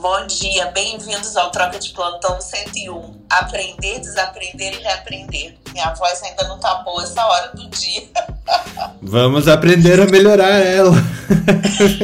[0.00, 3.20] Bom dia, bem-vindos ao Troca de Plantão 101.
[3.28, 5.58] Aprender, desaprender e reaprender.
[5.74, 8.08] Minha voz ainda não tá boa essa hora do dia.
[9.02, 10.96] Vamos aprender a melhorar ela.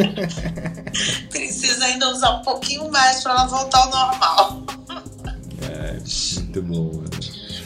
[1.31, 4.63] Precisa ainda usar um pouquinho mais para ela voltar ao normal.
[5.63, 7.06] É, muito bom.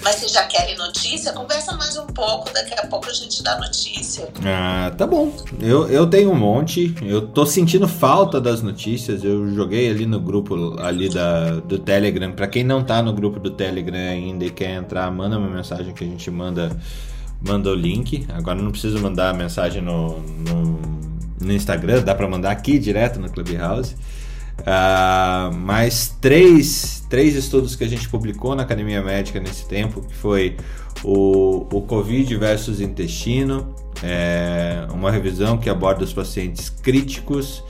[0.03, 1.33] Mas vocês já querem notícia?
[1.33, 4.29] Conversa mais um pouco, daqui a pouco a gente dá notícia.
[4.45, 5.33] Ah, tá bom.
[5.61, 6.95] Eu, eu tenho um monte.
[7.03, 9.23] Eu tô sentindo falta das notícias.
[9.23, 12.33] Eu joguei ali no grupo ali da, do Telegram.
[12.33, 15.93] Para quem não tá no grupo do Telegram ainda e quer entrar, manda uma mensagem
[15.93, 16.75] que a gente manda,
[17.47, 18.27] manda o link.
[18.33, 20.81] Agora não precisa mandar mensagem no, no,
[21.43, 23.95] no Instagram, dá para mandar aqui direto no Clubhouse.
[24.61, 30.15] Uh, mais três, três estudos que a gente publicou na Academia Médica nesse tempo, que
[30.15, 30.57] foi
[31.03, 37.65] o, o Covid versus intestino, é, uma revisão que aborda os pacientes críticos.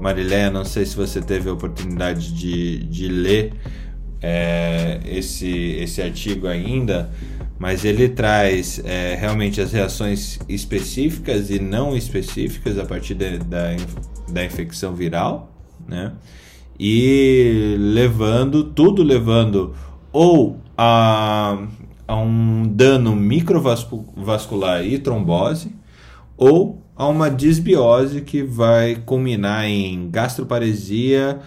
[0.00, 3.52] Marilé, não sei se você teve a oportunidade de, de ler
[4.20, 7.08] é, esse, esse artigo ainda,
[7.56, 13.76] mas ele traz é, realmente as reações específicas e não específicas a partir de, da,
[14.28, 15.51] da infecção viral
[15.86, 16.12] né?
[16.78, 19.74] E levando, tudo levando
[20.12, 21.58] ou a,
[22.06, 25.74] a um dano microvascular e trombose,
[26.36, 31.40] ou a uma disbiose que vai culminar em gastroparesia,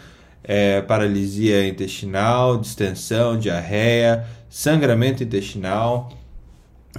[0.43, 6.11] é, paralisia intestinal, distensão, diarreia, sangramento intestinal,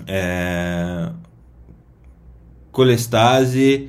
[0.07, 1.11] é,
[2.71, 3.89] colestase,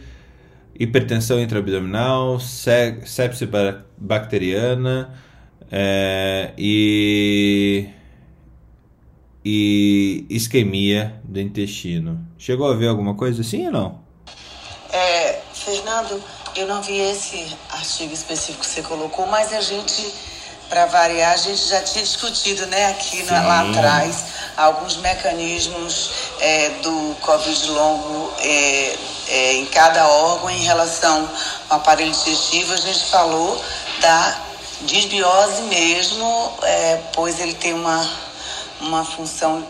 [0.79, 3.49] hipertensão intraabdominal, sepse
[3.97, 5.13] bacteriana
[5.71, 7.89] é, e,
[9.43, 12.25] e isquemia do intestino.
[12.37, 13.99] Chegou a ver alguma coisa assim ou não?
[14.91, 16.21] É, Fernando,
[16.55, 20.13] eu não vi esse artigo específico que você colocou, mas a gente,
[20.69, 26.69] para variar, a gente já tinha discutido né, aqui na, lá atrás alguns mecanismos é,
[26.81, 28.33] do Covid longo.
[28.39, 28.97] É,
[29.29, 31.29] é, em cada órgão em relação
[31.69, 33.61] ao aparelho digestivo, a gente falou
[33.99, 34.41] da
[34.81, 38.09] disbiose mesmo, é, pois ele tem uma,
[38.79, 39.67] uma função,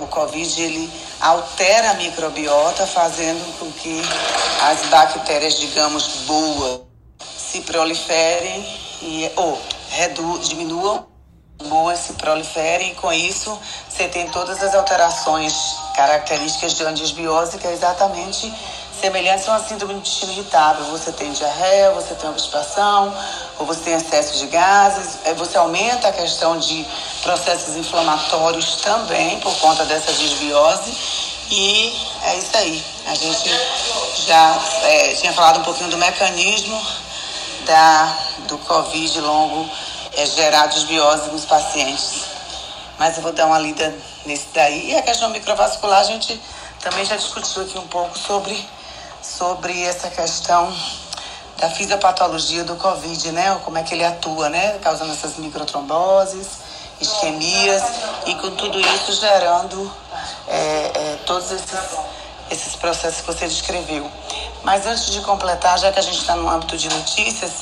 [0.00, 4.00] o Covid ele altera a microbiota, fazendo com que
[4.62, 6.82] as bactérias, digamos, boas,
[7.36, 8.64] se proliferem
[9.02, 9.60] e, ou
[9.90, 11.06] redu, diminuam,
[11.62, 15.54] boas se proliferem, e com isso você tem todas as alterações
[15.94, 18.52] características de uma disbiose, que é exatamente
[19.00, 20.84] semelhantes a uma síndrome do intestino irritável.
[20.86, 23.14] Você tem diarreia, você tem obstipação,
[23.58, 26.86] ou você tem excesso de gases, é, você aumenta a questão de
[27.22, 30.96] processos inflamatórios também por conta dessa desbiose.
[31.50, 32.84] E é isso aí.
[33.06, 33.50] A gente
[34.26, 36.80] já é, tinha falado um pouquinho do mecanismo
[37.66, 39.70] da, do Covid longo
[40.16, 42.22] é, gerar desbiose nos pacientes.
[42.98, 43.94] Mas eu vou dar uma lida
[44.24, 44.90] nesse daí.
[44.90, 46.40] E a questão microvascular, a gente
[46.80, 48.68] também já discutiu aqui um pouco sobre
[49.24, 50.70] sobre essa questão
[51.56, 53.58] da fisiopatologia do Covid, né?
[53.64, 54.78] Como é que ele atua, né?
[54.82, 56.46] Causando essas microtromboses,
[57.00, 57.82] isquemias
[58.26, 59.90] e com tudo isso gerando
[60.46, 61.98] é, é, todos esses,
[62.50, 64.10] esses processos que você descreveu.
[64.62, 67.52] Mas antes de completar, já que a gente está no âmbito de notícias,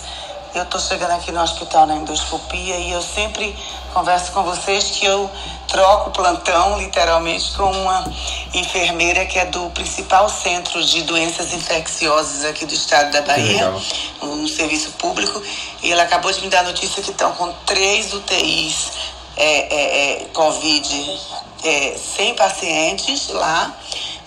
[0.54, 3.56] eu estou chegando aqui no hospital na endoscopia e eu sempre
[3.94, 5.30] converso com vocês que eu
[5.66, 8.04] troco plantão, literalmente, com uma
[8.52, 13.72] enfermeira que é do principal centro de doenças infecciosas aqui do estado da Bahia,
[14.20, 15.42] um serviço público,
[15.82, 18.92] e ela acabou de me dar a notícia que estão com três UTIs
[19.36, 21.20] é, é, é, Covid
[21.64, 23.74] é, sem pacientes lá,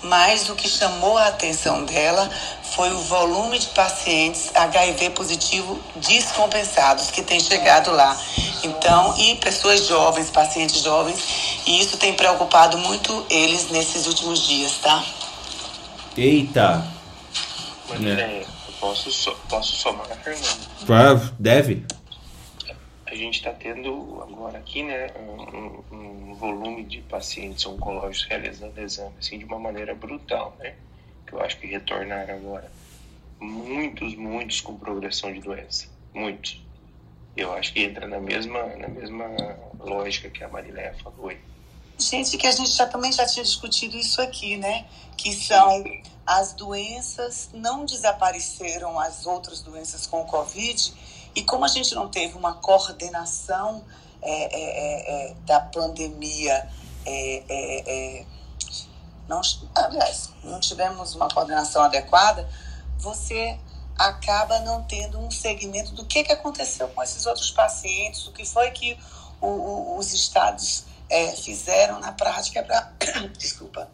[0.01, 2.27] mas o que chamou a atenção dela
[2.75, 8.19] foi o volume de pacientes HIV positivo descompensados que tem chegado lá.
[8.63, 14.77] Então, e pessoas jovens, pacientes jovens, e isso tem preocupado muito eles nesses últimos dias,
[14.79, 15.03] tá?
[16.17, 16.85] Eita!
[17.87, 18.45] Mas, é.
[18.79, 20.67] posso, so, posso somar, Fernando?
[21.39, 21.85] Deve.
[23.05, 29.13] A gente está tendo agora aqui, né, um, um, volume de pacientes oncológicos realizando exame
[29.19, 30.73] assim, de uma maneira brutal, né?
[31.25, 32.71] Que eu acho que retornaram agora.
[33.39, 35.87] Muitos, muitos com progressão de doença.
[36.13, 36.63] Muitos.
[37.35, 39.25] Eu acho que entra na mesma, na mesma
[39.79, 41.39] lógica que a Marilé falou aí.
[41.97, 44.85] Gente, que a gente já também já tinha discutido isso aqui, né?
[45.17, 45.83] Que são
[46.25, 50.93] as doenças não desapareceram as outras doenças com o Covid
[51.35, 53.83] e como a gente não teve uma coordenação
[54.21, 56.67] é, é, é, é da pandemia
[57.05, 58.25] é, é,
[59.27, 59.41] não,
[59.73, 62.47] aliás, não tivemos uma coordenação adequada,
[62.97, 63.59] você
[63.97, 68.45] acaba não tendo um segmento do que, que aconteceu com esses outros pacientes, o que
[68.45, 68.97] foi que
[69.41, 72.91] o, o, os estados é, fizeram na prática para
[73.37, 73.89] desculpa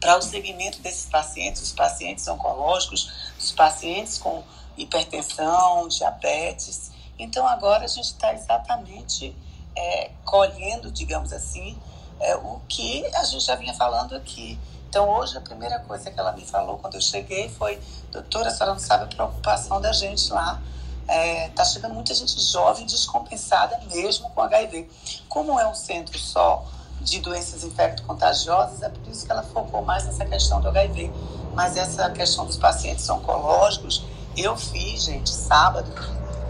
[0.00, 4.44] para o segmento desses pacientes, os pacientes oncológicos, os pacientes com
[4.76, 6.92] hipertensão, diabetes.
[7.18, 9.34] Então agora a gente está exatamente
[9.76, 11.76] é, colhendo, digamos assim,
[12.20, 14.58] é, o que a gente já vinha falando aqui.
[14.88, 17.78] Então hoje a primeira coisa que ela me falou quando eu cheguei foi,
[18.10, 20.60] doutora, a senhora não sabe a preocupação da gente lá
[21.08, 24.88] é, tá chegando muita gente jovem descompensada mesmo com HIV.
[25.26, 26.66] Como é um centro só
[27.00, 31.10] de doenças infecto-contagiosas, é por isso que ela focou mais nessa questão do HIV.
[31.54, 34.04] Mas essa questão dos pacientes oncológicos,
[34.36, 35.90] eu fiz, gente, sábado,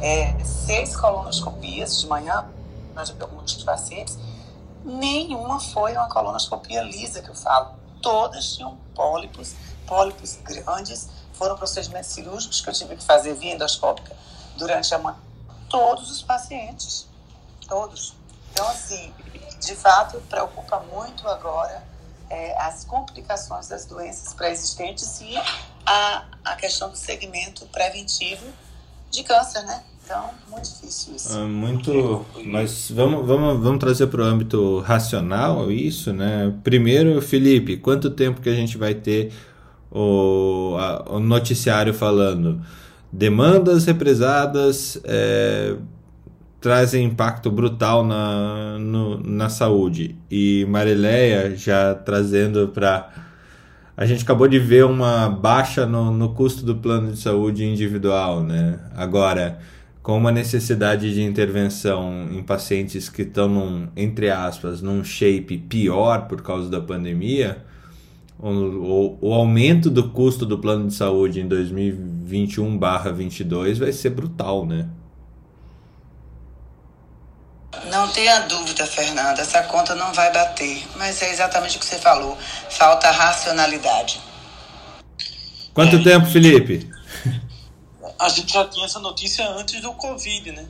[0.02, 2.44] é, seis colonoscopias de manhã,
[2.94, 4.18] nós alguns pacientes,
[4.84, 7.74] nenhuma foi uma colonoscopia lisa que eu falo.
[8.02, 9.54] Todas tinham pólipos,
[9.86, 14.16] pólipos grandes, foram procedimentos cirúrgicos que eu tive que fazer via endoscópica
[14.56, 15.18] durante a manhã.
[15.68, 17.06] Todos os pacientes.
[17.68, 18.14] Todos.
[18.52, 19.14] Então, assim,
[19.60, 21.86] de fato, preocupa muito agora
[22.30, 25.36] é, as complicações das doenças pré-existentes e
[25.86, 28.46] a, a questão do segmento preventivo
[29.10, 29.84] de câncer, né?
[30.08, 31.36] Então, muito difícil isso.
[31.36, 32.24] É muito.
[32.46, 36.54] Mas vamos, vamos, vamos trazer para o âmbito racional isso, né?
[36.64, 39.32] Primeiro, Felipe, quanto tempo que a gente vai ter
[39.90, 42.62] o, a, o noticiário falando?
[43.12, 45.74] demandas represadas é,
[46.60, 50.16] trazem impacto brutal na, no, na saúde.
[50.30, 53.08] E Marileia já trazendo para.
[53.96, 58.44] A gente acabou de ver uma baixa no, no custo do plano de saúde individual,
[58.44, 58.78] né?
[58.96, 59.58] Agora,
[60.08, 66.26] com uma necessidade de intervenção em pacientes que estão, num, entre aspas, num shape pior
[66.26, 67.62] por causa da pandemia,
[68.38, 74.88] o, o, aumento do custo do plano de saúde em 2021/22 vai ser brutal, né?
[77.90, 80.86] Não tenha dúvida, Fernanda, essa conta não vai bater.
[80.96, 82.34] Mas é exatamente o que você falou.
[82.70, 84.22] Falta racionalidade.
[85.74, 86.96] Quanto é, tempo, Felipe?
[88.18, 90.68] A gente já tinha essa notícia antes do Covid, né?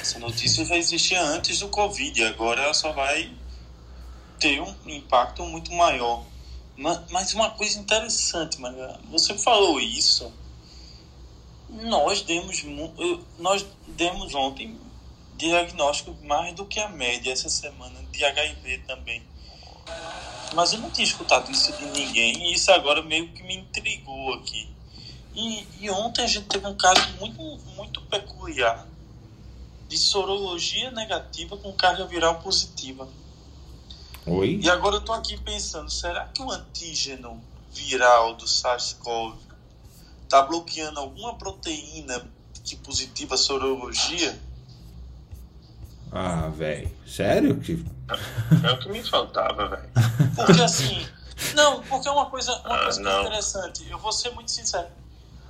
[0.00, 2.24] Essa notícia já existia antes do Covid.
[2.24, 3.32] Agora ela só vai
[4.38, 6.24] ter um impacto muito maior.
[7.10, 10.32] Mas uma coisa interessante, Maria, você falou isso.
[11.68, 12.64] Nós demos,
[13.38, 14.78] nós demos ontem
[15.36, 19.22] diagnóstico mais do que a média essa semana de HIV também.
[20.54, 24.34] Mas eu não tinha escutado isso de ninguém e isso agora meio que me intrigou
[24.34, 24.68] aqui.
[25.34, 27.40] E, e ontem a gente teve um caso muito,
[27.76, 28.86] muito peculiar
[29.88, 33.08] de sorologia negativa com carga viral positiva.
[34.26, 34.60] Oi?
[34.62, 37.42] E agora eu tô aqui pensando, será que o antígeno
[37.72, 39.36] viral do SARS-CoV
[40.28, 42.22] tá bloqueando alguma proteína
[42.62, 44.38] que positiva a sorologia?
[46.12, 46.90] Ah, velho.
[47.06, 47.58] Sério?
[47.60, 47.84] Que...
[48.66, 49.90] É o que me faltava, velho.
[50.34, 51.06] Porque assim.
[51.54, 53.88] Não, porque é uma coisa, uma ah, coisa é interessante.
[53.88, 54.88] Eu vou ser muito sincero.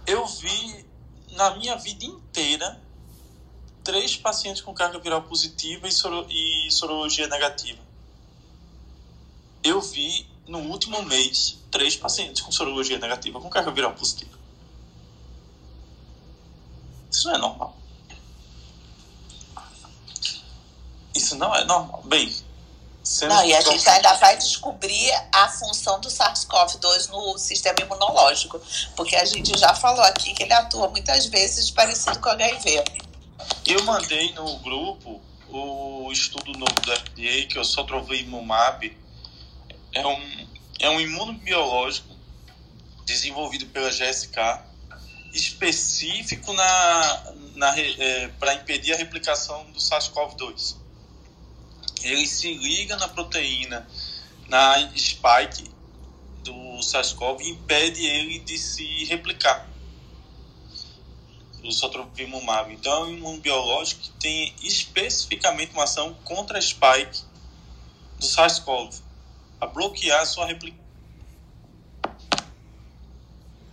[0.09, 0.87] Eu vi
[1.33, 2.83] na minha vida inteira
[3.85, 7.89] três pacientes com carga viral positiva e, soro, e sorologia negativa
[9.63, 14.39] eu vi no último mês três pacientes com sorologia negativa com carga viral positiva.
[17.11, 17.77] Isso não é normal.
[21.15, 22.03] Isso não é normal.
[22.05, 22.35] Bem,
[23.23, 28.61] não, e a gente ainda vai descobrir a função do SARS-CoV-2 no sistema imunológico,
[28.95, 32.85] porque a gente já falou aqui que ele atua muitas vezes parecido com HIV.
[33.67, 38.95] Eu mandei no grupo o estudo novo do FDA, que eu só trovei Imumab,
[39.93, 40.49] é um,
[40.79, 42.15] é um imunobiológico
[43.07, 44.37] desenvolvido pela GSK,
[45.33, 50.77] específico na, na, é, para impedir a replicação do SARS-CoV-2.
[52.03, 53.87] Ele se liga na proteína,
[54.49, 55.71] na spike
[56.43, 59.69] do SARS-CoV e impede ele de se replicar.
[61.63, 62.73] O sotrovimumab.
[62.73, 67.23] Então, é um imunobiológico que tem especificamente uma ação contra a spike
[68.19, 68.95] do SARS-CoV
[69.61, 70.87] a bloquear sua replicação.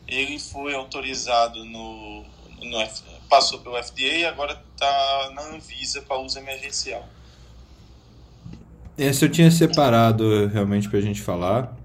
[0.07, 2.23] Ele foi autorizado no,
[2.59, 2.87] no
[3.29, 7.07] passou pelo FDA e agora está na Anvisa para uso emergencial.
[8.97, 11.75] Esse eu tinha separado realmente para a gente falar.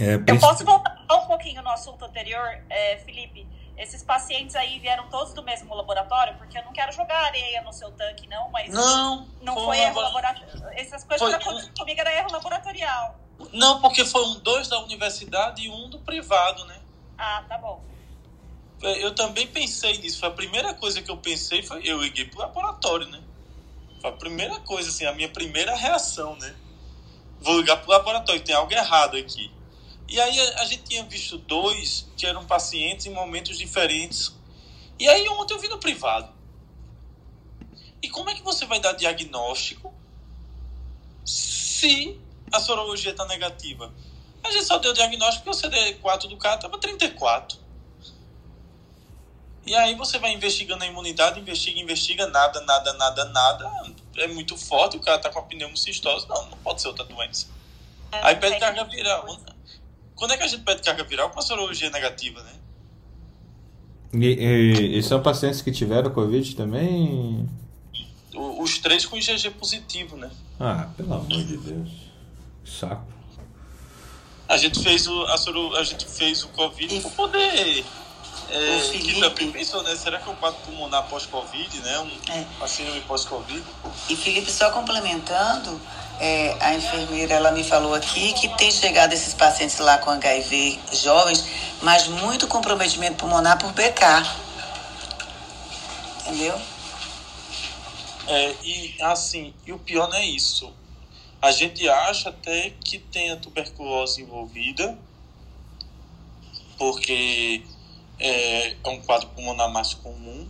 [0.00, 3.46] É, eu posso voltar um pouquinho no assunto anterior, é, Felipe?
[3.76, 7.72] esses pacientes aí vieram todos do mesmo laboratório, porque eu não quero jogar areia no
[7.72, 10.70] seu tanque, não, mas não, não foi, foi erro laboratorial.
[10.72, 13.18] Essas coisas foi, que aconteceram comigo era erro laboratorial.
[13.52, 16.80] Não, porque foram dois da universidade e um do privado, né?
[17.18, 17.82] Ah, tá bom.
[18.82, 20.20] é, eu também pensei nisso.
[20.20, 23.20] Foi a primeira coisa que eu pensei foi eu liguei pro laboratório, né?
[24.04, 26.54] A primeira coisa, assim, a minha primeira reação, né?
[27.40, 29.50] Vou ligar pro laboratório, tem algo errado aqui.
[30.06, 34.36] E aí a gente tinha visto dois que eram pacientes em momentos diferentes.
[34.98, 36.30] E aí ontem eu vi no privado.
[38.02, 39.90] E como é que você vai dar diagnóstico
[41.24, 42.20] se
[42.52, 43.90] a sorologia está negativa?
[44.42, 47.58] A gente só deu diagnóstico porque o CD4 do cara estava 34.
[49.66, 53.72] E aí você vai investigando a imunidade, investiga, investiga, nada, nada, nada, nada.
[54.16, 56.28] É muito forte, o cara tá com a pneumocistose.
[56.28, 57.46] Não, não pode ser outra doença.
[58.12, 59.26] É, aí pede carga viral.
[60.14, 62.52] Quando é que a gente pede carga viral com a sorologia negativa, né?
[64.12, 67.48] E, e, e são pacientes que tiveram Covid também?
[68.34, 70.30] Os três com IgG positivo, né?
[70.60, 71.90] Ah, pelo amor de Deus.
[72.64, 73.12] Saco.
[74.48, 77.84] A gente fez o, a, soro, a gente fez o Covid para poder
[78.54, 79.14] é, o Felipe...
[79.14, 79.96] Que também pensou, né?
[79.96, 81.98] Será que um quadro pulmonar pós-Covid, né?
[81.98, 82.44] Um é.
[82.58, 83.64] paciente pós-Covid.
[84.08, 85.80] E Felipe, só complementando,
[86.20, 90.78] é, a enfermeira ela me falou aqui que tem chegado esses pacientes lá com HIV
[90.92, 91.44] jovens,
[91.82, 94.04] mas muito comprometimento pulmonar por BK.
[96.20, 96.60] Entendeu?
[98.28, 100.72] É, e assim, e o pior não é isso.
[101.42, 104.96] A gente acha até que tem a tuberculose envolvida,
[106.78, 107.62] porque
[108.18, 110.46] é, é um quadro pulmonar mais comum.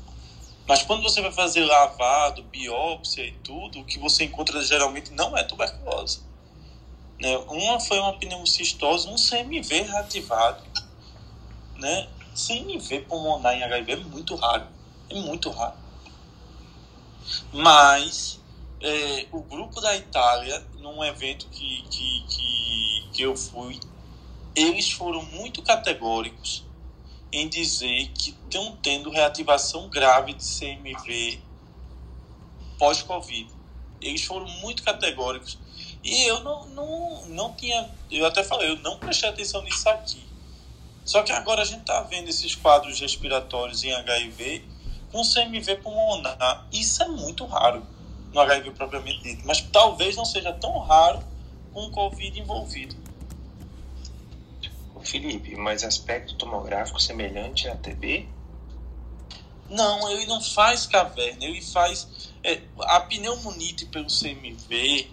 [0.67, 5.37] Mas quando você vai fazer lavado, biópsia e tudo, o que você encontra geralmente não
[5.37, 6.21] é tuberculose.
[7.21, 7.37] Né?
[7.49, 10.63] Uma foi uma pneumocistose, um CMV reativado.
[11.77, 12.09] Né?
[12.35, 14.67] CMV pulmonar em HIV é muito raro.
[15.11, 15.77] É muito raro.
[17.53, 18.41] Mas
[18.81, 23.79] é, o grupo da Itália, num evento que, que, que, que eu fui,
[24.55, 26.65] eles foram muito categóricos
[27.35, 31.41] em dizer que estão tendo reativação grave de CMV
[32.79, 33.51] pós-Covid.
[34.01, 35.59] Eles foram muito categóricos.
[36.03, 37.91] E eu não, não, não tinha.
[38.09, 40.23] Eu até falei, eu não prestei atenção nisso aqui.
[41.05, 44.65] Só que agora a gente está vendo esses quadros respiratórios em HIV
[45.11, 46.67] com CMV pulmonar.
[46.73, 47.85] Isso é muito raro
[48.33, 49.43] no HIV propriamente dito.
[49.45, 51.21] Mas talvez não seja tão raro
[51.73, 52.95] com o Covid envolvido.
[55.05, 58.29] Felipe, mas aspecto tomográfico semelhante a TB?
[59.69, 62.33] Não, ele não faz caverna, ele faz.
[62.43, 65.11] É, a pneumonite pelo CMV,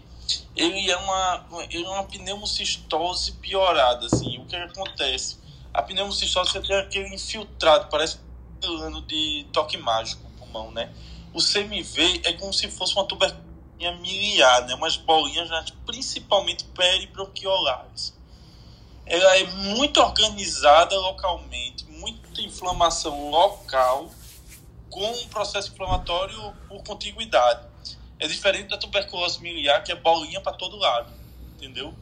[0.56, 4.06] ele é uma, ele é uma pneumocistose piorada.
[4.06, 5.40] Assim, o que acontece?
[5.74, 8.20] A pneumocistose tem aquele infiltrado, parece
[8.64, 10.94] ano de toque mágico no pulmão, né?
[11.34, 13.52] O CMV é como se fosse uma tuberculose
[14.02, 14.76] miliar, né?
[14.76, 15.50] umas bolinhas,
[15.88, 18.21] principalmente peribronquiolares
[19.06, 24.10] ela é muito organizada localmente, muita inflamação local,
[24.90, 27.70] com um processo inflamatório por contiguidade.
[28.20, 31.12] É diferente da tuberculose miliar, que é bolinha para todo lado,
[31.56, 31.94] entendeu?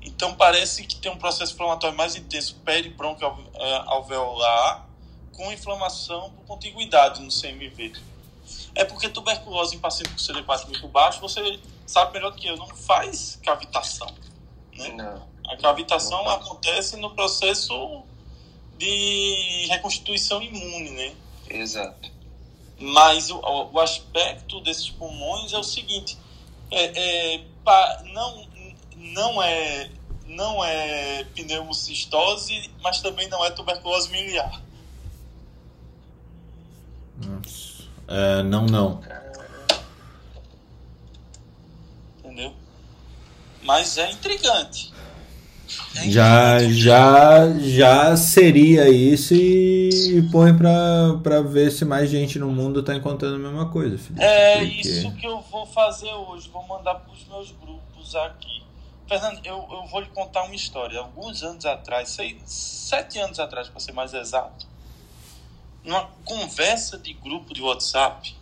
[0.00, 4.88] Então parece que tem um processo inflamatório mais intenso peribronquioalveolar
[5.32, 7.92] com inflamação por contiguidade no CMV.
[8.74, 12.56] É porque tuberculose em paciente com CD4 muito baixo, você sabe melhor do que eu,
[12.56, 14.08] não faz cavitação.
[14.74, 14.88] Né?
[14.88, 15.31] Não.
[15.48, 18.02] A cavitação acontece no processo
[18.78, 21.14] de reconstituição imune, né?
[21.50, 22.10] Exato.
[22.78, 23.40] Mas o,
[23.72, 26.18] o aspecto desses pulmões é o seguinte:
[26.70, 28.46] é, é, pa, não,
[28.96, 29.90] não é
[30.26, 34.62] não é pneumocistose, mas também não é tuberculose miliar.
[38.08, 39.02] É, não, não.
[42.18, 42.54] Entendeu?
[43.62, 44.91] Mas é intrigante.
[46.08, 52.82] Já, já, já seria isso e põe pra, pra ver se mais gente no mundo
[52.82, 53.98] tá encontrando a mesma coisa.
[53.98, 54.80] Felipe, é porque...
[54.80, 56.48] isso que eu vou fazer hoje.
[56.50, 58.62] Vou mandar pros meus grupos aqui.
[59.06, 60.98] Fernando, eu, eu vou lhe contar uma história.
[60.98, 64.66] Alguns anos atrás, seis, sete anos atrás, para ser mais exato,
[65.84, 68.34] numa conversa de grupo de WhatsApp,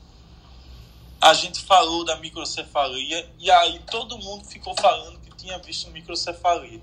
[1.21, 6.81] a gente falou da microcefalia e aí todo mundo ficou falando que tinha visto microcefalia.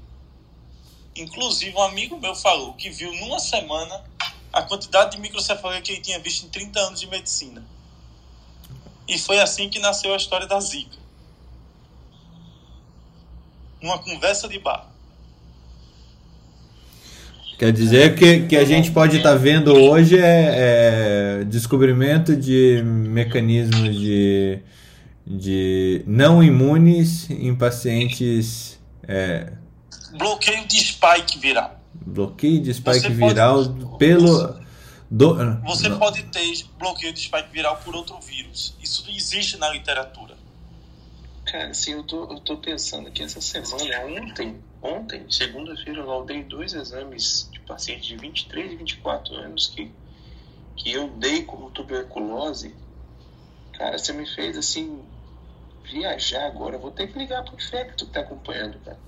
[1.17, 4.03] Inclusive, um amigo meu falou que viu numa semana
[4.53, 7.63] a quantidade de microcefalia que ele tinha visto em 30 anos de medicina.
[9.07, 10.97] E foi assim que nasceu a história da Zika.
[13.81, 14.91] Numa conversa de bar.
[17.57, 22.83] Quer dizer que, que a gente pode estar tá vendo hoje é, é, descobrimento de
[22.83, 24.59] mecanismos de,
[25.25, 29.53] de não imunes em pacientes é,
[30.17, 31.79] bloqueio de spike viral.
[31.93, 33.65] Bloqueio de spike Você viral
[33.97, 34.59] pelo,
[35.09, 35.35] Do...
[35.63, 35.99] Você não.
[35.99, 38.75] pode ter bloqueio de spike viral por outro vírus.
[38.81, 40.35] Isso existe na literatura.
[41.45, 46.43] Cara, assim, eu tô, eu tô pensando que essa semana, ontem, ontem, segunda-feira, eu dei
[46.43, 49.89] dois exames de pacientes de 23 e 24 anos que,
[50.75, 52.75] que eu dei como tuberculose.
[53.73, 55.01] Cara, você me fez assim
[55.85, 56.75] viajar agora.
[56.75, 58.99] Eu vou ter que ligar pro infecto que tá acompanhando, cara.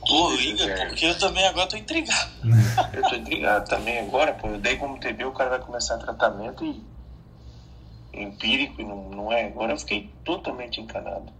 [0.00, 2.30] Pô, liga, porque eu também agora tô intrigado.
[2.92, 4.48] eu tô intrigado também agora, pô.
[4.48, 6.82] Eu dei como TB, o cara vai começar tratamento e
[8.12, 9.46] empírico e não, não é.
[9.46, 11.32] Agora eu fiquei totalmente encanado.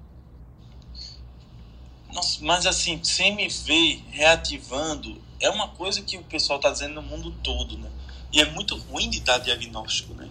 [2.13, 7.31] Nossa, mas assim, CMV reativando é uma coisa que o pessoal está dizendo no mundo
[7.43, 7.89] todo, né?
[8.33, 10.29] E é muito ruim de dar diagnóstico, né?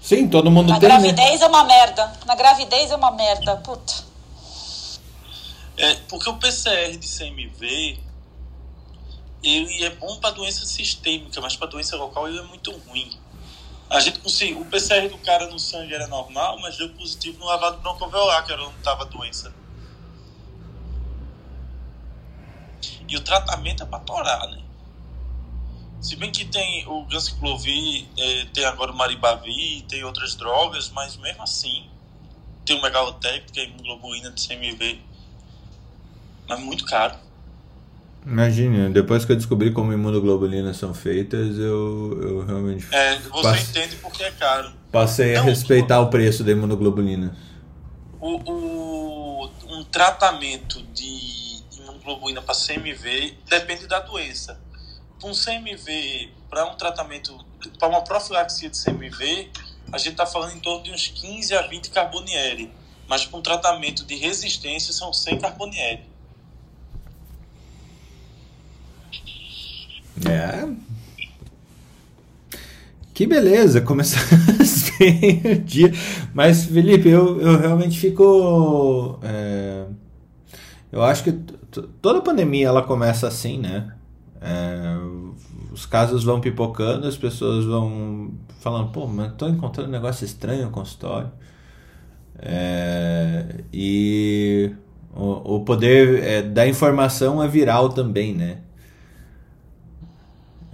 [0.00, 0.88] Sim, todo mundo Na tem.
[0.88, 1.00] Na né?
[1.00, 1.46] gravidez né?
[1.46, 2.12] é uma merda.
[2.24, 3.92] Na gravidez é uma merda, puta.
[5.76, 7.98] É, porque o PCR de CMV
[9.42, 13.16] ele é bom para doença sistêmica, mas para doença local ele é muito ruim.
[13.88, 14.60] A gente conseguiu.
[14.60, 18.52] O PCR do cara no sangue era normal, mas deu positivo no lavado broncoalveolar, que
[18.52, 19.54] era onde estava a doença.
[23.08, 24.62] E o tratamento é para torar, né?
[26.00, 31.16] Se bem que tem o ganciclovir, é, tem agora o maribavir, tem outras drogas, mas
[31.16, 31.88] mesmo assim
[32.64, 35.00] tem o megalotec, que é a hemoglobina de CMV,
[36.48, 37.14] mas muito caro.
[38.26, 42.86] Imagine, depois que eu descobri como imunoglobulinas são feitas, eu, eu realmente.
[42.92, 43.70] É, você passe...
[43.70, 44.72] entende porque é caro.
[44.90, 47.36] Passei Não, a respeitar o preço da imunoglobulina.
[48.20, 54.60] O, o, um tratamento de imunoglobulina para CMV depende da doença.
[55.20, 57.32] Para um CMV, para um tratamento,
[57.78, 59.50] para uma profilaxia de CMV,
[59.92, 62.72] a gente está falando em torno de uns 15 a 20 carbonieri.
[63.08, 66.15] Mas para um tratamento de resistência são 100 carbonieri.
[70.24, 70.68] É.
[73.16, 75.90] Que beleza, começamos bem o dia.
[76.34, 79.18] Mas, Felipe, eu, eu realmente fico.
[79.22, 79.86] É,
[80.92, 81.32] eu acho que
[82.02, 83.94] toda pandemia ela começa assim, né?
[84.40, 84.96] É,
[85.72, 90.66] os casos vão pipocando, as pessoas vão falando, pô, mas tô encontrando um negócio estranho
[90.66, 91.30] no consultório.
[92.38, 94.72] É, e
[95.14, 98.58] o, o poder é, da informação é viral também, né?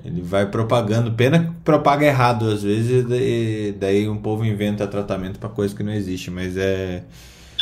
[0.04, 5.38] Ele vai propagando, pena que propaga errado às vezes, e daí um povo inventa tratamento
[5.38, 7.04] para coisa que não existe, mas é.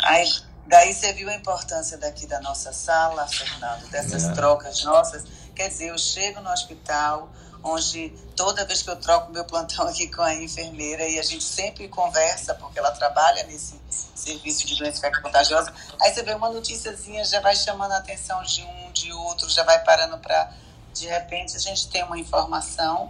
[0.04, 0.26] Aí,
[0.66, 4.32] daí você viu a importância daqui da nossa sala, Fernando, dessas é.
[4.32, 5.24] trocas nossas.
[5.54, 7.30] Quer dizer, eu chego no hospital,
[7.62, 11.44] onde toda vez que eu troco meu plantão aqui com a enfermeira e a gente
[11.44, 13.78] sempre conversa, porque ela trabalha nesse
[14.14, 18.62] serviço de doença contagiosa, aí você vê uma noticiazinha, já vai chamando a atenção de
[18.62, 20.52] um, de outro, já vai parando para
[20.94, 23.08] de repente a gente tem uma informação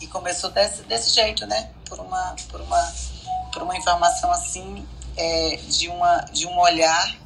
[0.00, 1.70] e começou desse, desse jeito, né?
[1.88, 2.94] Por uma, por uma,
[3.52, 7.16] por uma informação assim, é, de, uma, de um olhar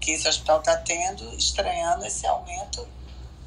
[0.00, 2.88] que esse hospital está tendo, estranhando esse aumento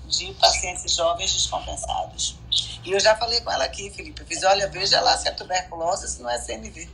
[0.08, 2.38] de pacientes jovens descompensados.
[2.84, 5.32] E eu já falei com ela aqui, Felipe, eu fiz, olha, veja lá se é
[5.32, 6.88] tuberculose, se não é CMV.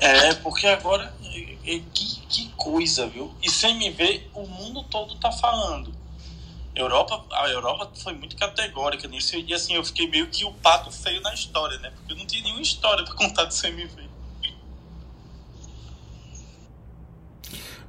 [0.00, 1.14] É, porque agora,
[1.62, 3.32] que, que coisa, viu?
[3.42, 5.94] E CMV, o mundo todo está falando.
[6.74, 9.36] Europa, a Europa foi muito categórica nisso.
[9.36, 11.90] E assim, eu fiquei meio que o pato feio na história, né?
[11.90, 14.02] Porque eu não tinha nenhuma história para contar do CMV.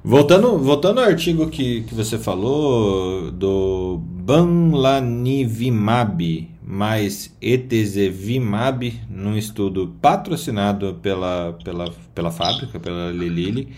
[0.04, 10.98] Voltando, voltando ao artigo que, que você falou do Banlanivimab mais Etezevimab, num estudo patrocinado
[11.02, 13.68] pela, pela, pela fábrica, pela Lilly,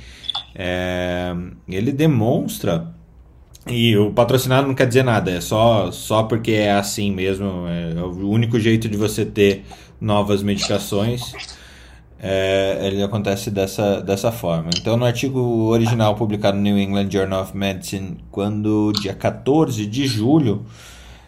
[0.55, 1.35] é,
[1.69, 2.95] ele demonstra
[3.71, 7.67] e o patrocinado não quer dizer nada, é só, só porque é assim mesmo.
[7.69, 9.65] É, o único jeito de você ter
[10.01, 11.33] novas medicações.
[12.21, 14.71] É, ele acontece dessa, dessa forma.
[14.77, 20.05] Então, no artigo original publicado no New England Journal of Medicine, quando dia 14 de
[20.05, 20.67] julho,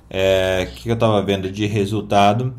[0.08, 2.52] é, que eu estava vendo de resultado,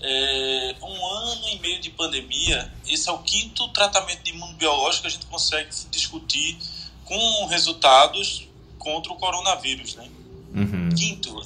[0.00, 5.06] É, um ano e meio de pandemia, esse é o quinto tratamento de imunobiológico que
[5.08, 6.58] a gente consegue discutir
[7.04, 10.08] com resultados contra o coronavírus, né?
[10.54, 10.88] Uhum.
[10.96, 11.40] Quinto.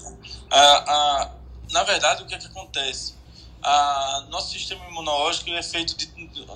[0.50, 1.30] A, a,
[1.70, 3.14] na verdade, o que é que acontece?
[3.62, 6.06] A, nosso sistema imunológico é feito de,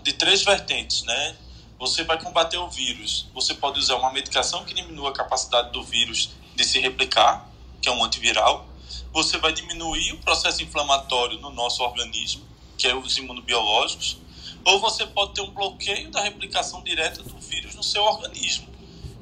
[0.03, 1.37] de três vertentes, né?
[1.81, 3.27] Você vai combater o vírus.
[3.33, 7.49] Você pode usar uma medicação que diminua a capacidade do vírus de se replicar,
[7.81, 8.67] que é um antiviral.
[9.15, 14.19] Você vai diminuir o processo inflamatório no nosso organismo, que é os imunobiológicos.
[14.63, 18.69] Ou você pode ter um bloqueio da replicação direta do vírus no seu organismo,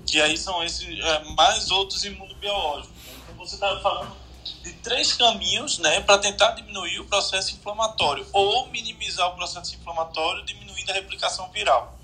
[0.04, 2.90] que aí são esses é, mais outros imunobiológicos.
[3.22, 4.16] Então você está falando
[4.64, 10.44] de três caminhos né, para tentar diminuir o processo inflamatório ou minimizar o processo inflamatório
[10.44, 11.97] diminuindo a replicação viral.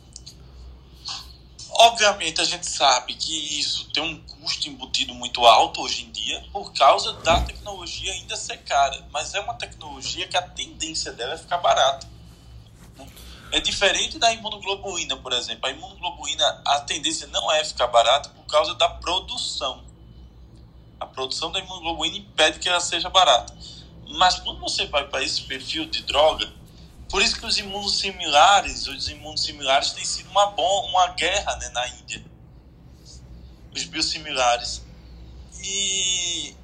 [1.77, 6.45] Obviamente, a gente sabe que isso tem um custo embutido muito alto hoje em dia
[6.53, 11.35] por causa da tecnologia ainda ser cara, mas é uma tecnologia que a tendência dela
[11.35, 12.09] é ficar barata.
[12.97, 13.07] Né?
[13.51, 15.67] É diferente da imunoglobulina, por exemplo.
[15.67, 19.83] A imunoglobulina, a tendência não é ficar barata por causa da produção.
[21.01, 23.53] A produção da imunoglobulina impede que ela seja barata.
[24.11, 26.53] Mas quando você vai para esse perfil de droga,
[27.09, 31.89] por isso que os imunossimilares, os imunossimilares têm sido uma, bom, uma guerra né, na
[31.89, 32.25] Índia.
[33.75, 34.83] Os biosimilares.
[35.63, 36.55] E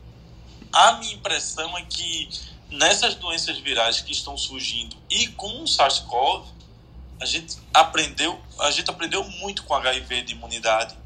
[0.72, 2.28] a minha impressão é que
[2.70, 6.46] nessas doenças virais que estão surgindo e com o SARS-CoV,
[7.20, 10.96] a gente aprendeu, a gente aprendeu muito com HIV de imunidade.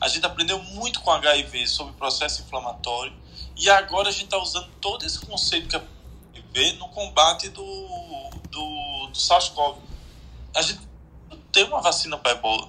[0.00, 3.12] A gente aprendeu muito com HIV sobre processo inflamatório
[3.56, 5.82] e agora a gente está usando todo esse conceito que é
[6.34, 9.78] HIV no combate do do, do SARS-CoV.
[10.54, 10.80] A gente
[11.50, 12.68] tem uma vacina para ebola.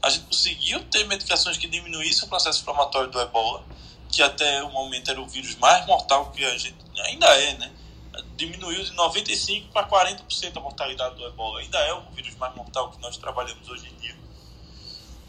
[0.00, 3.64] A gente conseguiu ter medicações que diminuíssem o processo inflamatório do ebola,
[4.10, 7.72] que até o momento era o vírus mais mortal que a gente ainda é, né?
[8.36, 11.60] Diminuiu de 95 para 40% a mortalidade do ebola.
[11.60, 14.16] Ainda é o vírus mais mortal que nós trabalhamos hoje em dia.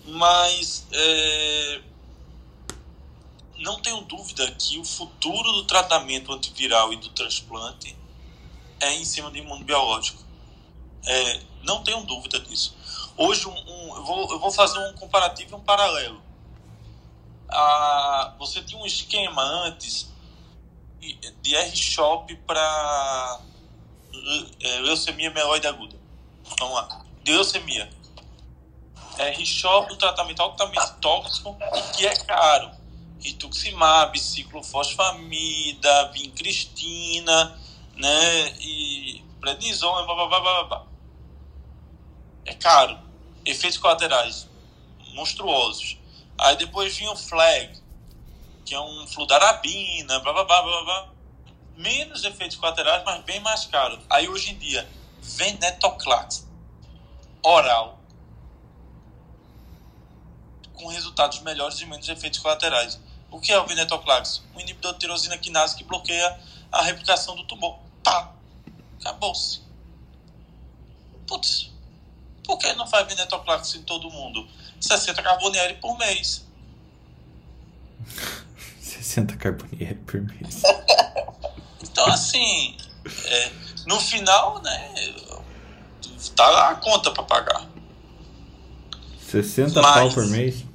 [0.06, 1.82] Mas é,
[3.58, 7.96] não tenho dúvida que o futuro do tratamento antiviral e do transplante
[8.80, 10.24] é em cima do imunobiológico.
[11.06, 12.76] É, não tenho dúvida disso.
[13.18, 16.22] Hoje, um, um, eu, vou, eu vou fazer um comparativo e um paralelo.
[17.50, 20.10] Ah, você tinha um esquema antes
[21.42, 23.40] de R-Shop para
[24.60, 25.96] é, leucemia mieloide aguda.
[26.60, 27.06] Vamos lá.
[27.24, 27.90] De leucemia.
[29.18, 32.72] R-Shop, um tratamento altamente tóxico e que é caro.
[33.22, 37.58] Rituximab, ciclofosfamida, vincristina,
[37.96, 38.50] né?
[38.60, 40.86] E prednisona, blá, blá, blá, blá, blá.
[42.46, 43.00] É caro.
[43.46, 44.48] Efeitos colaterais
[45.14, 45.98] monstruosos.
[46.38, 47.82] Aí depois vinha o flag,
[48.66, 51.10] que é um fludarabina, blá, blá, blá, blá, blá.
[51.78, 54.00] Menos efeitos colaterais, mas bem mais caro.
[54.10, 54.88] Aí hoje em dia,
[55.22, 56.48] venetoclax
[57.42, 58.00] oral
[60.74, 63.00] com resultados melhores e menos efeitos colaterais.
[63.32, 64.44] O que é o venetoclax?
[64.56, 66.40] Um inibidor de tirosina quinase que bloqueia
[66.76, 67.80] a replicação do tumor.
[68.04, 68.34] Pá,
[69.00, 69.62] acabou-se.
[71.28, 71.72] Putz,
[72.44, 74.48] por que não faz venetoclax em todo mundo?
[74.80, 76.46] 60 carbonieri por mês.
[78.80, 80.62] 60 carbonieri por mês.
[81.82, 82.76] Então, assim,
[83.26, 83.52] é,
[83.86, 84.94] no final, né,
[86.36, 87.70] tá lá a conta para pagar.
[89.30, 90.66] 60 Mas, pau por mês?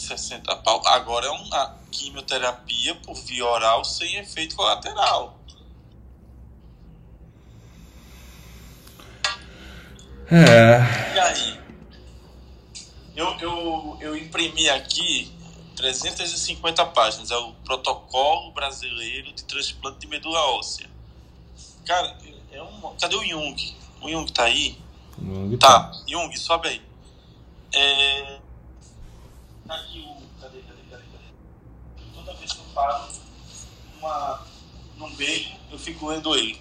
[0.00, 0.82] 60 pau.
[0.86, 5.38] Agora é uma quimioterapia por via oral sem efeito colateral.
[10.30, 11.14] É.
[11.14, 11.60] E aí?
[13.16, 15.32] Eu, eu, eu imprimi aqui
[15.76, 17.30] 350 páginas.
[17.30, 20.88] É o protocolo brasileiro de transplante de medula óssea.
[21.84, 22.16] Cara,
[22.52, 22.94] é um.
[23.00, 23.76] Cadê o Jung?
[24.00, 24.78] O Jung tá aí?
[25.18, 25.84] Jung tá.
[25.84, 26.02] tá.
[26.08, 26.82] Jung, sobe aí.
[27.72, 28.38] É.
[29.70, 30.40] Aqui o.
[30.40, 32.12] Cadê, cadê, cadê, cadê?
[32.12, 33.08] Toda vez que eu paro
[33.98, 34.44] uma,
[34.96, 36.60] num bacon, eu fico lendo ele.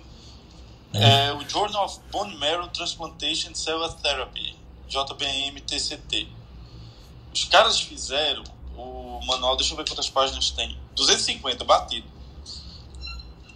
[0.93, 4.55] É o Journal of Bone Marrow Transplantation Cell Therapy,
[4.87, 6.27] JBM-TCT.
[7.33, 8.43] Os caras fizeram
[8.75, 12.07] o manual, deixa eu ver quantas páginas tem, 250, batido.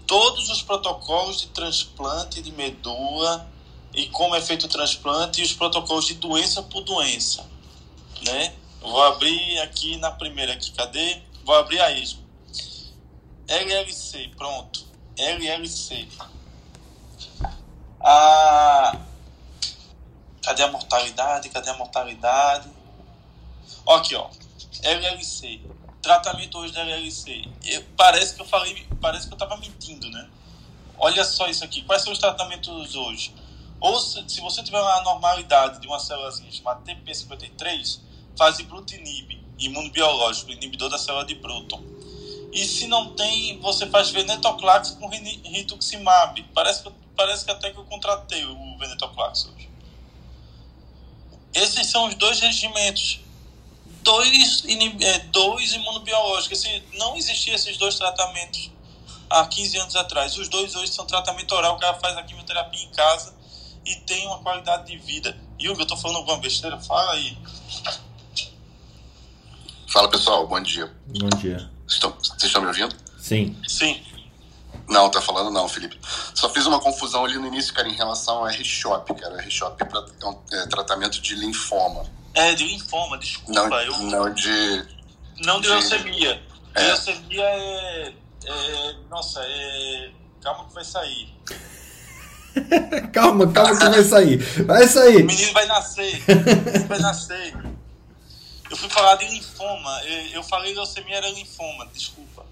[0.07, 3.47] Todos os protocolos de transplante de medula
[3.93, 7.47] e como é feito o transplante e os protocolos de doença por doença,
[8.23, 8.55] né?
[8.83, 11.21] Vou abrir aqui na primeira aqui, cadê?
[11.45, 12.21] Vou abrir a ESMO.
[13.47, 14.85] LLC, pronto.
[15.17, 16.05] LLC.
[18.01, 18.99] Ah,
[20.41, 21.49] cadê a mortalidade?
[21.49, 22.69] Cadê a mortalidade?
[23.87, 24.29] Aqui, ó.
[24.83, 25.61] LLC.
[26.01, 27.49] Tratamento hoje da LLC.
[27.63, 30.29] Eu, parece que eu falei, parece que eu tava mentindo, né?
[30.97, 31.83] Olha só isso aqui.
[31.83, 33.33] Quais são os tratamentos hoje?
[33.79, 37.99] Ou se, se você tiver uma anormalidade de uma célula chamada TP53,
[38.37, 41.83] faz ibrutinib, imunobiológico, inibidor da célula de Bruton.
[42.51, 46.43] E se não tem, você faz venetoclax com rituximab.
[46.53, 46.83] Parece
[47.15, 49.69] parece que até que eu contratei o venetoclax hoje.
[51.53, 53.19] Esses são os dois regimentos.
[54.01, 54.63] Dois,
[55.01, 56.59] é, dois imunobiológicos.
[56.59, 58.71] Se não existiam esses dois tratamentos
[59.29, 60.37] há 15 anos atrás.
[60.37, 63.33] Os dois hoje são tratamento oral, o cara faz a quimioterapia em casa
[63.85, 65.37] e tem uma qualidade de vida.
[65.61, 66.79] Yuga, eu tô falando alguma besteira?
[66.79, 67.37] Fala aí.
[69.93, 70.91] Fala pessoal, bom dia.
[71.19, 71.69] Bom dia.
[71.87, 72.95] Estão, vocês estão me ouvindo?
[73.19, 73.55] Sim.
[73.67, 74.01] Sim.
[74.89, 75.99] Não, tá falando não, Felipe.
[76.33, 79.39] Só fiz uma confusão ali no início, cara, em relação ao R-Shop, cara.
[79.43, 82.07] R-Shop é um é, tratamento de linfoma.
[82.33, 83.69] É, de linfoma, desculpa.
[83.69, 83.97] Não, eu...
[83.99, 84.87] não de.
[85.45, 85.73] Não de, de...
[85.73, 86.41] leucemia.
[86.73, 86.87] É.
[86.87, 88.13] Leucemia é,
[88.45, 88.95] é.
[89.11, 90.11] Nossa, é.
[90.41, 91.35] Calma que vai sair.
[93.13, 94.37] calma, calma que vai sair.
[94.65, 95.21] Vai sair.
[95.21, 96.23] O menino vai nascer.
[96.27, 97.72] O menino vai nascer.
[98.69, 100.01] Eu fui falar de linfoma.
[100.31, 102.45] Eu falei leucemia era linfoma, desculpa.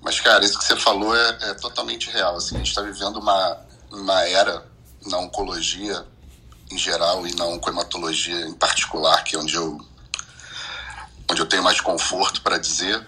[0.00, 2.36] Mas, cara, isso que você falou é, é totalmente real.
[2.36, 4.66] Assim, a gente está vivendo uma, uma era
[5.06, 6.04] na oncologia
[6.70, 9.78] em geral e na oncohematologia em particular, que é onde eu,
[11.30, 13.06] onde eu tenho mais conforto para dizer,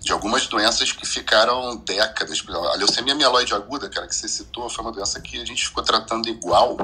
[0.00, 2.42] de algumas doenças que ficaram décadas.
[2.72, 5.82] A leucemia mieloide aguda, cara, que você citou, foi uma doença que a gente ficou
[5.82, 6.76] tratando igual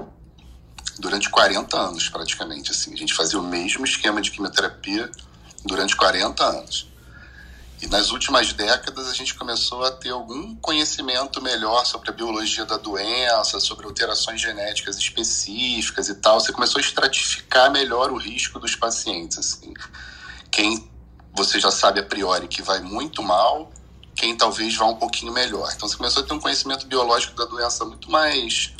[0.98, 2.70] durante 40 anos, praticamente.
[2.70, 2.92] Assim.
[2.92, 5.10] A gente fazia o mesmo esquema de quimioterapia
[5.64, 6.90] durante 40 anos.
[7.82, 12.66] E nas últimas décadas a gente começou a ter algum conhecimento melhor sobre a biologia
[12.66, 16.38] da doença, sobre alterações genéticas específicas e tal.
[16.38, 19.38] Você começou a estratificar melhor o risco dos pacientes.
[19.38, 19.72] Assim.
[20.50, 20.90] Quem
[21.32, 23.72] você já sabe a priori que vai muito mal,
[24.14, 25.72] quem talvez vá um pouquinho melhor.
[25.74, 28.74] Então você começou a ter um conhecimento biológico da doença muito mais,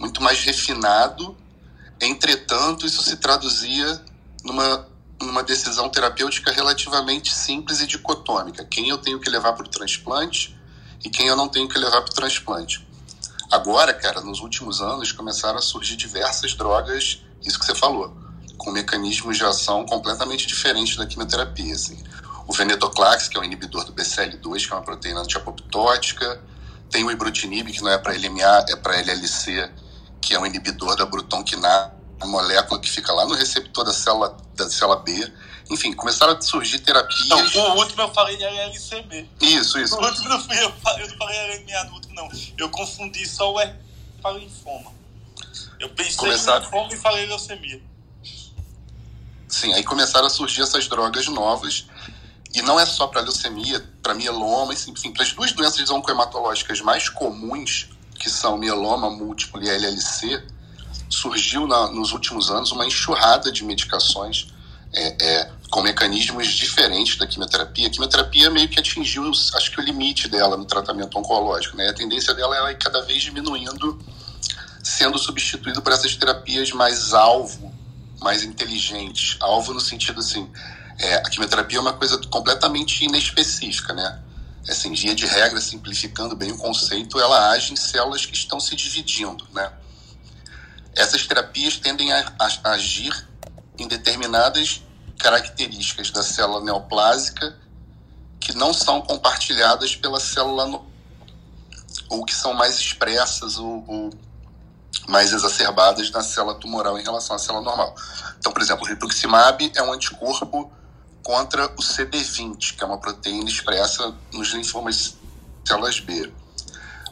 [0.00, 1.36] muito mais refinado
[2.00, 4.00] Entretanto, isso se traduzia
[4.42, 4.86] numa,
[5.20, 10.58] numa decisão terapêutica relativamente simples e dicotômica: quem eu tenho que levar para o transplante
[11.04, 12.86] e quem eu não tenho que levar para o transplante.
[13.50, 18.16] Agora, cara, nos últimos anos começaram a surgir diversas drogas, isso que você falou,
[18.56, 21.74] com mecanismos de ação completamente diferentes da quimioterapia.
[21.74, 22.02] Assim.
[22.46, 26.40] O venetoclax, que é o inibidor do BCL2, que é uma proteína antiapoptótica,
[26.90, 29.70] tem o ibrutinib, que não é para LMA, é para LLC,
[30.24, 33.92] que é um inibidor da Bruton quinase, a molécula que fica lá no receptor da
[33.92, 35.32] célula, da célula B.
[35.70, 37.54] Enfim, começaram a surgir terapias.
[37.54, 39.28] O último eu falei de LCB.
[39.40, 39.94] Isso, isso.
[39.96, 42.28] O último não fui eu, eu não falei LMA no último, não.
[42.56, 43.74] Eu confundi só o R
[44.22, 44.92] para linfoma.
[45.78, 46.62] Eu pensei começaram...
[46.62, 47.82] em linfoma e falei leucemia.
[49.48, 51.86] Sim, aí começaram a surgir essas drogas novas.
[52.54, 57.08] E não é só para leucemia, para mieloma, enfim, para as duas doenças oncohematológicas mais
[57.08, 60.42] comuns que são mieloma múltiplo e LLC,
[61.08, 64.48] surgiu na, nos últimos anos uma enxurrada de medicações
[64.92, 67.88] é, é, com mecanismos diferentes da quimioterapia.
[67.88, 71.76] A quimioterapia meio que atingiu, acho que o limite dela no tratamento oncológico.
[71.76, 71.88] Né?
[71.88, 73.98] A tendência dela é cada vez diminuindo,
[74.82, 77.72] sendo substituído por essas terapias mais alvo,
[78.20, 79.36] mais inteligentes.
[79.40, 80.48] Alvo no sentido assim,
[80.98, 84.20] é, a quimioterapia é uma coisa completamente inespecífica, né?
[84.68, 88.74] Assim, via de regra, simplificando bem o conceito, ela age em células que estão se
[88.74, 89.72] dividindo, né?
[90.96, 93.28] Essas terapias tendem a, a, agir
[93.78, 94.82] em determinadas
[95.18, 97.56] características da célula neoplásica
[98.38, 100.86] que não são compartilhadas pela célula no,
[102.08, 104.10] ou que são mais expressas ou, ou,
[105.08, 107.94] mais exacerbadas na célula tumoral em relação à célula normal.
[108.38, 110.70] Então, por exemplo, o rituximab é um anticorpo
[111.24, 115.16] contra o CD20, que é uma proteína expressa nos linfomas
[115.66, 116.30] células B.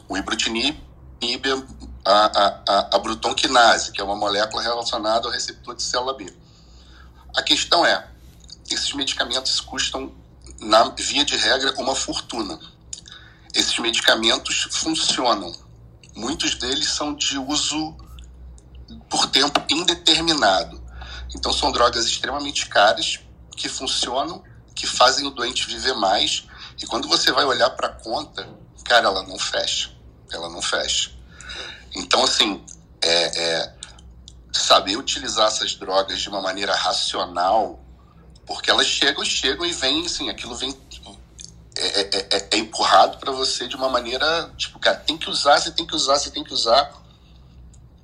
[0.07, 0.79] O ibrutinib
[1.21, 1.49] inibe
[2.05, 6.31] a, a, a, brutonquinase, que é uma molécula relacionada ao receptor de célula B.
[7.35, 8.07] A questão é,
[8.71, 10.13] esses medicamentos custam,
[10.61, 12.61] na via de regra, uma fortuna.
[13.55, 15.53] Esses medicamentos funcionam.
[16.15, 17.97] Muitos deles são de uso
[19.09, 20.83] por tempo indeterminado.
[21.35, 23.22] Então, são drogas extremamente caras
[23.57, 24.43] que funcionam,
[24.75, 26.45] que fazem o doente viver mais.
[26.83, 28.49] E quando você vai olhar para a conta,
[28.85, 29.91] cara, ela não fecha.
[30.33, 31.13] Ela não fecha.
[31.95, 32.65] Então, assim,
[33.03, 33.75] é, é,
[34.53, 37.81] saber utilizar essas drogas de uma maneira racional,
[38.47, 40.75] porque elas chegam, chegam e vêm, assim, aquilo vem
[41.77, 45.59] é, é, é, é empurrado para você de uma maneira, tipo, cara, tem que usar,
[45.59, 46.93] você tem que usar, você tem que usar.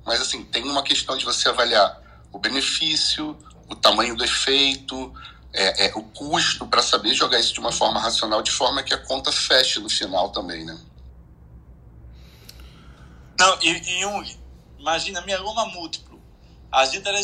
[0.05, 5.13] Mas, assim, tem uma questão de você avaliar o benefício, o tamanho do efeito,
[5.53, 8.93] é, é, o custo para saber jogar isso de uma forma racional, de forma que
[8.93, 10.79] a conta feche no final também, né?
[13.39, 14.37] Não, e, e Jung,
[14.77, 16.19] imagina mieloma múltiplo.
[16.71, 17.19] A gente era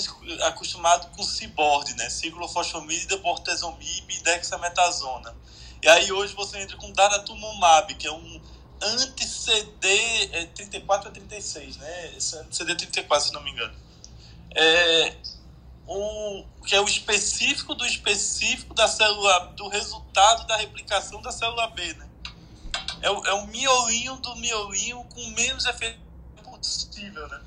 [0.48, 2.10] acostumado com CIBORD, né?
[2.10, 5.36] Ciclofosfamida, bortezomib e dexametasona.
[5.84, 8.42] E aí hoje você entra com daratumumab, que é um
[8.82, 9.88] anti-CD
[10.32, 12.14] é 34 a 36, né?
[12.18, 13.76] Esse anti-CD 34, se não me engano.
[14.56, 15.16] É,
[15.88, 21.68] o, que é o específico do específico da célula, do resultado da replicação da célula
[21.68, 22.08] B, né?
[23.02, 26.00] É o, é o miolinho do miolinho com menos efeito
[26.44, 27.40] possível, né?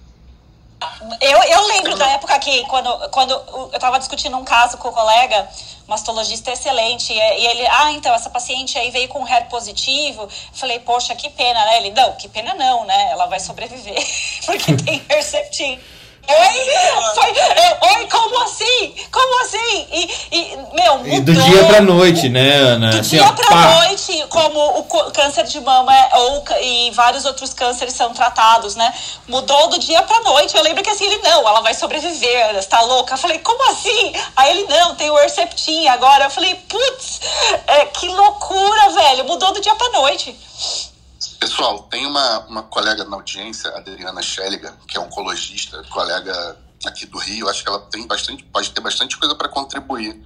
[1.20, 4.90] Eu, eu lembro da época que, quando, quando eu estava discutindo um caso com o
[4.92, 5.48] um colega,
[5.88, 10.28] mastologista excelente, e ele, ah, então, essa paciente aí veio com HER positivo.
[10.52, 11.78] Falei, poxa, que pena, né?
[11.78, 13.10] Ele, não, que pena não, né?
[13.10, 14.00] Ela vai sobreviver,
[14.46, 15.80] porque tem Herceptin.
[16.28, 17.14] Oi?
[17.14, 18.94] Foi, oi, como assim?
[19.10, 19.86] Como assim?
[19.90, 21.14] E, e meu, mudou.
[21.14, 22.90] E do dia pra noite, né, Ana?
[22.90, 23.74] Do assim, dia pra pá.
[23.76, 28.92] noite, como o câncer de mama é, ou, e vários outros cânceres são tratados, né?
[29.26, 30.54] Mudou do dia pra noite.
[30.54, 33.14] Eu lembro que assim, ele, não, ela vai sobreviver, está louca.
[33.14, 34.12] Eu falei, como assim?
[34.36, 36.24] Aí ele, não, tem o Herceptin agora.
[36.24, 37.20] Eu falei, putz,
[37.66, 39.24] é, que loucura, velho.
[39.24, 40.36] Mudou do dia pra noite.
[41.40, 47.18] Pessoal, tem uma, uma colega na audiência, Adriana Schelliger, que é oncologista, colega aqui do
[47.18, 47.48] Rio.
[47.48, 50.20] Acho que ela tem bastante, pode ter bastante coisa para contribuir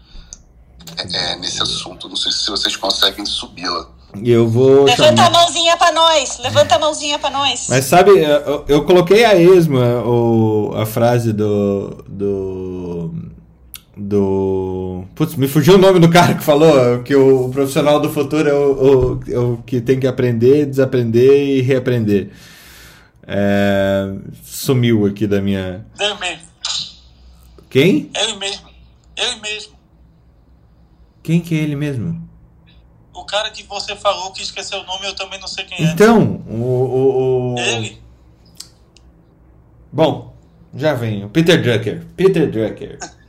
[0.99, 2.09] é, é, nesse assunto.
[2.09, 3.89] Não sei se vocês conseguem subi-la.
[4.23, 4.85] Eu vou.
[4.85, 5.27] Levanta chamar...
[5.27, 6.39] a mãozinha para nós.
[6.39, 7.67] Levanta a mãozinha para nós.
[7.69, 12.05] Mas sabe, eu, eu coloquei a esma, o, a frase do.
[12.07, 13.32] do.
[13.97, 15.05] Do.
[15.15, 18.55] Putz, me fugiu o nome do cara que falou que o profissional do futuro é
[18.55, 22.31] o, o, é o que tem que aprender, desaprender e reaprender.
[23.27, 25.87] É, sumiu aqui da minha.
[26.01, 26.47] Eu mesmo.
[27.69, 28.11] Quem?
[28.15, 28.69] Ele mesmo.
[29.17, 29.73] Ele mesmo.
[31.23, 32.29] Quem que é ele mesmo?
[33.15, 35.91] O cara que você falou que esqueceu o nome, eu também não sei quem é.
[35.91, 36.55] Então, o.
[36.55, 37.59] o, o...
[37.59, 38.03] Ele.
[39.93, 40.35] Bom,
[40.75, 41.25] já vem.
[41.25, 42.07] O Peter Drucker.
[42.17, 42.99] Peter Drucker.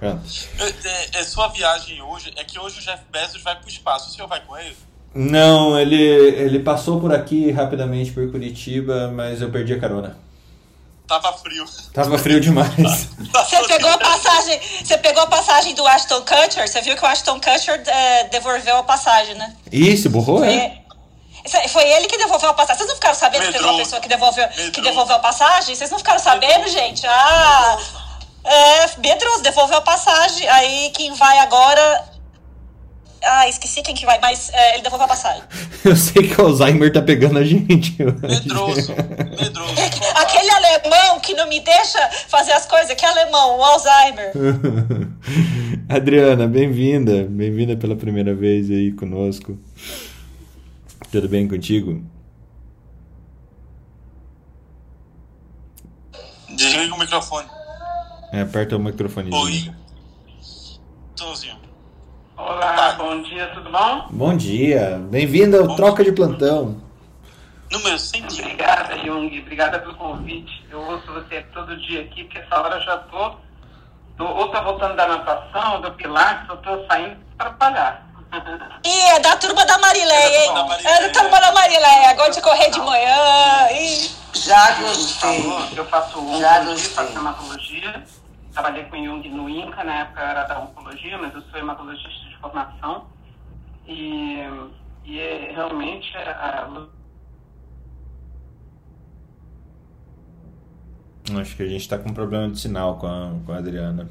[0.00, 3.68] É, é, é, sua viagem hoje é que hoje o Jeff Bezos vai para o
[3.68, 4.10] espaço.
[4.10, 4.76] O senhor vai com ele?
[5.14, 10.16] Não, ele, ele passou por aqui rapidamente por Curitiba, mas eu perdi a carona.
[11.08, 11.64] Tava frio.
[11.92, 13.08] Tava frio demais.
[13.32, 16.68] Você pegou a passagem, você pegou a passagem do Ashton Kutcher?
[16.68, 19.56] Você viu que o Ashton Kutcher é, devolveu a passagem, né?
[19.72, 20.82] Isso, borrou, é?
[21.68, 22.76] Foi ele que devolveu a passagem.
[22.76, 23.52] Vocês não ficaram sabendo Medrou.
[23.52, 25.74] que teve uma pessoa que devolveu, que devolveu a passagem?
[25.74, 26.72] Vocês não ficaram sabendo, Medrou.
[26.72, 27.06] gente?
[27.06, 27.78] Ah,
[28.48, 30.48] é, Medroso, devolveu a passagem.
[30.48, 32.08] Aí quem vai agora
[33.22, 35.42] ah, esqueci quem que vai, mas é, ele devolveu a passagem.
[35.84, 37.96] Eu sei que o Alzheimer tá pegando a gente.
[38.02, 38.94] Medroso,
[39.38, 39.74] medroso.
[40.14, 44.32] Aquele alemão que não me deixa fazer as coisas, que alemão, o Alzheimer.
[45.88, 47.24] Adriana, bem-vinda.
[47.24, 49.58] Bem-vinda pela primeira vez aí conosco.
[51.10, 52.02] Tudo bem contigo?
[56.50, 57.57] Desliga o microfone.
[58.32, 59.34] É, aperta o microfone.
[59.34, 59.72] Oi.
[61.16, 61.56] Tomzinho.
[62.36, 64.06] Olá, bom dia, tudo bom?
[64.10, 66.80] Bom dia, bem-vindo ao Troca de Plantão.
[67.72, 68.24] Número 100.
[68.24, 70.64] Obrigada, Jung, obrigada pelo convite.
[70.70, 73.30] Eu ouço você todo dia aqui, porque essa hora eu já tô,
[74.16, 78.06] tô ou tô voltando da natação, do pilates, ou tô saindo para trabalhar.
[78.84, 80.50] Ih, é da turma da Marileia, hein?
[80.84, 83.16] É da turma da Marileia, agora de correr de manhã.
[84.34, 85.44] Já gostei.
[85.76, 88.04] Eu faço oncologia, faço hematologia.
[88.52, 93.06] Trabalhei com Jung no INCA, na época era da oncologia, mas eu sou hematologista formação
[93.86, 94.36] e,
[95.04, 96.68] e é realmente a,
[101.40, 104.10] Acho que a gente está com um problema de sinal com a, com a Adriana.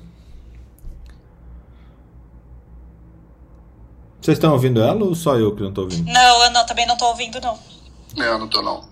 [4.21, 6.11] Vocês estão ouvindo ela ou só eu que não estou ouvindo?
[6.11, 7.57] Não, eu não, também não estou ouvindo, não.
[8.15, 8.87] Eu não estou, não.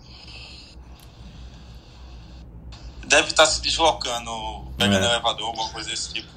[3.05, 4.31] Deve estar tá se deslocando,
[4.77, 5.09] pegando é.
[5.09, 6.29] elevador, alguma coisa desse tipo.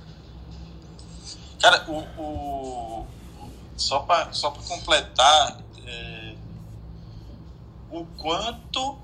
[1.61, 3.07] Cara, o, o
[3.77, 6.35] só para só completar, é,
[7.91, 8.99] o quanto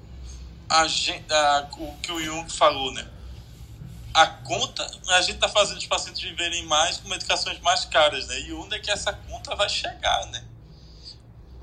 [0.68, 3.08] a gente, a, o que o Jung falou, né?
[4.12, 8.40] A conta, a gente está fazendo os pacientes viverem mais com medicações mais caras, né?
[8.40, 10.44] E onde é que essa conta vai chegar, né?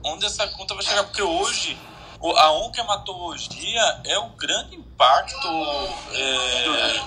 [0.03, 1.03] Onde essa conta vai chegar?
[1.03, 1.77] Porque hoje
[2.37, 5.47] a onquematologia é o grande impacto.
[6.13, 6.97] É,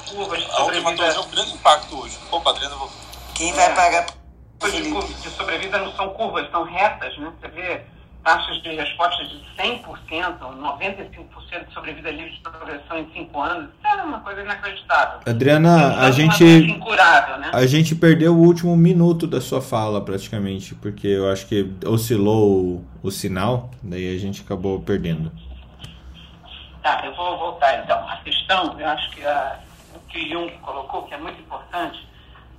[0.52, 2.18] a onquematologia é o grande impacto hoje.
[2.30, 2.90] Opa, Adriana, vou.
[3.34, 4.06] Quem vai pagar?
[4.62, 7.32] De, de sobrevida não são curvas, são retas, né?
[7.40, 7.84] Você vê
[8.24, 9.84] taxas de resposta de 100%,
[10.38, 15.20] 95% de sobrevida livre de progressão em 5 anos, isso é uma coisa inacreditável.
[15.26, 17.50] Adriana, a gente incurável, né?
[17.52, 22.50] a gente perdeu o último minuto da sua fala praticamente, porque eu acho que oscilou
[22.50, 25.30] o, o sinal, daí a gente acabou perdendo.
[26.82, 27.98] Tá, eu vou voltar então.
[28.08, 29.58] A questão, eu acho que a,
[29.94, 32.06] o que Jung colocou, que é muito importante,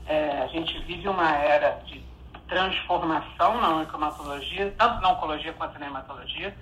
[0.07, 2.03] é, a gente vive uma era de
[2.47, 6.55] transformação na oncomatologia, tanto na oncologia quanto na hematologia,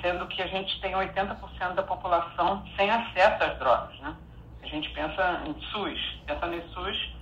[0.00, 4.14] sendo que a gente tem 80% da população sem acesso às drogas, né?
[4.62, 7.12] A gente pensa em SUS, pensando em SUS,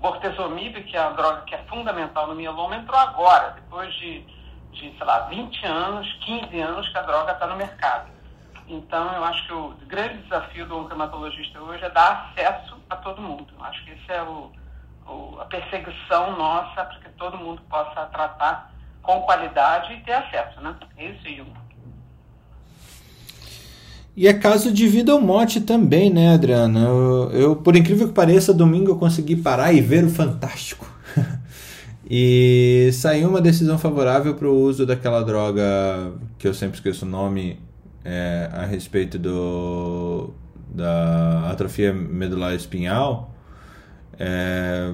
[0.00, 4.20] bortezomib, que é a droga que é fundamental no mieloma, entrou agora, depois de,
[4.72, 8.12] de sei lá, 20 anos, 15 anos que a droga está no mercado.
[8.66, 13.20] Então, eu acho que o grande desafio do oncomatologista hoje é dar acesso a todo
[13.20, 13.46] mundo.
[13.58, 14.52] Eu acho que esse é o,
[15.40, 20.74] a perseguição nossa para que todo mundo possa tratar com qualidade e ter acesso, né?
[20.98, 21.64] Isso e um.
[24.16, 26.80] E é caso de vida ou morte também, né, Adriana?
[26.80, 30.86] Eu, eu, por incrível que pareça, domingo eu consegui parar e ver o Fantástico.
[32.08, 37.08] e saiu uma decisão favorável para o uso daquela droga que eu sempre esqueço o
[37.08, 37.58] nome
[38.04, 40.32] é, a respeito do
[40.72, 43.33] da atrofia medular espinhal
[44.18, 44.92] é,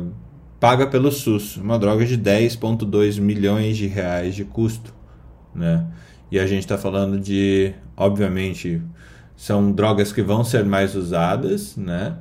[0.59, 4.95] paga pelo SUS, uma droga de 10,2 milhões de reais de custo,
[5.55, 5.87] né?
[6.31, 8.81] E a gente está falando de, obviamente,
[9.37, 12.15] são drogas que vão ser mais usadas, né?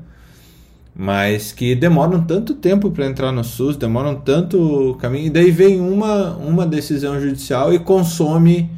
[0.96, 5.80] Mas que demoram tanto tempo para entrar no SUS, demoram tanto caminho, e daí vem
[5.80, 8.70] uma, uma decisão judicial e consome.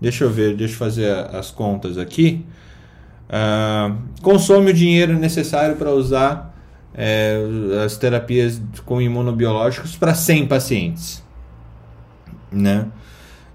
[0.00, 2.44] Deixa eu ver, deixa eu fazer as contas aqui.
[3.28, 6.49] Uh, consome o dinheiro necessário para usar
[6.94, 7.38] é,
[7.84, 11.24] as terapias com imunobiológicos para 100 pacientes.
[12.50, 12.90] Né?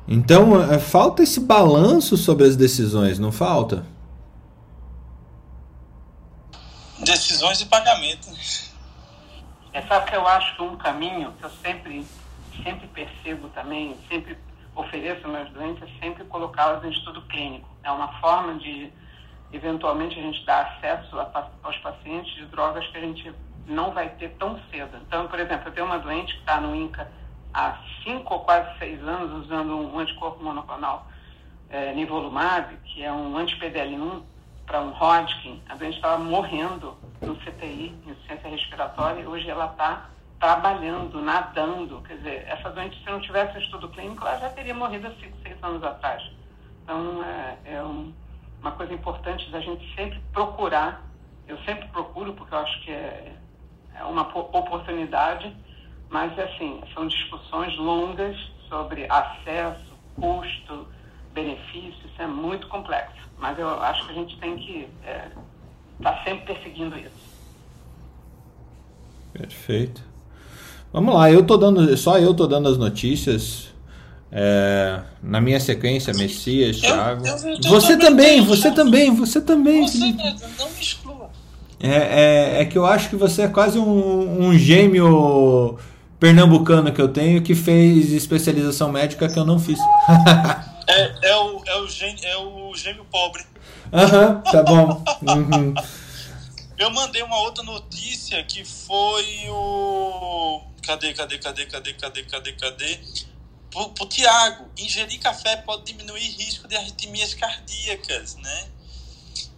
[0.07, 3.85] Então, é, falta esse balanço sobre as decisões, não falta?
[6.99, 8.29] Decisões e pagamento.
[9.73, 12.05] É, sabe que eu acho que um caminho que eu sempre,
[12.63, 14.37] sempre percebo também, sempre
[14.75, 17.67] ofereço aos meus doentes, é sempre colocá-los em estudo clínico.
[17.83, 18.91] É uma forma de
[19.55, 23.33] eventualmente a gente dá acesso a, aos pacientes de drogas que a gente
[23.67, 24.97] não vai ter tão cedo.
[25.07, 27.09] Então, por exemplo, eu tenho uma doente que está no INCA
[27.53, 31.07] há cinco ou quase seis anos usando um anticorpo monoclonal
[31.69, 34.21] é, nivolumab, que é um anti-PDL1
[34.65, 35.61] para um Hodgkin.
[35.69, 42.01] A doente estava morrendo no CTI, insuficiência respiratória, e hoje ela está trabalhando, nadando.
[42.01, 45.37] Quer dizer, essa doente, se não tivesse estudo clínico, ela já teria morrido há cinco,
[45.41, 46.23] seis anos atrás.
[46.83, 48.13] Então, é, é um
[48.65, 51.07] uma coisa importante da gente sempre procurar,
[51.47, 53.31] eu sempre procuro porque eu acho que é,
[53.93, 55.55] é uma oportunidade,
[56.09, 58.35] mas assim, são discussões longas
[58.67, 60.87] sobre acesso, custo,
[61.31, 63.29] benefício, isso é muito complexo.
[63.37, 65.31] Mas eu acho que a gente tem que estar é,
[66.01, 67.35] tá sempre perseguindo isso.
[69.31, 70.01] Perfeito.
[70.91, 73.74] Vamos lá, eu tô dando, só eu tô dando as notícias.
[74.31, 77.23] É, na minha sequência, Messias, Thiago.
[77.63, 79.87] você também, você também, você também.
[79.87, 81.29] Você não me exclua.
[81.79, 85.77] É, é, é, que eu acho que você é quase um, um gêmeo
[86.19, 89.79] pernambucano que eu tenho que fez especialização médica que eu não fiz.
[90.87, 93.43] é, é, o, é, o gêmeo, é o gêmeo pobre.
[93.93, 95.03] Aham, tá bom.
[95.21, 95.73] Uhum.
[96.77, 100.61] Eu mandei uma outra notícia que foi o.
[100.85, 102.99] Cadê, cadê, cadê, cadê, cadê, cadê, cadê?
[103.71, 108.67] Pro, pro Tiago, ingerir café pode diminuir risco de arritmias cardíacas, né?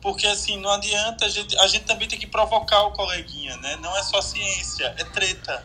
[0.02, 3.76] Porque assim, não adianta, a gente, a gente também tem que provocar o coleguinha, né?
[3.78, 5.64] Não é só ciência, é treta.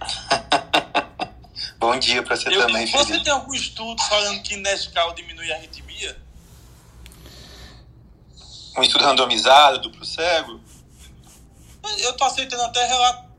[1.78, 3.24] Bom dia para você Eu, também, Você Felipe.
[3.24, 6.16] tem algum estudo falando que Nescau diminui a arritmia?
[8.76, 10.60] Um estudo randomizado, duplo cego?
[11.98, 13.29] Eu tô aceitando até relato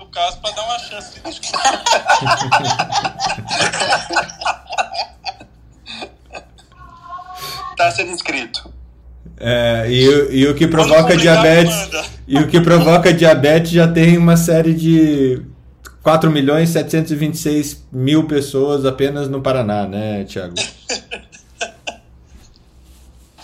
[0.00, 1.20] do caso para dar uma chance de
[7.76, 8.72] tá sendo inscrito.
[9.38, 11.74] É, e, e o que provoca diabetes
[12.26, 15.42] e o que provoca diabetes já tem uma série de
[16.02, 20.54] 4 milhões 726 mil pessoas apenas no Paraná, né, Tiago?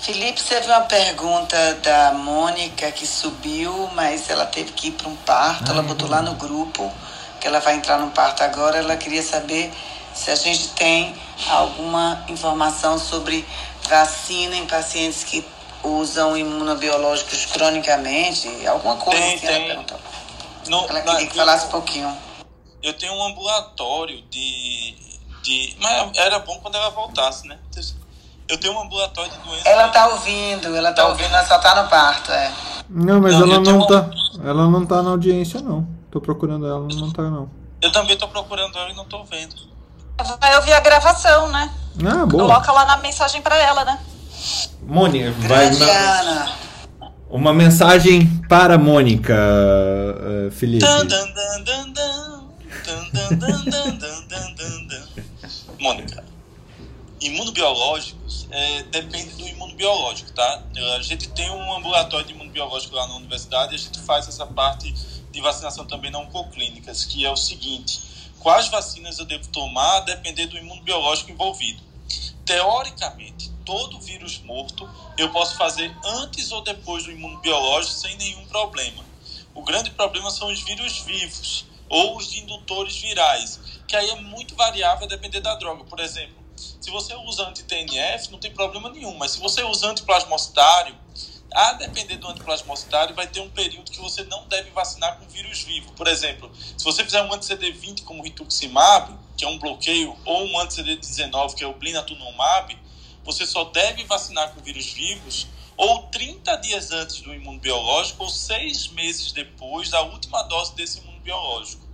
[0.06, 5.16] Felipe, teve uma pergunta da Mônica que subiu, mas ela teve que ir para um
[5.16, 5.68] parto.
[5.72, 6.94] ela botou lá no grupo
[7.40, 8.78] que ela vai entrar no parto agora.
[8.78, 9.72] Ela queria saber
[10.14, 11.12] se a gente tem
[11.50, 13.44] alguma informação sobre
[13.88, 15.44] vacina em pacientes que
[15.82, 18.48] usam imunobiológicos cronicamente?
[18.64, 19.46] Alguma coisa Tem, assim?
[19.48, 19.56] tem.
[19.56, 19.98] Ela, perguntou.
[20.68, 22.16] Não, ela na- queria que falasse um pouquinho.
[22.80, 24.94] Eu tenho um ambulatório de,
[25.42, 25.76] de.
[25.80, 27.58] Mas era bom quando ela voltasse, né?
[28.48, 29.66] Eu tenho um ambulatório de doenças.
[29.66, 32.52] Ela tá ouvindo, ela tá Tá ouvindo, ela só tá no parto, é.
[32.88, 34.08] Não, mas Não, ela não um- tá.
[34.44, 35.86] Ela não tá na audiência, não.
[36.10, 37.50] Tô procurando ela, não tá, não.
[37.82, 39.54] Eu também tô procurando ela e não tô vendo.
[40.40, 41.70] Vai ouvir a gravação, né?
[42.06, 42.44] Ah, boa.
[42.44, 43.98] Coloca lá na mensagem pra ela, né?
[44.82, 45.66] Mônica, vai.
[45.68, 46.52] Ana.
[47.28, 49.34] Uma mensagem para Mônica,
[50.52, 50.86] Felipe.
[55.80, 56.24] Mônica,
[57.20, 60.62] imunobiológicos é, depende do imunobiológico, tá?
[60.96, 64.46] A gente tem um ambulatório de imunobiológico lá na universidade e a gente faz essa
[64.46, 64.92] parte
[65.30, 68.00] de vacinação também não oncoclínicas, que é o seguinte:
[68.38, 71.82] quais vacinas eu devo tomar depender do imunobiológico envolvido.
[72.44, 74.88] Teoricamente, todo vírus morto
[75.18, 79.04] eu posso fazer antes ou depois do imunobiológico sem nenhum problema.
[79.52, 83.58] O grande problema são os vírus vivos ou os indutores virais,
[83.88, 85.84] que aí é muito variável a depender da droga.
[85.84, 86.45] Por exemplo,
[86.80, 90.94] se você usa anti-TNF, não tem problema nenhum, mas se você usa antiplasmocitário,
[91.52, 95.62] a depender do antiplasmocitário, vai ter um período que você não deve vacinar com vírus
[95.62, 95.92] vivo.
[95.92, 100.60] Por exemplo, se você fizer um anti-CD20 como rituximab, que é um bloqueio, ou um
[100.60, 102.76] anti-CD19, que é o blinatumomab,
[103.24, 105.46] você só deve vacinar com vírus vivos
[105.76, 111.86] ou 30 dias antes do imunobiológico ou seis meses depois da última dose desse imunobiológico.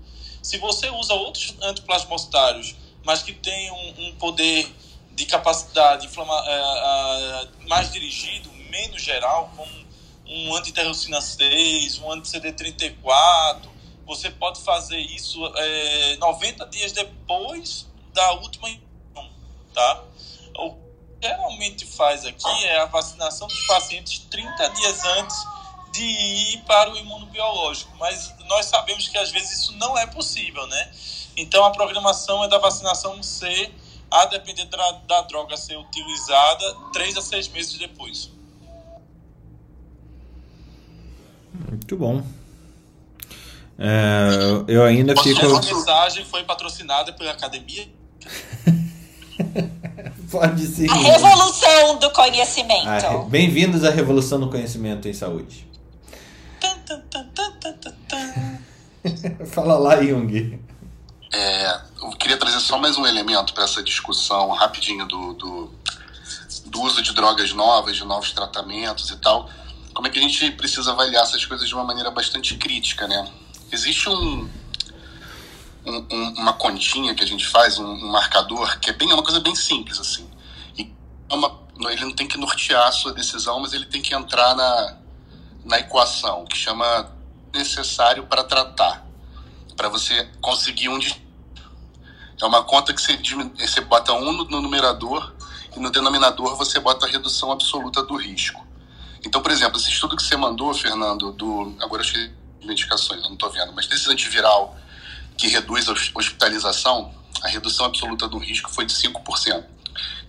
[0.42, 2.74] Se você usa outros antiplasmocitários,
[3.04, 4.70] mas que tem um, um poder
[5.12, 9.70] de capacidade inflama, ah, mais dirigido, menos geral, como
[10.26, 13.68] um anti-interleucina 6, um anti-CD34,
[14.06, 18.68] você pode fazer isso eh, 90 dias depois da última
[19.72, 20.04] tá?
[20.56, 25.36] O que geralmente faz aqui é a vacinação dos pacientes 30 dias antes
[25.92, 30.66] de ir para o imunobiológico, mas nós sabemos que às vezes isso não é possível,
[30.66, 30.90] né?
[31.36, 33.72] Então a programação é da vacinação ser,
[34.10, 38.30] a depender da, da droga ser utilizada, 3 a 6 meses depois.
[41.68, 42.22] Muito bom.
[43.78, 44.28] É,
[44.68, 45.40] eu ainda fico.
[45.44, 47.88] Essa mensagem foi patrocinada pela academia.
[50.30, 50.90] Pode seguir.
[50.90, 52.86] A revolução do conhecimento.
[52.88, 55.66] Ah, re- Bem-vindos à Revolução do Conhecimento em Saúde.
[59.52, 60.60] Fala lá, Jung.
[61.32, 65.70] É, eu queria trazer só mais um elemento para essa discussão rapidinho do, do,
[66.66, 69.48] do uso de drogas novas, de novos tratamentos e tal.
[69.94, 73.26] Como é que a gente precisa avaliar essas coisas de uma maneira bastante crítica, né?
[73.70, 74.48] Existe um,
[75.84, 79.14] um- um- uma continha que a gente faz, um, um marcador, que é, bem, é
[79.14, 80.28] uma coisa bem simples, assim.
[80.78, 80.92] E
[81.30, 84.54] é uma- ele não tem que nortear a sua decisão, mas ele tem que entrar
[84.54, 84.96] na,
[85.64, 87.10] na equação, que chama
[87.52, 89.06] necessário para tratar,
[89.76, 90.98] para você conseguir um
[92.40, 93.16] é uma conta que você,
[93.58, 95.32] você bota um no, numerador
[95.76, 98.66] e no denominador você bota a redução absoluta do risco.
[99.24, 101.76] Então, por exemplo, esse estudo que você mandou, Fernando, do.
[101.80, 102.32] Agora eu achei
[102.64, 104.76] medicações, eu não estou vendo, mas desse antiviral
[105.36, 109.64] que reduz a hos- hospitalização, a redução absoluta do risco foi de 5%.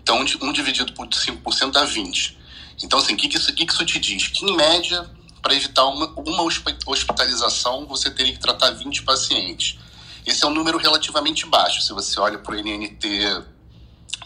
[0.01, 2.35] Então, um di- dividido por 5% dá 20%.
[2.83, 4.27] Então, assim, o que, que, isso, que, que isso te diz?
[4.27, 5.09] Que, em média,
[5.43, 9.77] para evitar uma, uma hospi- hospitalização, você teria que tratar 20 pacientes.
[10.25, 13.43] Esse é um número relativamente baixo, se você olha para o NNT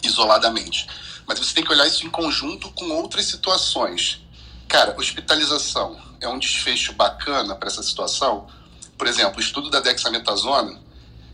[0.03, 0.87] isoladamente.
[1.27, 4.21] Mas você tem que olhar isso em conjunto com outras situações.
[4.67, 8.47] Cara, hospitalização é um desfecho bacana para essa situação.
[8.95, 10.79] Por exemplo, o estudo da dexametasona,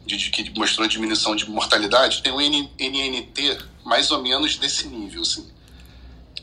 [0.05, 5.51] de, que mostrou diminuição de mortalidade, tem um NNT mais ou menos desse nível, assim,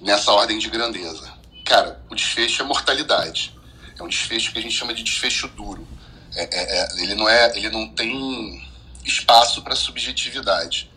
[0.03, 1.40] nessa ordem de grandeza.
[1.71, 3.57] Cara, o desfecho é mortalidade.
[3.97, 5.87] É um desfecho que a gente chama de desfecho duro.
[6.35, 8.69] É- é- é- ele, não é, ele não tem
[9.05, 10.91] espaço para subjetividade.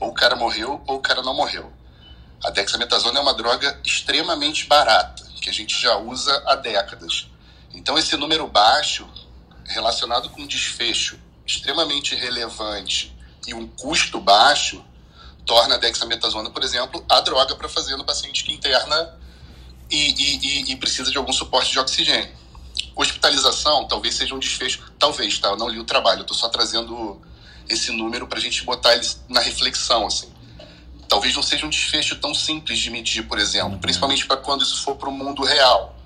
[0.00, 1.70] Ou o cara morreu ou o cara não morreu.
[2.42, 7.26] A dexametasona é uma droga extremamente barata, que a gente já usa há décadas.
[7.74, 9.06] Então, esse número baixo,
[9.66, 13.14] relacionado com um desfecho extremamente relevante
[13.46, 14.82] e um custo baixo,
[15.44, 19.22] torna a dexametasona, por exemplo, a droga para fazer no paciente que interna
[19.94, 22.30] e, e- e- precisa de algum suporte de oxigênio.
[22.96, 25.48] Hospitalização talvez seja um desfecho, talvez, tá?
[25.48, 27.20] Eu não li o trabalho, eu estou só trazendo
[27.68, 30.34] esse número para a gente botar ele na reflexão, assim
[31.08, 34.82] talvez não seja um desfecho tão simples de medir, por exemplo, principalmente para quando isso
[34.82, 35.96] for para o mundo real,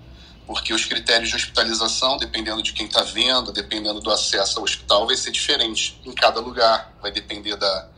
[0.47, 5.07] porque os critérios de hospitalização, dependendo de quem está vendo, dependendo do acesso ao hospital,
[5.07, 7.89] vai ser diferente em cada lugar, vai depender da,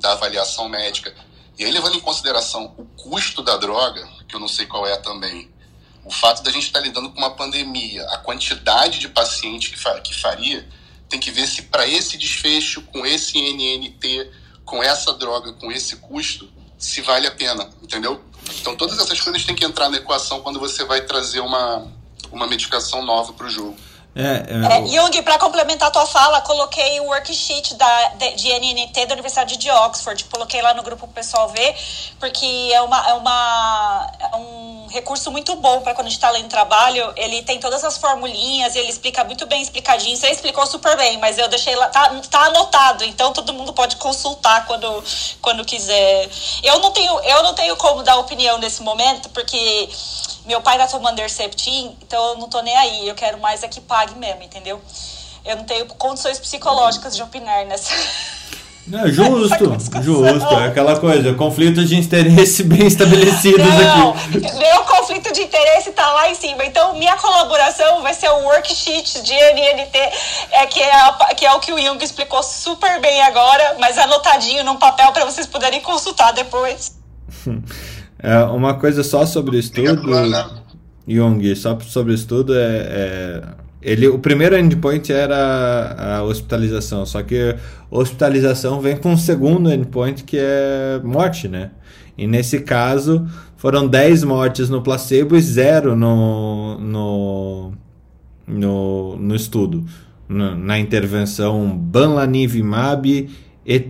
[0.00, 1.14] da avaliação médica.
[1.58, 4.96] E aí, levando em consideração o custo da droga, que eu não sei qual é
[4.96, 5.50] também,
[6.04, 10.00] o fato da gente estar lidando com uma pandemia, a quantidade de pacientes que, fa
[10.00, 10.66] que faria,
[11.08, 14.30] tem que ver se para esse desfecho, com esse NNT,
[14.64, 16.48] com essa droga, com esse custo,
[16.78, 18.22] se vale a pena, entendeu?
[18.60, 21.90] Então todas essas coisas têm que entrar na equação quando você vai trazer uma,
[22.30, 23.76] uma medicação nova para o jogo.
[24.18, 28.48] É, é, é, Jung, para complementar a tua fala, coloquei o worksheet da, de, de,
[28.48, 30.24] NNT da Universidade de Oxford.
[30.24, 31.72] Coloquei lá no grupo pro pessoal ver,
[32.18, 34.57] porque é, uma, é, uma, é um
[34.88, 37.12] recurso muito bom para quando a gente está lendo trabalho.
[37.16, 40.16] Ele tem todas as formulinhas, ele explica muito bem explicadinho.
[40.16, 43.96] Você explicou super bem, mas eu deixei lá, tá, tá anotado, então todo mundo pode
[43.96, 45.04] consultar quando,
[45.40, 46.28] quando quiser.
[46.62, 49.88] Eu não, tenho, eu não tenho como dar opinião nesse momento, porque
[50.44, 53.08] meu pai tá tomando Herceptin, então eu não tô nem aí.
[53.08, 54.80] Eu quero mais é que pague mesmo, entendeu?
[55.44, 57.92] Eu não tenho condições psicológicas de opinar nessa.
[58.88, 60.54] Não, justo, justo.
[60.54, 64.40] É aquela coisa, conflito de interesse bem estabelecidos não, aqui.
[64.58, 66.64] Meu conflito de interesse tá lá em cima.
[66.64, 69.98] Então, minha colaboração vai ser o worksheet de NNT,
[70.52, 73.98] é, que, é a, que é o que o Jung explicou super bem agora, mas
[73.98, 76.96] anotadinho num papel para vocês poderem consultar depois.
[78.20, 80.02] É, uma coisa só sobre o estudo,
[81.06, 83.42] Jung, só sobre o estudo é, é,
[83.80, 87.54] ele, o primeiro endpoint era a hospitalização, só que
[87.90, 91.70] hospitalização vem com um segundo endpoint que é morte, né?
[92.16, 93.24] E nesse caso
[93.56, 97.72] foram 10 mortes no placebo e zero no, no,
[98.46, 99.84] no, no estudo,
[100.28, 103.28] na, na intervenção Banlanivimab
[103.64, 103.86] e.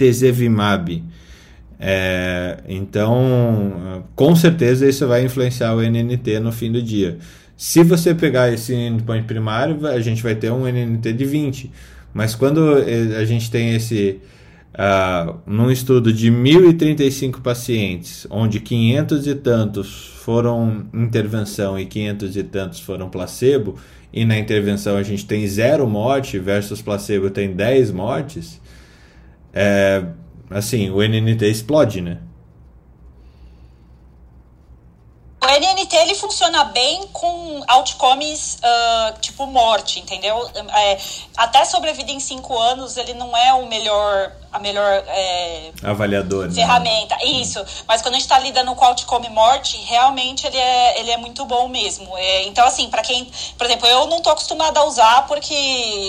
[1.81, 7.19] É, então, com certeza isso vai influenciar o NNT no fim do dia.
[7.59, 11.73] Se você pegar esse endpoint primário, a gente vai ter um NNT de 20.
[12.15, 12.77] Mas quando
[13.19, 14.21] a gente tem esse.
[14.75, 22.43] Uh, num estudo de 1.035 pacientes, onde 500 e tantos foram intervenção e 500 e
[22.45, 23.75] tantos foram placebo,
[24.13, 28.61] e na intervenção a gente tem zero morte versus placebo tem 10 mortes,
[29.53, 30.05] é,
[30.49, 32.19] assim, o NNT explode, né?
[35.43, 40.51] O NNT ele funciona bem com outcomes uh, tipo morte, entendeu?
[40.75, 40.99] É,
[41.37, 46.55] até sobrevida em 5 anos ele não é o melhor a melhor é, avaliador né?
[46.55, 47.17] ferramenta.
[47.17, 47.25] Né?
[47.25, 47.65] isso.
[47.87, 51.45] Mas quando a gente está lidando com outcome morte realmente ele é ele é muito
[51.45, 52.17] bom mesmo.
[52.17, 55.55] É, então assim para quem por exemplo eu não tô acostumada a usar porque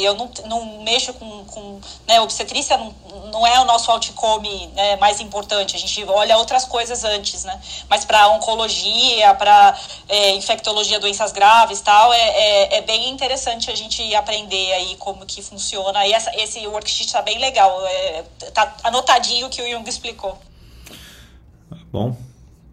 [0.01, 2.93] eu não, não mexo com, com né, obstetrícia não,
[3.31, 5.75] não é o nosso outcome né, mais importante.
[5.75, 7.59] A gente olha outras coisas antes né?
[7.89, 9.77] Mas para oncologia para
[10.07, 15.25] é, infectologia doenças graves tal é, é, é, bem interessante a gente aprender aí como
[15.25, 16.05] que funciona.
[16.05, 17.85] E essa, esse worksheet está bem legal.
[17.85, 18.23] É,
[18.53, 20.39] tá anotadinho o que o Jung explicou.
[21.91, 22.17] Bom.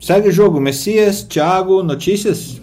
[0.01, 0.61] Segue o jogo.
[0.61, 2.61] Messias, Thiago, notícias?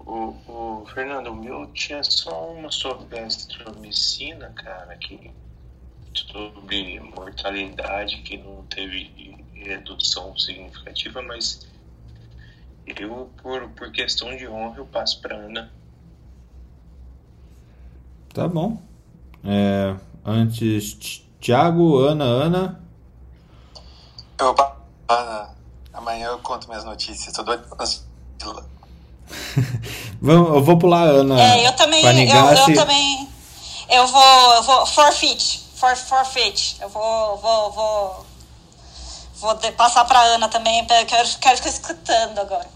[0.00, 5.30] O, o Fernando, o meu tinha só uma sobre astromicina, cara, que
[6.14, 11.66] sobre mortalidade que não teve redução significativa, mas
[12.86, 15.72] eu, por, por questão de honra, eu passo para Ana.
[18.34, 18.80] Tá bom.
[19.44, 22.80] É, Antes, Thiago, Ana, Ana.
[24.38, 24.54] Eu,
[25.08, 25.48] Ana,
[25.92, 27.34] amanhã eu conto minhas notícias.
[27.34, 27.82] Tô doido pra
[30.22, 31.42] eu vou pular a Ana.
[31.42, 32.04] É, eu também.
[32.04, 33.28] Eu, eu, também.
[33.90, 34.54] Eu vou.
[34.54, 34.86] Eu vou.
[34.86, 35.64] Forfeit.
[35.74, 36.76] For, forfeit.
[36.80, 37.36] Eu vou.
[37.38, 37.72] Vou.
[37.72, 38.24] Vou,
[39.40, 40.86] vou passar pra Ana também.
[40.86, 42.68] Quero, quero ficar escutando agora.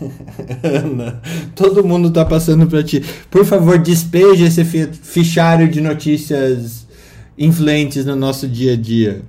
[0.64, 1.20] Ana,
[1.54, 3.00] todo mundo tá passando para ti.
[3.30, 6.81] Por favor, despeje esse fichário de notícias
[7.44, 9.24] influentes no nosso dia a dia.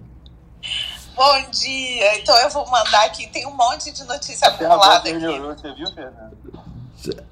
[1.15, 2.19] Bom dia!
[2.19, 5.19] Então eu vou mandar aqui, tem um monte de notícia acumulada aqui.
[5.19, 6.37] Você viu, Fernando?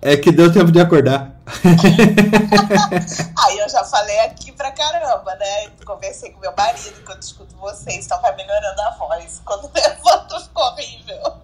[0.02, 1.34] É que deu tempo de acordar.
[3.46, 5.70] Aí eu já falei aqui pra caramba, né?
[5.86, 9.42] Conversei com meu marido quando escuto vocês, então vai melhorando a voz.
[9.46, 11.38] Quando levanto ficou horrível.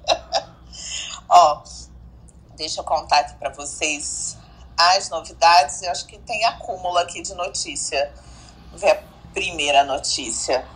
[1.30, 1.62] Ó,
[2.58, 4.36] Deixa eu contar aqui para vocês
[4.76, 5.84] as novidades.
[5.84, 8.12] Eu acho que tem acúmulo aqui de notícia.
[8.66, 8.96] Vamos ver a
[9.38, 10.68] primeira notícia.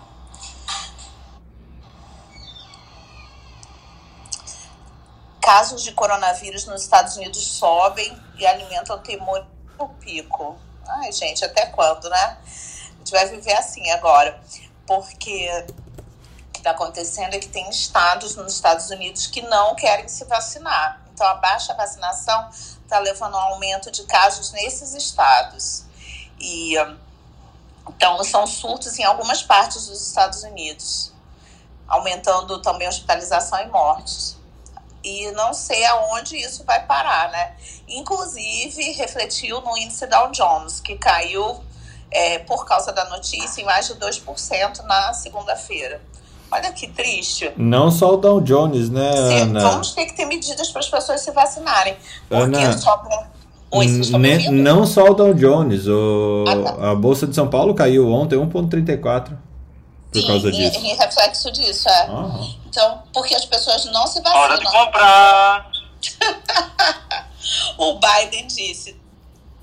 [5.42, 9.48] Casos de coronavírus nos Estados Unidos sobem e alimentam temor
[9.80, 10.60] no pico.
[10.88, 12.38] Ai, gente, até quando, né?
[12.38, 14.40] A gente vai viver assim agora.
[14.86, 15.50] Porque
[16.48, 20.24] o que está acontecendo é que tem estados nos Estados Unidos que não querem se
[20.26, 21.02] vacinar.
[21.12, 25.84] Então, a baixa vacinação está levando a um aumento de casos nesses estados.
[26.40, 26.76] E
[27.90, 31.12] então são surtos em algumas partes dos Estados Unidos.
[31.88, 34.38] aumentando também hospitalização e mortes.
[35.04, 37.54] E não sei aonde isso vai parar, né?
[37.86, 41.62] Inclusive, refletiu no índice Dow Jones, que caiu
[42.10, 46.02] é, por causa da notícia em mais de 2% na segunda-feira.
[46.52, 47.52] Olha que triste.
[47.56, 49.62] Não só o Dow Jones, né, Sim, Ana?
[49.72, 51.96] Vamos ter que ter medidas para as pessoas se vacinarem.
[52.28, 53.26] Porque Ana, sobram.
[53.74, 56.92] Oi, Ne- não só o Dow Jones, o, Ah, tá.
[56.92, 59.38] a Bolsa de São Paulo caiu ontem 1,34
[60.12, 60.80] por Sim, causa em, disso.
[60.80, 62.02] em reflexo disso, é.
[62.08, 62.50] Aham.
[62.68, 64.86] Então, porque as pessoas não se Hora de vacinam.
[64.86, 65.72] comprar.
[67.78, 68.96] O Biden disse: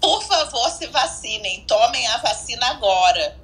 [0.01, 3.37] por favor, se vacinem, tomem a vacina agora.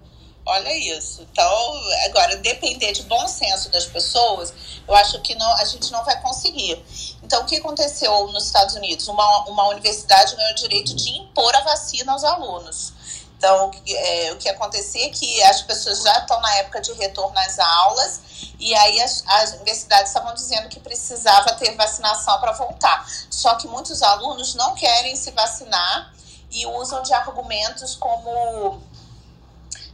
[0.46, 1.22] Olha isso.
[1.22, 1.74] Então,
[2.04, 4.52] agora, depender de bom senso das pessoas,
[4.86, 6.84] eu acho que não, a gente não vai conseguir.
[7.22, 9.08] Então, o que aconteceu nos Estados Unidos?
[9.08, 12.92] Uma, uma universidade ganhou o direito de impor a vacina aos alunos.
[13.38, 17.38] Então, é, o que acontecia é que as pessoas já estão na época de retorno
[17.38, 18.20] às aulas,
[18.58, 23.06] e aí as, as universidades estavam dizendo que precisava ter vacinação para voltar.
[23.30, 26.14] Só que muitos alunos não querem se vacinar
[26.50, 28.80] e usam de argumentos como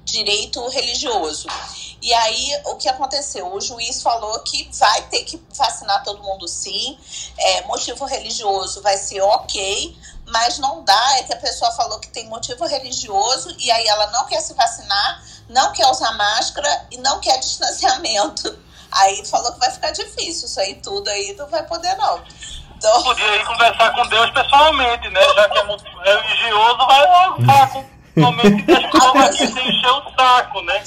[0.04, 1.48] direito religioso.
[2.02, 3.52] E aí, o que aconteceu?
[3.52, 6.98] O juiz falou que vai ter que vacinar todo mundo sim,
[7.38, 9.96] é, motivo religioso vai ser ok,
[10.26, 14.06] mas não dá, é que a pessoa falou que tem motivo religioso e aí ela
[14.12, 18.58] não quer se vacinar, não quer usar máscara e não quer distanciamento.
[18.92, 22.20] Aí falou que vai ficar difícil, isso aí tudo aí não vai poder não.
[22.76, 25.20] Então, Podia ir conversar com Deus pessoalmente, né?
[25.22, 29.46] Já que é religioso, vai lá falar com o mente e deixa o povo aqui
[29.46, 30.82] sem encher o saco, né?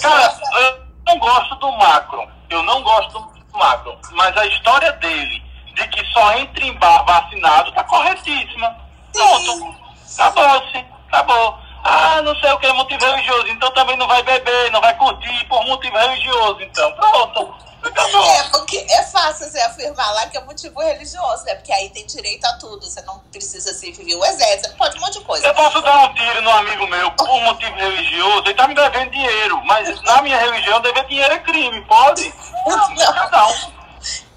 [0.00, 2.28] Cara, eu não gosto do macro.
[2.50, 3.98] Eu não gosto do macro.
[4.12, 5.42] Mas a história dele,
[5.74, 8.76] de que só entra em bar vacinado, tá corretíssima.
[9.12, 9.74] Pronto.
[10.18, 10.84] Acabou-se.
[11.08, 11.58] Acabou.
[11.84, 13.46] Ah, não sei o que é motivo religioso.
[13.48, 16.62] Então também não vai beber, não vai curtir por motivo religioso.
[16.62, 17.54] Então, pronto.
[17.84, 21.54] É, porque é fácil você afirmar lá que é motivo religioso, né?
[21.56, 22.86] Porque aí tem direito a tudo.
[22.86, 25.46] Você não precisa servir o exército, você não pode um monte de coisa.
[25.46, 29.10] Eu posso dar um tiro no amigo meu por motivo religioso, ele tá me devendo
[29.10, 32.34] dinheiro, mas na minha religião dever dinheiro é crime, pode?
[32.66, 32.88] Não,
[33.50, 33.74] um.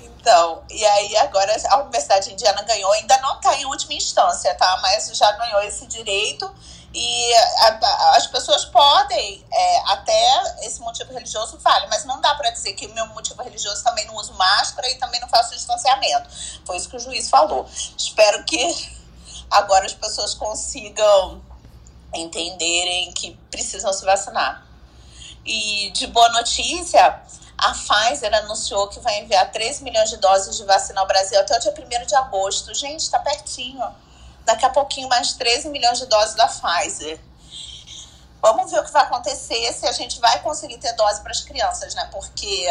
[0.02, 4.78] Então, e aí agora a Universidade Indiana ganhou, ainda não está em última instância, tá?
[4.82, 6.54] Mas já ganhou esse direito
[6.94, 12.34] e a- a- as pessoas podem, é, até esse motivo religioso vale, mas não dá
[12.36, 15.54] para dizer que o meu motivo religioso também não uso máscara e também não faço
[15.54, 16.30] distanciamento.
[16.66, 17.70] Foi isso que o juiz falou.
[17.98, 18.98] Espero que
[19.52, 21.42] agora as pessoas consigam
[22.14, 24.66] entenderem que precisam se vacinar.
[25.46, 27.22] E de boa notícia,
[27.58, 31.56] a Pfizer anunciou que vai enviar 13 milhões de doses de vacina ao Brasil até
[31.56, 32.74] o dia 1 de agosto.
[32.74, 33.84] Gente, está pertinho.
[34.48, 37.20] Daqui a pouquinho, mais 13 milhões de doses da Pfizer.
[38.42, 41.42] Vamos ver o que vai acontecer, se a gente vai conseguir ter dose para as
[41.42, 42.08] crianças, né?
[42.14, 42.66] Porque,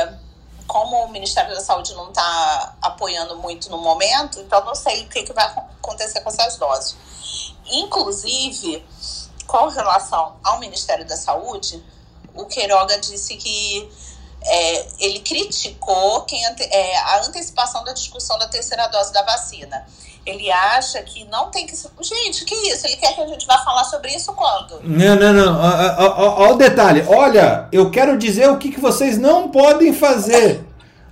[0.66, 5.08] como o Ministério da Saúde não está apoiando muito no momento, então não sei o
[5.10, 6.96] que, que vai acontecer com essas doses.
[7.66, 8.82] Inclusive,
[9.46, 11.84] com relação ao Ministério da Saúde,
[12.34, 13.92] o Queiroga disse que
[14.42, 19.86] é, ele criticou quem é, a antecipação da discussão da terceira dose da vacina.
[20.26, 21.74] Ele acha que não tem que.
[21.74, 22.86] Gente, que isso?
[22.86, 24.80] Ele quer que a gente vá falar sobre isso quando?
[24.82, 25.60] Não, não, não.
[25.60, 27.04] Ó o detalhe.
[27.06, 30.66] Olha, eu quero dizer o que, que vocês não podem fazer.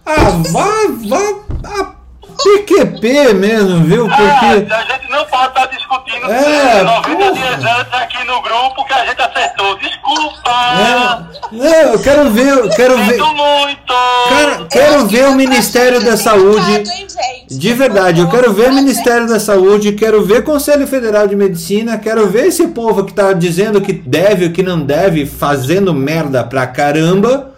[0.05, 0.69] Ah, vá,
[1.07, 2.04] vá a
[2.43, 4.07] PQP mesmo, viu?
[4.09, 4.23] Porque.
[4.23, 7.33] Ah, a gente não pode estar discutindo É, 90 porra.
[7.33, 9.79] dias antes aqui no grupo que a gente acertou.
[9.79, 10.51] Desculpa!
[10.81, 13.19] É, não, eu quero ver, eu quero ver.
[13.19, 13.95] Muito!
[14.29, 16.85] Cara, quero ver o Ministério da Saúde.
[17.49, 21.99] De verdade, eu quero ver o Ministério da Saúde, quero ver Conselho Federal de Medicina,
[21.99, 26.43] quero ver esse povo que tá dizendo que deve ou que não deve, fazendo merda
[26.43, 27.53] pra caramba,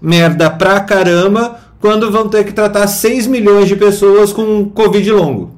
[0.00, 5.54] merda pra caramba, quando vão ter que tratar 6 milhões de pessoas com Covid longo.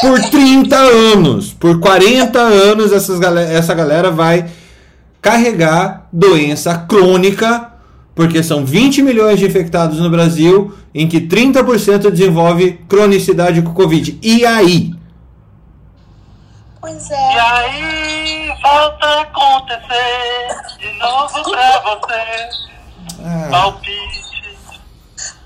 [0.00, 4.46] Por é- 30 anos, por 40 anos, essas galera, essa galera vai
[5.20, 7.72] carregar doença crônica,
[8.14, 14.18] porque são 20 milhões de infectados no Brasil, em que 30% desenvolve cronicidade com Covid.
[14.22, 14.92] E aí?
[16.80, 17.40] Pois E é.
[17.40, 20.48] aí, volta a acontecer
[20.78, 22.48] de novo pra você.
[23.24, 24.33] Ah, Palpite.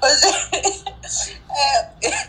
[0.00, 0.22] Pois
[1.50, 1.90] é.
[2.02, 2.28] É.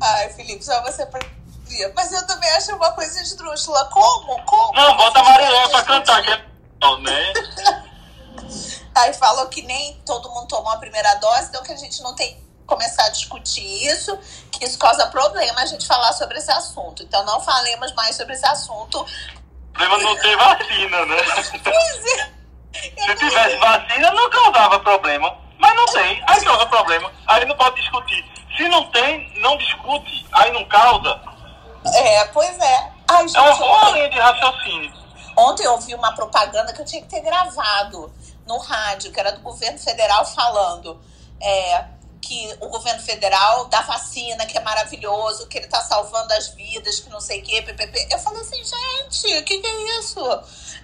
[0.00, 1.92] Ai, Felipe, só você percebia.
[1.94, 3.84] Mas eu também acho uma coisa esdrúxula.
[3.86, 4.42] Como?
[4.44, 4.72] Como?
[4.74, 6.44] Não, bota a Marilé pra cantar, que é
[6.80, 7.32] bom, né?
[8.94, 12.14] Aí falou que nem todo mundo tomou a primeira dose, então que a gente não
[12.14, 14.18] tem que começar a discutir isso,
[14.52, 17.02] que isso causa problema a gente falar sobre esse assunto.
[17.02, 19.00] Então não falemos mais sobre esse assunto.
[19.00, 21.16] O problema não ter vacina, né?
[21.62, 22.40] Pois é.
[22.80, 25.36] Se tivesse vacina, não causava problema.
[25.60, 26.22] Mas não tem.
[26.26, 27.12] Aí causa problema.
[27.26, 28.24] Aí não pode discutir.
[28.56, 30.26] Se não tem, não discute.
[30.32, 31.20] Aí não causa.
[31.94, 32.92] É, pois é.
[33.08, 34.92] Ai, gente, É uma boa linha de raciocínio.
[35.36, 38.12] ontem eu ouvi uma propaganda que eu tinha que ter gravado
[38.46, 41.00] no rádio, que era do governo federal falando
[41.40, 41.84] é,
[42.20, 47.00] que o governo federal da vacina, que é maravilhoso, que ele tá salvando as vidas,
[47.00, 48.08] que não sei o quê, ppp.
[48.12, 50.20] Eu falei assim, gente, o que, que é isso?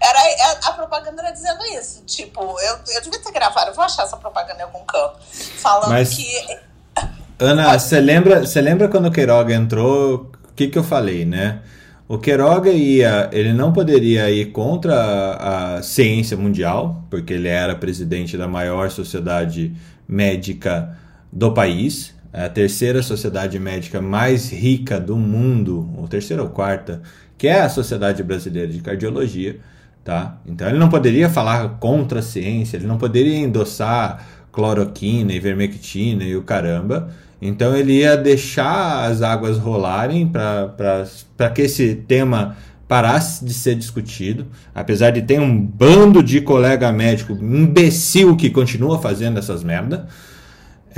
[0.00, 2.02] Era, é- a propaganda era dizendo isso.
[2.04, 5.18] Tipo, eu, eu devia ter gravado, eu vou achar essa propaganda em algum canto.
[5.58, 6.26] Falando Mas- que.
[7.38, 10.30] Ana, você lembra, você lembra quando o Queiroga entrou?
[10.48, 11.60] O que, que eu falei, né?
[12.08, 17.74] O Queiroga ia, ele não poderia ir contra a, a ciência mundial, porque ele era
[17.74, 19.74] presidente da maior sociedade
[20.08, 20.96] médica
[21.32, 27.02] do país, a terceira sociedade médica mais rica do mundo, ou terceira ou quarta,
[27.38, 29.58] que é a Sociedade Brasileira de Cardiologia,
[30.04, 30.38] tá?
[30.46, 36.36] Então ele não poderia falar contra a ciência, ele não poderia endossar cloroquina, ivermectina e
[36.36, 37.10] o caramba.
[37.40, 42.56] Então ele ia deixar as águas rolarem para que esse tema
[42.88, 48.98] parasse de ser discutido, apesar de ter um bando de colega médico imbecil que continua
[48.98, 50.06] fazendo essas merda.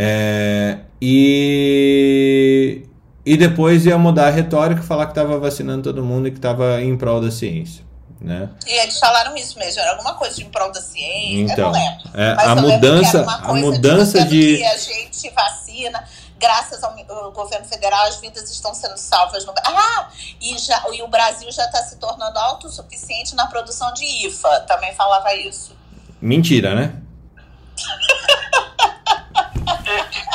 [0.00, 2.82] É, e,
[3.26, 6.80] e depois ia mudar a retórica, falar que estava vacinando todo mundo e que estava
[6.80, 7.84] em prol da ciência.
[8.20, 8.48] Né?
[8.66, 11.72] E eles falaram isso mesmo, era alguma coisa de em prol da ciência, Então, eu
[11.72, 12.10] não lembro.
[12.14, 15.30] é, Mas a eu lembro que mudança- era uma a mudança de- que a gente
[15.30, 16.04] vacina,
[16.38, 20.08] graças ao, ao governo federal, as vidas estão sendo salvas no Ah,
[20.40, 24.92] e, já, e o Brasil já está se tornando autossuficiente na produção de IFA, também
[24.94, 25.76] falava isso.
[26.20, 26.94] Mentira, né?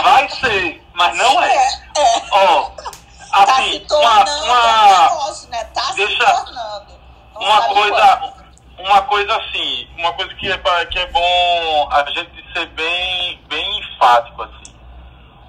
[0.04, 1.56] Vai ser, mas não é.
[1.97, 5.64] É, Ó, tá assim, se uma, tornando uma, um negócio, né?
[5.66, 6.93] Tá deixa- se tornando.
[7.34, 8.34] Não uma coisa,
[8.80, 13.41] uma coisa assim, uma coisa que é, pra- que é bom a gente ser bem,
[13.47, 14.76] bem enfático assim.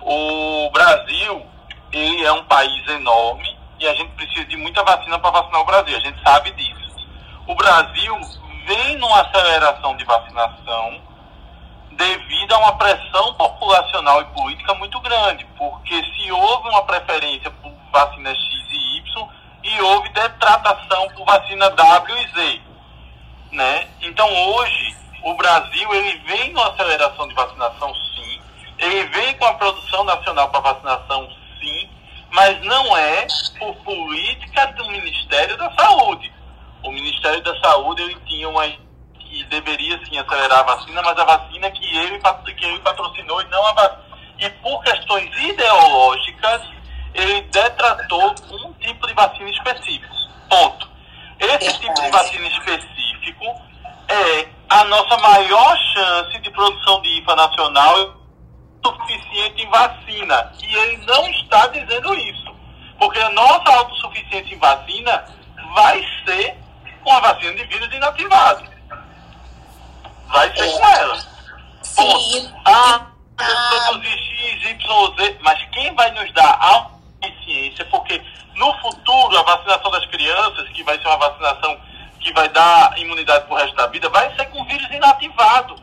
[0.00, 1.46] O Brasil,
[1.92, 5.64] ele é um país enorme e a gente precisa de muita vacina para vacinar o
[5.64, 5.96] Brasil.
[5.96, 6.94] A gente sabe disso.
[7.46, 8.16] O Brasil
[8.66, 11.00] vem numa aceleração de vacinação
[11.96, 17.72] devido a uma pressão populacional e política muito grande, porque se houve uma preferência por
[17.92, 19.28] vacina X e Y
[19.62, 22.60] e houve detratação por vacina W e Z,
[23.52, 23.88] né?
[24.02, 28.42] Então hoje o Brasil ele vem numa aceleração de vacinação sim,
[28.78, 31.28] ele vem com a produção nacional para vacinação
[31.60, 31.88] sim,
[32.30, 33.26] mas não é
[33.58, 36.32] por política do Ministério da Saúde.
[36.82, 38.66] O Ministério da Saúde ele tinha uma
[39.34, 42.20] que deveria sim acelerar a vacina, mas a vacina que ele,
[42.56, 44.04] que ele patrocinou e não a vacina.
[44.38, 46.62] E por questões ideológicas,
[47.12, 50.14] ele detratou um tipo de vacina específico.
[50.48, 50.88] Ponto.
[51.40, 53.44] Esse tipo de vacina específico
[54.08, 58.16] é a nossa maior chance de produção de IFA nacional
[58.84, 60.52] suficiente em vacina.
[60.62, 62.54] E ele não está dizendo isso.
[62.98, 65.24] Porque a nossa autossuficiência em vacina
[65.74, 66.56] vai ser
[67.02, 68.73] com a vacina de vírus inativado.
[70.28, 71.18] Vai ser com ela.
[71.82, 73.06] Sim, Ah,
[73.38, 76.90] eu produzir X, Y, Z, mas quem vai nos dar a
[77.26, 77.84] eficiência?
[77.86, 78.20] Porque
[78.54, 81.78] no futuro, a vacinação das crianças, que vai ser uma vacinação
[82.20, 85.76] que vai dar imunidade pro resto da vida, vai ser com vírus inativado.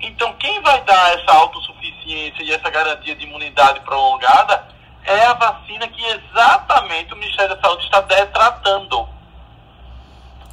[0.00, 4.66] Então, quem vai dar essa autossuficiência e essa garantia de imunidade prolongada
[5.04, 9.08] é a vacina que exatamente o Ministério da Saúde está detratando.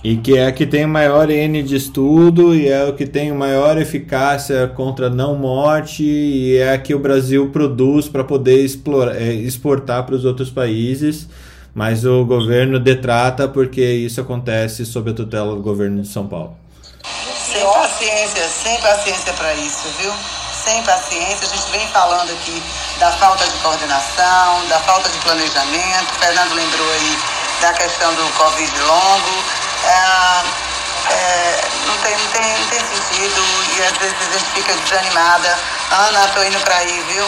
[0.04, 3.32] E que é a que tem maior N de estudo e é o que tem
[3.32, 9.16] maior eficácia contra não morte e é a que o Brasil produz para poder explorar,
[9.16, 11.28] eh, exportar para os outros países,
[11.76, 16.58] mas o governo detrata porque isso acontece sob a tutela do governo de São Paulo.
[17.52, 20.12] Sem paciência, sem paciência para isso, viu?
[20.64, 22.62] Sem paciência, a gente vem falando aqui
[23.00, 26.12] da falta de coordenação, da falta de planejamento.
[26.12, 27.18] O Fernando lembrou aí
[27.62, 29.61] da questão do Covid longo.
[29.84, 33.42] É, é, não, tem, não, tem, não tem sentido
[33.78, 35.60] e às vezes a gente fica desanimada.
[35.92, 37.26] Ana, tô indo para aí, viu?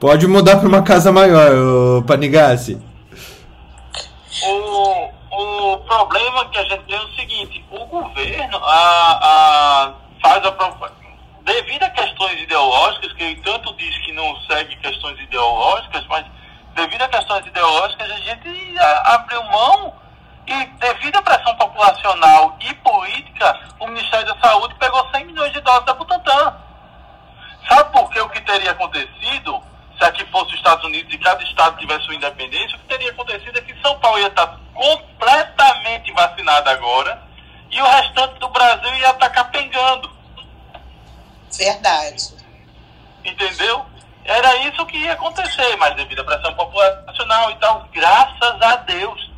[0.00, 2.80] Pode mudar para uma casa maior, Panigassi.
[4.44, 10.44] O, o problema que a gente tem é o seguinte, o governo a, a, faz
[10.44, 10.90] a pro-
[11.44, 16.26] devido a questões ideológicas, que ele tanto diz que não segue questões ideológicas, mas
[16.74, 19.94] devido a questões ideológicas a gente abriu mão
[20.46, 25.60] e devido à pressão populacional e política, o Ministério da Saúde pegou 100 milhões de
[25.60, 26.56] doses da Butantan.
[27.68, 29.62] Sabe por que o que teria acontecido
[29.96, 32.76] se aqui fosse os Estados Unidos e cada estado tivesse sua independência?
[32.76, 37.22] O que teria acontecido é que São Paulo ia estar completamente vacinado agora
[37.70, 40.10] e o restante do Brasil ia estar capengando.
[41.56, 42.34] Verdade.
[43.24, 43.86] Entendeu?
[44.24, 49.30] Era isso que ia acontecer, mas devido à pressão populacional e tal, graças a Deus,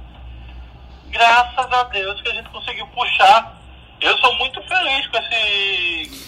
[1.09, 3.55] graças a Deus que a gente conseguiu puxar.
[4.01, 6.25] Eu sou muito feliz com esse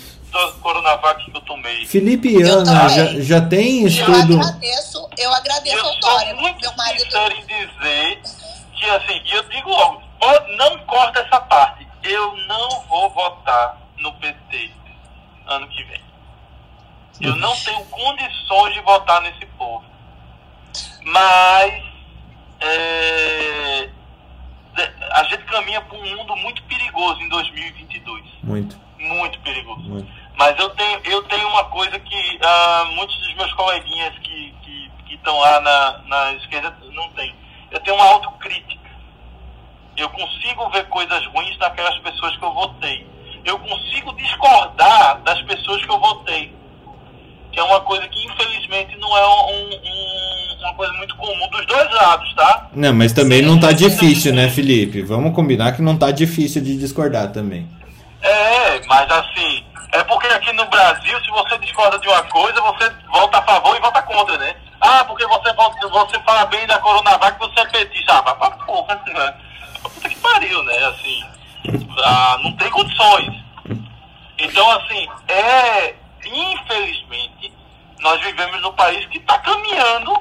[0.63, 1.87] Coronavac que eu tomei.
[1.87, 4.35] Felipe e Ana, já, já tem estudo.
[4.35, 7.05] Eu agradeço, eu agradeço eu ao Dória, muito meu marido.
[7.05, 8.23] sincero em dizer
[8.75, 10.03] que assim, e eu digo logo,
[10.57, 11.87] não corta essa parte.
[12.03, 14.71] Eu não vou votar no PT
[15.47, 16.06] ano que vem.
[17.21, 19.85] Eu não tenho condições de votar nesse povo.
[21.03, 21.83] Mas
[22.61, 23.91] é,
[25.13, 28.25] a gente caminha para um mundo muito perigoso em 2022.
[28.43, 28.77] Muito.
[28.99, 29.89] Muito perigoso.
[29.89, 30.13] Muito.
[30.39, 34.37] Mas eu tenho, eu tenho uma coisa que ah, muitos dos meus coleguinhas que
[35.27, 37.35] estão lá na, na esquerda não têm.
[37.71, 38.91] Eu tenho uma autocrítica.
[39.97, 43.07] Eu consigo ver coisas ruins naquelas pessoas que eu votei.
[43.45, 46.55] Eu consigo discordar das pessoas que eu votei.
[47.57, 51.65] Que é uma coisa que, infelizmente, não é um, um, uma coisa muito comum dos
[51.65, 52.69] dois lados, tá?
[52.75, 55.01] Não, mas também não tá difícil, né, Felipe?
[55.01, 57.67] Vamos combinar que não tá difícil de discordar também.
[58.21, 62.93] É, mas assim, é porque aqui no Brasil, se você discorda de uma coisa, você
[63.11, 64.55] volta a favor e vota contra, né?
[64.83, 68.13] Ah, porque você, você fala bem da Coronavac, você é petista.
[68.13, 69.35] Ah, mas pra porra, né?
[69.83, 70.77] Puta que pariu, né?
[70.89, 71.25] Assim,
[72.05, 73.35] ah, não tem condições.
[74.39, 75.95] Então, assim, é.
[76.27, 77.26] Infelizmente,
[78.07, 80.17] nós vivemos num país que está caminhando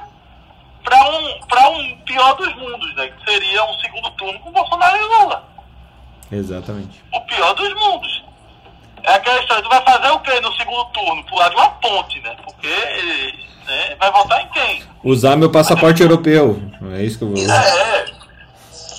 [0.82, 3.08] para um, pra um pior dos mundos, né?
[3.08, 5.44] Que seria um segundo turno com Bolsonaro e Lula.
[6.32, 7.00] Exatamente.
[7.12, 8.24] O pior dos mundos.
[9.04, 11.24] É aquela história, tu vai fazer o que no segundo turno?
[11.26, 12.36] Pular de uma ponte, né?
[12.44, 13.32] Porque
[13.66, 14.82] né, vai votar em quem?
[15.04, 16.60] Usar meu passaporte europeu.
[16.92, 17.64] É isso que eu vou usar.
[17.64, 18.06] É.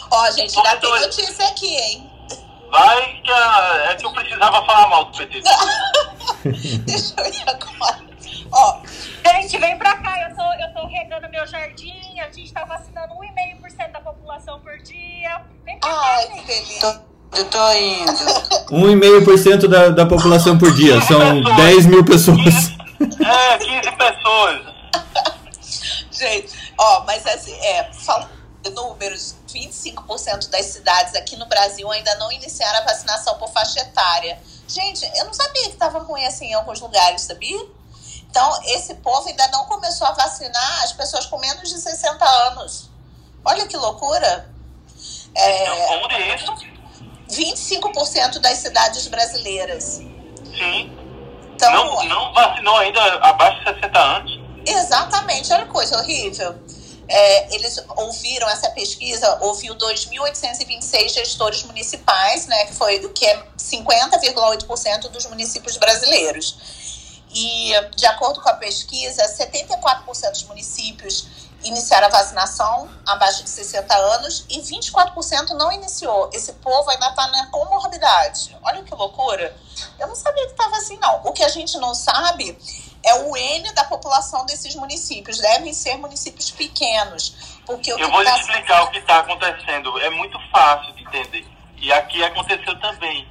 [0.09, 2.09] Ó, gente, já tem notícia aqui, hein?
[2.71, 5.41] Vai que a, é que eu precisava falar mal do PT.
[6.85, 8.06] Deixa eu ir agora.
[8.51, 8.81] Ó,
[9.25, 13.13] Gente, vem pra cá, eu tô, eu tô regando meu jardim, a gente tá vacinando
[13.13, 15.41] 1,5% da população por dia.
[15.63, 16.83] Vem pra cá, ai, que feliz.
[17.33, 18.11] Eu tô indo.
[18.71, 20.99] 1,5% da, da população por dia.
[21.07, 22.37] São 10 mil pessoas.
[22.99, 24.61] É, 15 pessoas.
[26.11, 28.29] Gente, ó, mas assim, é, falando
[28.63, 33.79] de números, 25% das cidades aqui no Brasil ainda não iniciaram a vacinação por faixa
[33.81, 34.39] etária.
[34.67, 37.57] Gente, eu não sabia que estava ruim assim em alguns lugares, sabia?
[38.29, 42.89] Então, esse povo ainda não começou a vacinar as pessoas com menos de 60 anos.
[43.43, 44.49] Olha que loucura.
[45.33, 46.77] É, Como isso?
[47.29, 49.83] 25% das cidades brasileiras.
[49.83, 50.97] Sim.
[51.55, 54.39] Então, Não, não vacinou ainda abaixo de 60 anos.
[54.65, 56.55] Exatamente, olha que coisa horrível.
[57.09, 63.41] É, eles ouviram essa pesquisa, ouviu 2.826 gestores municipais, né, que foi o que é
[63.57, 66.57] 50,8% dos municípios brasileiros.
[67.39, 71.27] E, de acordo com a pesquisa, 74% dos municípios
[71.63, 76.31] iniciaram a vacinação abaixo de 60 anos e 24% não iniciou.
[76.33, 78.57] Esse povo ainda está na comorbidade.
[78.63, 79.55] Olha que loucura.
[79.99, 81.21] Eu não sabia que estava assim, não.
[81.25, 82.57] O que a gente não sabe
[83.03, 85.37] é o N da população desses municípios.
[85.37, 87.35] Devem ser municípios pequenos.
[87.67, 89.99] Porque Eu vou lhe tá- explicar o que está acontecendo.
[89.99, 91.45] É muito fácil de entender.
[91.77, 93.27] E aqui aconteceu também.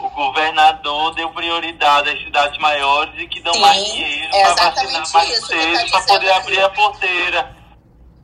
[0.00, 4.70] O governador deu prioridade às cidades maiores e que dão Sim, mais dinheiro é para
[4.70, 6.38] vacinar mais tá cedo para poder aqui.
[6.38, 7.56] abrir a porteira.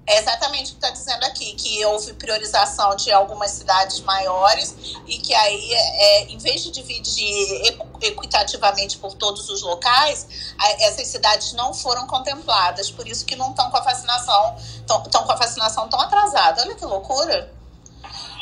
[0.06, 4.74] É exatamente o que está dizendo aqui, que houve priorização de algumas cidades maiores
[5.06, 11.06] e que aí, é, em vez de dividir equ- equitativamente por todos os locais, essas
[11.06, 15.36] cidades não foram contempladas, por isso que não estão com a vacinação, estão com a
[15.36, 16.62] vacinação tão atrasada.
[16.62, 17.52] Olha que loucura.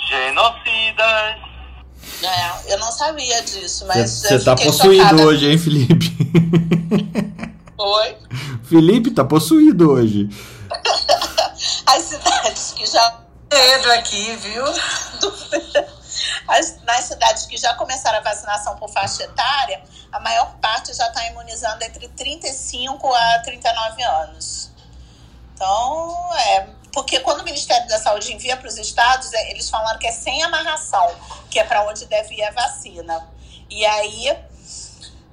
[0.08, 1.47] Genocidas.
[2.22, 5.22] É, eu não sabia disso, mas Você tá possuído chocada.
[5.26, 6.16] hoje, hein, Felipe?
[7.78, 8.16] Oi?
[8.64, 10.28] Felipe tá possuído hoje.
[11.86, 14.64] As cidades que já Pedro aqui, viu?
[16.48, 19.80] As- nas cidades que já começaram a vacinação por faixa etária,
[20.12, 24.70] a maior parte já está imunizando entre 35 a 39 anos.
[25.54, 26.66] Então, é.
[26.92, 30.12] Porque quando o Ministério da Saúde envia para os estados, é, eles falaram que é
[30.12, 31.14] sem amarração,
[31.50, 33.28] que é para onde deve ir a vacina.
[33.70, 34.36] E aí,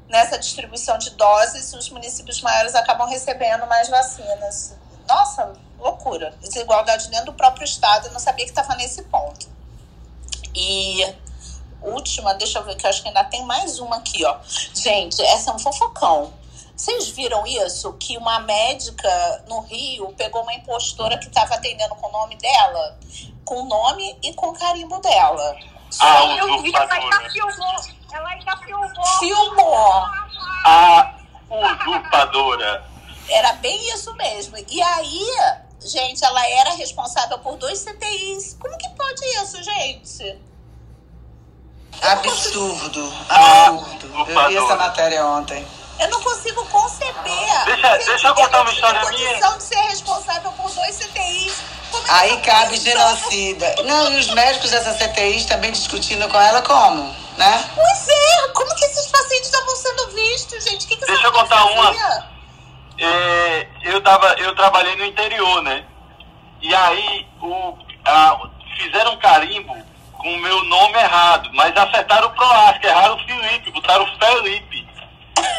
[0.07, 4.75] nessa distribuição de doses, os municípios maiores acabam recebendo mais vacinas.
[5.07, 6.33] Nossa, loucura.
[6.41, 9.47] Desigualdade dentro do próprio estado, eu não sabia que estava nesse ponto.
[10.53, 11.15] E
[11.81, 14.37] última, deixa eu ver que eu acho que ainda tem mais uma aqui, ó.
[14.73, 16.33] Gente, essa é um fofocão.
[16.75, 17.93] Vocês viram isso?
[17.93, 22.99] Que uma médica no Rio pegou uma impostora que estava atendendo com o nome dela,
[23.45, 25.55] com o nome e com o carimbo dela.
[26.01, 27.75] Ah, Sim, eu vi, ela ainda filmou.
[28.11, 29.05] Ela ainda filmou.
[29.19, 30.05] Filmou.
[30.65, 31.15] Ah,
[31.49, 32.83] A usurpadora.
[33.29, 34.57] Era bem isso mesmo.
[34.57, 35.25] E aí,
[35.81, 38.57] gente, ela era responsável por dois CTIs.
[38.59, 40.37] Como que pode isso, gente?
[42.01, 44.29] Absurdo, absurdo.
[44.29, 45.65] Eu vi essa matéria ontem.
[45.99, 47.65] Eu não consigo conceber.
[47.65, 49.27] Deixa, deixa eu contar uma história a minha.
[49.29, 51.55] condição de ser responsável por dois CTIs.
[51.91, 53.75] Como é Aí essa cabe genocida.
[53.85, 57.03] Não, e os médicos dessa CTI também discutindo com ela como,
[57.37, 57.69] né?
[57.73, 60.85] Pois é, como que esses pacientes estavam sendo vistos, gente?
[60.85, 61.93] O que, que Deixa eu contar mulher uma.
[61.93, 62.25] fazia?
[62.97, 65.85] É, eu, tava, eu trabalhei no interior, né?
[66.61, 68.39] E aí o, a-
[68.77, 69.75] fizeram um carimbo
[70.13, 74.87] com o meu nome errado, mas acertaram o Proasco, erraram o Felipe, botaram o Felipe.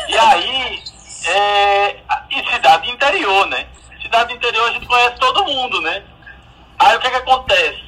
[0.08, 0.82] E aí,
[1.26, 1.96] é,
[2.30, 3.66] e cidade interior, né?
[4.02, 6.02] Cidade interior a gente conhece todo mundo, né?
[6.78, 7.86] Aí o que que acontece?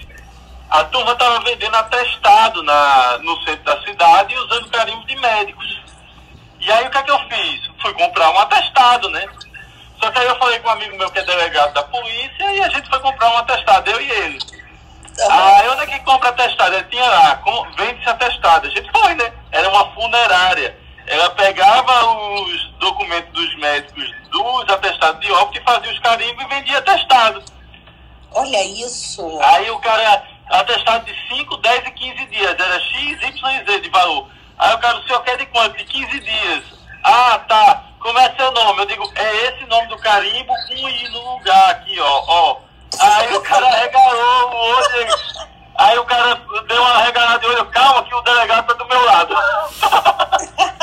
[0.70, 5.82] A turma tava vendendo atestado na, no centro da cidade e usando carimbo de médicos.
[6.60, 7.70] E aí o que é que eu fiz?
[7.80, 9.26] Fui comprar um atestado, né?
[10.00, 12.62] Só que aí eu falei com um amigo meu que é delegado da polícia e
[12.62, 14.38] a gente foi comprar um atestado, eu e ele.
[15.30, 16.74] Aí onde é que compra atestado?
[16.76, 17.42] Ele tinha lá,
[17.76, 18.68] vende-se atestado.
[18.68, 19.32] A gente foi, né?
[19.50, 20.77] Era uma funerária.
[21.08, 26.48] Ela pegava os documentos dos médicos dos atestados de óbito e fazia os carimbos e
[26.48, 27.42] vendia atestado.
[28.32, 29.26] Olha isso.
[29.40, 33.80] Aí o cara, atestado de 5, 10 e 15 dias, era X, Y e Z
[33.80, 34.28] de valor.
[34.58, 35.76] Aí o cara, o senhor quer de quanto?
[35.78, 36.64] De 15 dias.
[37.04, 37.84] Ah, tá.
[38.00, 38.82] Como é seu nome?
[38.82, 42.56] Eu digo, é esse nome do carimbo com I no lugar aqui, ó, ó.
[43.00, 45.48] Aí o cara regalou o olho.
[45.78, 49.04] Aí o cara deu uma regalada de olho, calma que o delegado tá do meu
[49.04, 49.34] lado.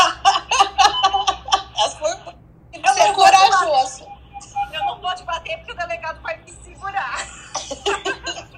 [2.85, 4.07] Você é corajoso.
[4.71, 7.17] Eu não vou te bater porque o delegado vai me segurar.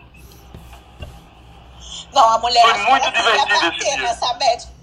[2.13, 3.97] Não, a mulher Foi muito divertido esse bater dia.
[3.97, 4.73] nessa médica.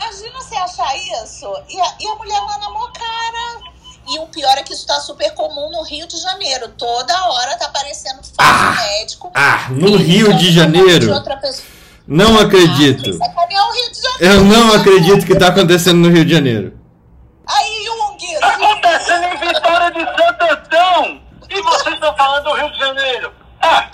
[0.00, 1.64] Imagina você achar isso.
[1.68, 3.75] E a, e a mulher lá na mó cara.
[4.08, 6.68] E o pior é que isso tá super comum no Rio de Janeiro.
[6.78, 9.30] Toda hora tá aparecendo falso médico.
[9.34, 11.12] Ah, no Rio de Janeiro?
[11.12, 11.66] outra pessoa.
[12.06, 13.10] Não acredito.
[13.22, 14.34] É caminhão Rio de Janeiro.
[14.34, 16.78] Eu não acredito que tá acontecendo no Rio de Janeiro.
[17.46, 18.40] Aí, Jung.
[18.40, 21.20] Tá acontecendo em Vitória de Santo Antão!
[21.50, 23.32] E vocês estão falando do Rio de Janeiro?
[23.60, 23.88] Ah,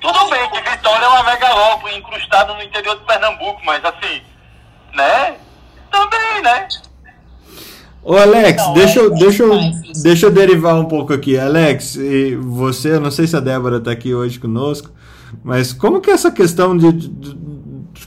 [0.00, 4.22] tudo bem que Vitória é uma megalópole incrustada no interior de Pernambuco, mas assim,
[4.94, 5.36] né?
[5.90, 6.68] Também, né?
[8.04, 9.58] Ô Alex, Não, deixa, é- eu, é deixa, eu,
[10.02, 11.38] deixa eu derivar um pouco aqui.
[11.38, 14.90] Alex, e você, eu não sei se a Débora tá aqui hoje conosco,
[15.44, 16.90] mas como que essa questão de.
[16.92, 17.36] de-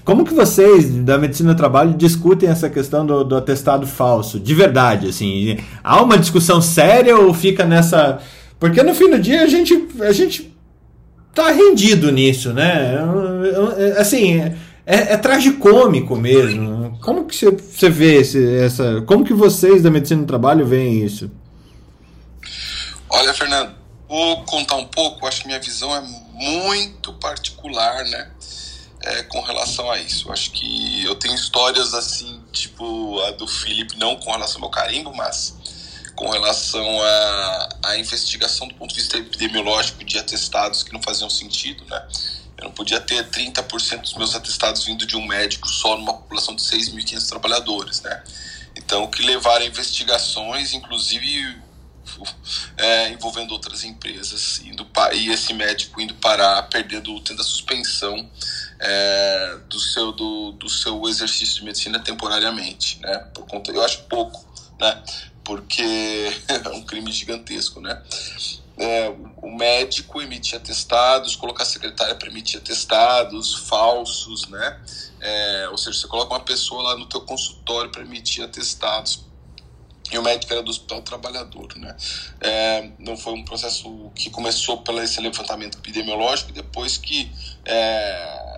[0.04, 4.40] como que vocês da medicina do trabalho discutem essa questão do, do atestado falso?
[4.40, 5.58] De verdade, assim.
[5.84, 8.20] Há uma discussão séria ou fica nessa.
[8.60, 10.54] Porque no fim do dia a gente, a gente
[11.34, 12.96] tá rendido nisso, né?
[13.00, 14.54] Eu- eu- Assim, é,
[15.14, 16.85] é tragicômico mesmo.
[17.06, 19.02] Como que você, vê esse, essa.
[19.04, 21.30] Como que vocês da medicina do trabalho veem isso?
[23.08, 23.76] Olha, Fernando,
[24.10, 25.28] vou contar um pouco.
[25.28, 26.02] Acho que minha visão é
[26.34, 28.32] muito particular, né?
[29.06, 30.32] é, com relação a isso.
[30.32, 35.16] Acho que eu tenho histórias assim, tipo a do Felipe, não com relação ao carimbo,
[35.16, 35.56] mas
[36.16, 41.30] com relação à, à investigação do ponto de vista epidemiológico de atestados que não faziam
[41.30, 42.08] sentido, né?
[42.58, 46.56] Eu não podia ter 30% dos meus atestados vindo de um médico só numa população
[46.56, 48.24] de 6.500 trabalhadores, né?
[48.76, 51.56] Então, que levaram a investigações, inclusive
[52.78, 58.30] é, envolvendo outras empresas, indo e esse médico indo parar, perdendo, tendo a suspensão
[58.80, 63.18] é, do, seu, do, do seu exercício de medicina temporariamente, né?
[63.34, 64.46] Por conta, eu acho pouco,
[64.80, 65.04] né?
[65.44, 65.84] Porque
[66.48, 68.02] é um crime gigantesco, né?
[68.78, 74.82] É, o médico emitir atestados, colocar a secretária para emitir atestados falsos, né?
[75.22, 79.26] É, ou seja, você coloca uma pessoa lá no teu consultório para emitir atestados
[80.12, 81.96] e o médico era do Hospital Trabalhador, né?
[82.40, 87.32] É, não foi um processo que começou pelo esse levantamento epidemiológico, depois que
[87.66, 88.55] é,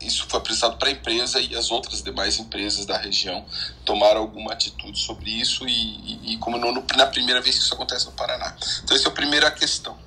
[0.00, 3.44] isso foi apresentado para a empresa e as outras demais empresas da região
[3.84, 7.74] tomaram alguma atitude sobre isso e, e, e como no, na primeira vez que isso
[7.74, 8.56] acontece no Paraná.
[8.82, 9.98] Então essa é a primeira questão.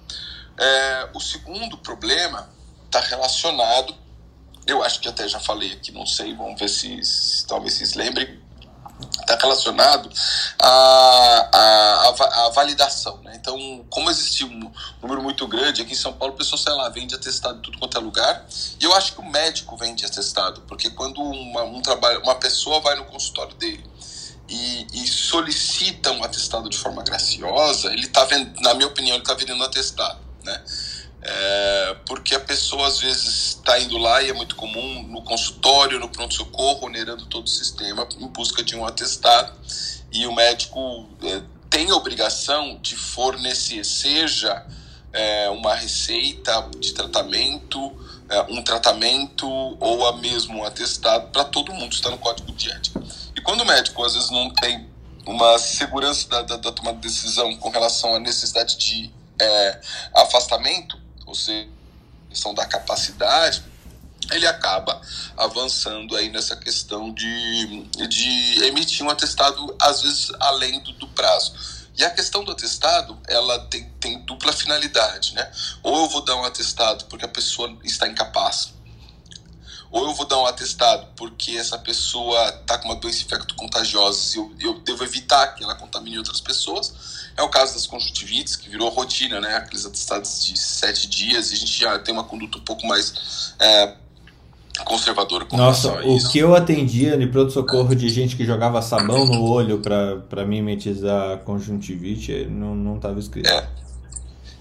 [0.58, 2.50] É, o segundo problema
[2.86, 3.96] está relacionado,
[4.68, 7.96] eu acho que até já falei aqui, não sei, vamos ver se, se talvez vocês
[7.96, 8.40] lembrem,
[9.22, 10.10] está relacionado
[10.60, 13.18] à, à, à, validação.
[13.24, 13.34] Né?
[13.36, 14.72] Então, como existe um
[15.02, 17.78] número muito grande, aqui em São Paulo, o pessoal, sei lá, vende atestado em tudo
[17.78, 18.46] quanto é lugar,
[18.80, 22.80] e eu acho que o médico vende atestado, porque quando uma, um trabalho, uma pessoa
[22.82, 23.84] vai no consultório dele
[24.50, 28.28] e, e solicita um atestado de forma graciosa, ele está
[28.62, 30.20] na minha opinião, ele está vendendo atestado.
[30.44, 30.62] Né?
[31.26, 36.00] É, porque a pessoa às vezes está indo lá e é muito comum no consultório,
[36.00, 39.54] no pronto-socorro, onerando todo o sistema em busca de um atestado
[40.12, 44.64] e o médico está tem a obrigação de fornecer, seja
[45.12, 47.92] é, uma receita de tratamento,
[48.30, 49.48] é, um tratamento
[49.80, 53.02] ou a mesmo um atestado para todo mundo, está no código de ética.
[53.36, 54.88] E quando o médico às vezes não tem
[55.26, 59.82] uma segurança da, da, da tomada de decisão com relação à necessidade de é,
[60.14, 60.96] afastamento,
[61.36, 61.68] seja,
[62.30, 63.64] questão da capacidade,
[64.32, 65.02] ele acaba
[65.38, 71.54] avançando aí nessa questão de, de emitir um atestado, às vezes, além do, do prazo.
[71.96, 75.52] E a questão do atestado, ela tem, tem dupla finalidade, né?
[75.84, 78.74] Ou eu vou dar um atestado porque a pessoa está incapaz,
[79.94, 84.40] ou eu vou dar um atestado porque essa pessoa está com uma doença infecto-contagiosa e
[84.40, 87.32] eu, eu devo evitar que ela contamine outras pessoas.
[87.38, 89.56] É o caso das conjuntivites, que virou rotina, né?
[89.56, 93.54] Aqueles atestados de sete dias e a gente já tem uma conduta um pouco mais
[93.60, 93.94] é,
[94.84, 99.44] conservadora com Nossa, o que eu atendia de pronto-socorro de gente que jogava sabão no
[99.44, 103.48] olho para mimetizar conjuntivite não, não tava escrito.
[103.48, 103.70] É.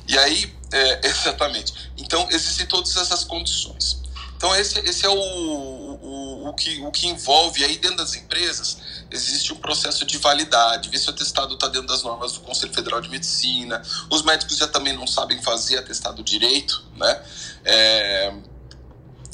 [0.07, 1.73] E aí, é, exatamente.
[1.97, 4.02] Então, existem todas essas condições.
[4.43, 8.77] Então, esse, esse é o, o, o, que, o que envolve aí dentro das empresas.
[9.09, 12.75] Existe um processo de validade, ver se o atestado está dentro das normas do Conselho
[12.75, 13.81] Federal de Medicina.
[14.11, 17.23] Os médicos já também não sabem fazer atestado direito, né?
[17.65, 18.35] É,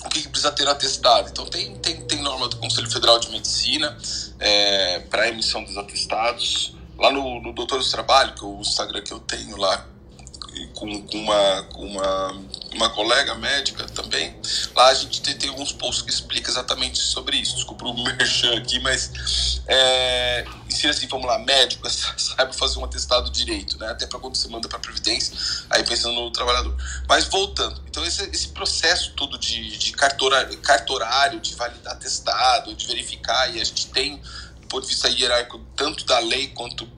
[0.05, 1.31] o que, que precisa ter atestado.
[1.31, 3.97] Então, tem, tem, tem norma do Conselho Federal de Medicina
[4.39, 6.75] é, para emissão dos atestados.
[6.99, 9.87] Lá no, no Doutor do Trabalho, que é o Instagram que eu tenho lá,
[10.75, 12.43] com, com, uma, uma,
[12.75, 14.35] uma colega médica também.
[14.75, 17.57] Lá a gente tem, tem alguns posts que explicam exatamente sobre isso.
[17.57, 23.31] Desculpa o merchan aqui, mas é, ensina assim, vamos lá, médico, sabe fazer um atestado
[23.31, 23.89] direito, né?
[23.91, 25.37] Até para quando você manda para Previdência,
[25.71, 26.77] aí pensando no trabalhador.
[27.09, 32.87] Mas voltando, então esse, esse processo todo de, de cartorário, cartorário, de validar atestado, de
[32.87, 34.17] verificar, e a gente tem,
[34.61, 36.98] do ponto de vista hierárquico, tanto da lei quanto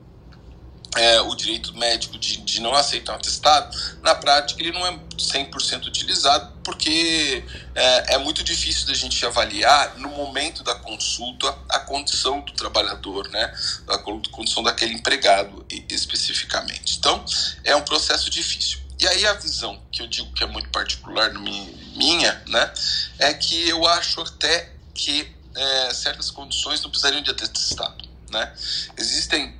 [0.96, 4.98] é, o direito médico de, de não aceitar um atestado, na prática ele não é
[5.16, 7.44] 100% utilizado porque
[7.74, 13.28] é, é, muito difícil da gente avaliar no momento da consulta a condição do trabalhador,
[13.28, 13.54] né?
[13.88, 16.98] a condição daquele empregado especificamente.
[16.98, 17.24] Então,
[17.64, 18.80] é um processo difícil.
[18.98, 22.72] E aí a visão que eu digo que é muito particular minha, né,
[23.18, 28.08] é que eu acho até que é, certas condições não precisariam de atestado.
[28.30, 28.52] Né?
[28.98, 29.58] Existem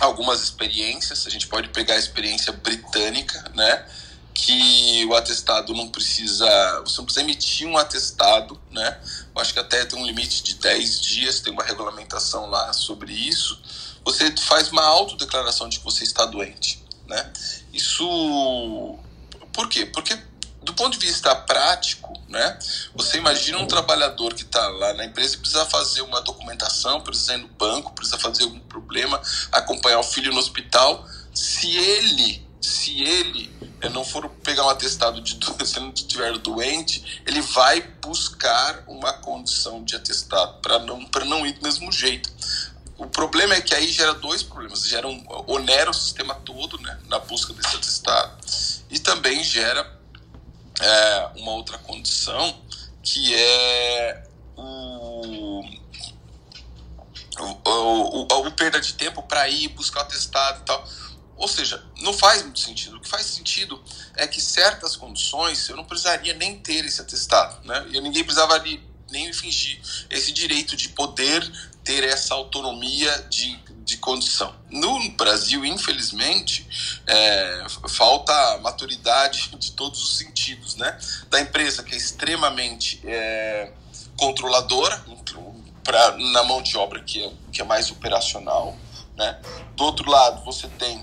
[0.00, 1.26] algumas experiências.
[1.26, 3.86] A gente pode pegar a experiência britânica, né?
[4.32, 6.46] Que o atestado não precisa.
[6.84, 9.00] Você não precisa emitir um atestado, né?
[9.34, 13.12] Eu acho que até tem um limite de 10 dias, tem uma regulamentação lá sobre
[13.12, 13.60] isso.
[14.04, 17.32] Você faz uma autodeclaração de que você está doente, né?
[17.72, 18.98] Isso.
[19.52, 19.86] Por quê?
[19.86, 20.16] Porque
[20.68, 22.58] do ponto de vista prático, né?
[22.94, 27.34] Você imagina um trabalhador que está lá na empresa e precisa fazer uma documentação, precisa
[27.34, 29.18] ir no banco, precisa fazer algum problema,
[29.50, 31.06] acompanhar o filho no hospital.
[31.32, 33.50] Se ele, se ele
[33.80, 39.14] eh, não for pegar um atestado de se não estiver doente, ele vai buscar uma
[39.14, 42.30] condição de atestado para não para não ir do mesmo jeito.
[42.98, 44.82] O problema é que aí gera dois problemas.
[44.86, 48.36] Gera um onera o sistema todo, né, na busca desse atestado,
[48.90, 49.97] e também gera
[50.80, 52.62] é, uma outra condição
[53.02, 54.24] que é
[54.56, 55.60] o,
[57.38, 60.88] o, o, o perda de tempo para ir buscar o atestado e tal.
[61.36, 62.96] Ou seja, não faz muito sentido.
[62.96, 63.82] O que faz sentido
[64.16, 67.86] é que certas condições eu não precisaria nem ter esse atestado, né?
[67.90, 68.58] E ninguém precisava
[69.10, 69.80] nem fingir
[70.10, 71.40] esse direito de poder
[71.88, 74.54] ter essa autonomia de de condição.
[74.70, 76.68] No Brasil, infelizmente,
[77.06, 80.98] é, falta maturidade de todos os sentidos, né?
[81.30, 83.72] Da empresa que é extremamente é,
[84.18, 85.02] controladora
[85.82, 88.76] pra, na mão de obra que é, que é mais operacional,
[89.16, 89.40] né?
[89.74, 91.02] Do outro lado, você tem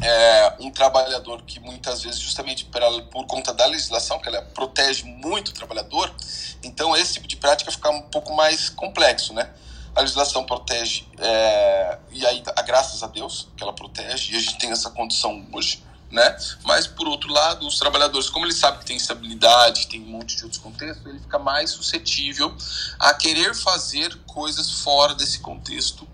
[0.00, 5.04] é, um trabalhador que muitas vezes, justamente pra, por conta da legislação, que ela protege
[5.04, 6.14] muito o trabalhador,
[6.62, 9.52] então esse tipo de prática fica um pouco mais complexo, né?
[9.98, 14.56] a legislação protege, é, e aí, graças a Deus, que ela protege, e a gente
[14.56, 16.36] tem essa condição hoje, né?
[16.62, 20.36] Mas, por outro lado, os trabalhadores, como eles sabem que tem estabilidade, tem um monte
[20.36, 22.54] de outros contextos, ele fica mais suscetível
[22.98, 26.06] a querer fazer coisas fora desse contexto,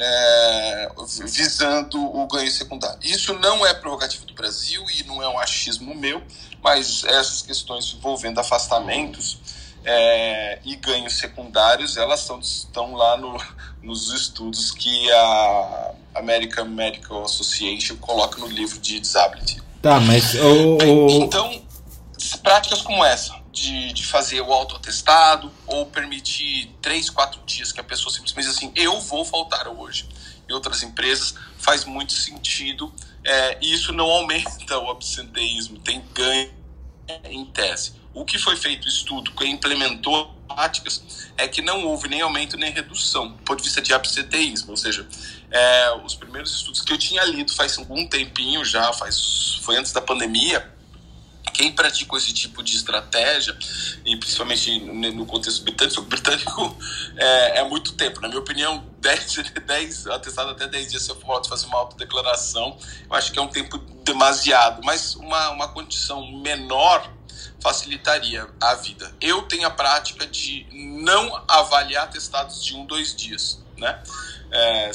[0.00, 0.88] é,
[1.26, 2.98] visando o ganho secundário.
[3.02, 6.22] Isso não é prerrogativa do Brasil e não é um achismo meu,
[6.62, 9.38] mas essas questões envolvendo afastamentos
[9.84, 13.38] é, e ganhos secundários, elas são, estão lá no,
[13.82, 19.62] nos estudos que a American Medical Association coloca no livro de Disability.
[19.82, 21.10] Tá, mas o, o...
[21.10, 21.62] Então,
[22.42, 27.84] práticas como essa, de, de fazer o autoatestado ou permitir três, quatro dias que a
[27.84, 30.08] pessoa simplesmente assim, eu vou faltar hoje.
[30.48, 32.92] em outras empresas, faz muito sentido
[33.24, 36.52] é, e isso não aumenta o absenteísmo, tem ganho
[37.24, 37.92] em tese.
[38.12, 42.72] O que foi feito estudo, que implementou práticas, é que não houve nem aumento nem
[42.72, 45.06] redução do ponto de vista de absenteísmo, ou seja,
[45.50, 49.92] é, os primeiros estudos que eu tinha lido faz algum tempinho já, faz, foi antes
[49.92, 50.72] da pandemia,
[51.50, 53.56] quem praticou esse tipo de estratégia,
[54.04, 56.76] e principalmente no contexto britânico, britânico
[57.16, 58.20] é, é muito tempo.
[58.20, 62.76] Na minha opinião, 10, 10 atestado até 10 dias se eu for fazer uma autodeclaração,
[63.08, 67.10] eu acho que é um tempo demasiado, mas uma, uma condição menor
[67.60, 69.12] facilitaria a vida.
[69.20, 74.02] Eu tenho a prática de não avaliar atestados de um, dois dias, né?
[74.50, 74.90] É,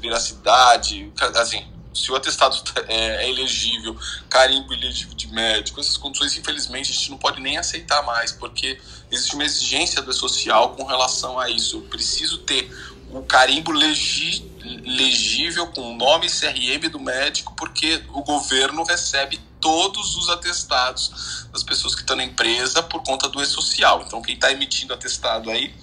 [0.00, 1.64] veracidade, assim,
[2.00, 2.56] se o atestado
[2.88, 3.96] é, é elegível,
[4.28, 8.80] carimbo elegível de médico, essas condições, infelizmente, a gente não pode nem aceitar mais, porque
[9.10, 11.76] existe uma exigência do social com relação a isso.
[11.76, 12.70] Eu preciso ter
[13.10, 14.48] o carimbo legi,
[14.84, 21.62] legível com o nome CRM do médico, porque o governo recebe todos os atestados das
[21.62, 24.02] pessoas que estão na empresa por conta do e-social.
[24.06, 25.74] Então, quem está emitindo atestado aí,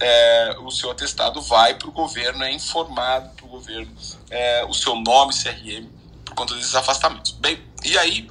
[0.00, 3.90] é, o seu atestado vai para o governo, é informado o governo
[4.30, 5.88] é, o seu nome, CRM,
[6.24, 7.32] por conta desses afastamentos.
[7.32, 8.30] Bem, e aí,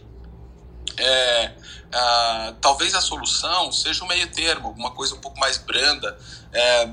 [0.97, 1.51] é,
[1.91, 6.17] a, talvez a solução seja um meio termo, alguma coisa um pouco mais branda,
[6.53, 6.89] é,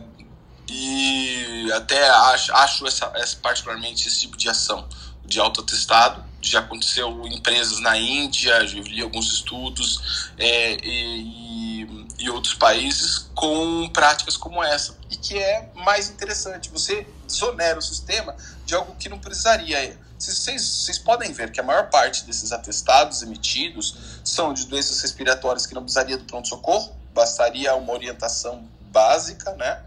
[0.68, 4.88] e até acho, acho essa, essa, particularmente esse tipo de ação
[5.24, 6.24] de autoatestado.
[6.40, 13.30] Já aconteceu em empresas na Índia, já li alguns estudos é, e, e, outros países
[13.34, 14.98] com práticas como essa.
[15.10, 18.34] E que é mais interessante, você desonera o sistema
[18.64, 19.98] de algo que não precisaria.
[20.18, 25.74] Vocês, podem ver que a maior parte desses atestados emitidos são de doenças respiratórias que
[25.74, 29.82] não precisaria do pronto-socorro, bastaria uma orientação básica, né?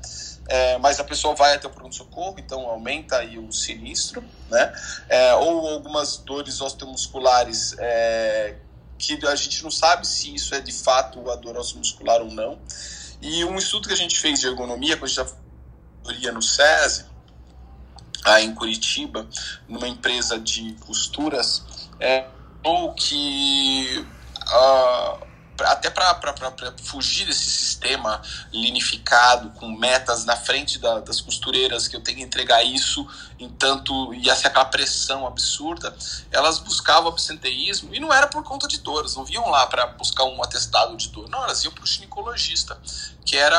[0.48, 4.74] é, mas a pessoa vai até o pronto-socorro, então aumenta aí o sinistro, né?
[5.10, 8.56] É, ou algumas dores osteomusculares é,
[8.98, 12.58] que a gente não sabe se isso é de fato a dor osteomuscular ou não.
[13.22, 17.06] E um estudo que a gente fez de ergonomia, quando a gente estava no SESI,
[18.34, 19.28] aí em Curitiba,
[19.68, 21.64] numa empresa de costuras,
[22.00, 22.28] é,
[22.64, 24.06] ou que
[24.48, 25.28] uh,
[25.66, 26.16] até para
[26.84, 28.22] fugir desse sistema
[28.52, 33.08] linificado, com metas na frente da, das costureiras, que eu tenho que entregar isso,
[33.40, 35.96] entanto, ia ser aquela pressão absurda,
[36.32, 40.26] elas buscavam absenteísmo e não era por conta de dores, não vinham lá para buscar
[40.26, 42.80] um atestado de dor, não, elas iam para o ginecologista,
[43.26, 43.58] que era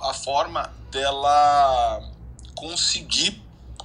[0.00, 2.02] a forma dela
[2.54, 3.43] conseguir,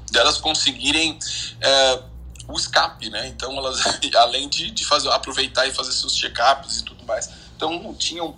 [0.10, 1.18] delas conseguirem.
[1.62, 2.10] É,
[2.50, 3.28] o escape, né?
[3.28, 3.80] Então elas,
[4.18, 8.36] além de, de fazer, aproveitar e fazer seus check-ups e tudo mais, então tinham,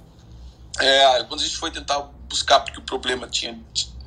[0.80, 3.58] é, quando a gente foi tentar buscar, porque o problema tinha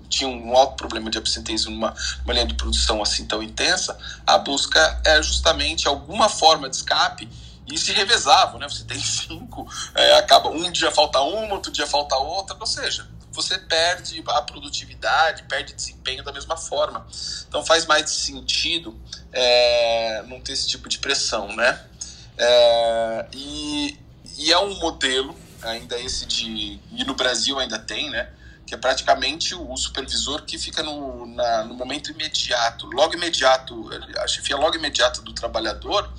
[0.07, 4.39] tinha um alto problema de absenteísmo numa, numa linha de produção assim tão intensa, a
[4.39, 7.29] busca é justamente alguma forma de escape
[7.67, 8.69] e se revezavam, né?
[8.69, 13.09] Você tem cinco, é, acaba um dia falta uma, outro dia falta outra, ou seja,
[13.35, 17.07] você perde a produtividade, perde desempenho da mesma forma.
[17.49, 18.99] Então faz mais sentido
[19.33, 21.85] é, não ter esse tipo de pressão, né?
[22.39, 23.99] É, e,
[24.39, 26.81] e é um modelo, ainda esse de.
[26.93, 28.31] E no Brasil ainda tem, né?
[28.67, 34.27] Que é praticamente o supervisor que fica no, na, no momento imediato, logo imediato, a
[34.27, 36.11] chefia logo imediata do trabalhador,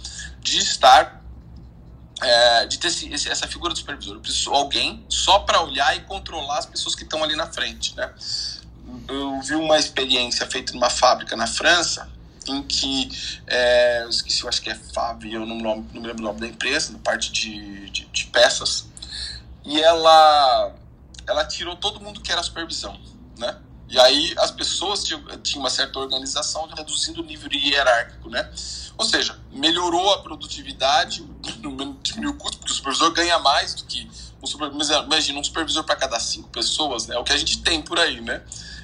[0.42, 1.25] de estar
[2.22, 4.16] é, de ter esse, essa figura do supervisor.
[4.16, 7.96] Eu preciso alguém só para olhar e controlar as pessoas que estão ali na frente,
[7.96, 8.12] né?
[9.08, 12.10] Eu vi uma experiência feita numa fábrica na França
[12.48, 13.10] em que
[13.48, 16.40] é, eu esqueci, eu acho que é Fábio, eu não, não, me lembro o nome
[16.40, 18.88] da empresa, na parte de, de, de, peças,
[19.66, 20.72] e ela
[21.28, 23.00] ela tirou todo mundo que era supervisão,
[23.38, 23.58] né?
[23.88, 25.24] E aí as pessoas tinham,
[25.58, 28.50] uma certa organização reduzindo o nível hierárquico, né?
[28.98, 31.24] Ou seja, melhorou a produtividade,
[32.02, 34.10] diminuiu o custo, porque o supervisor ganha mais do que
[34.42, 35.04] um supervisor.
[35.04, 37.16] Imagina, um supervisor para cada cinco pessoas, né?
[37.16, 38.42] É o que a gente tem por aí, né?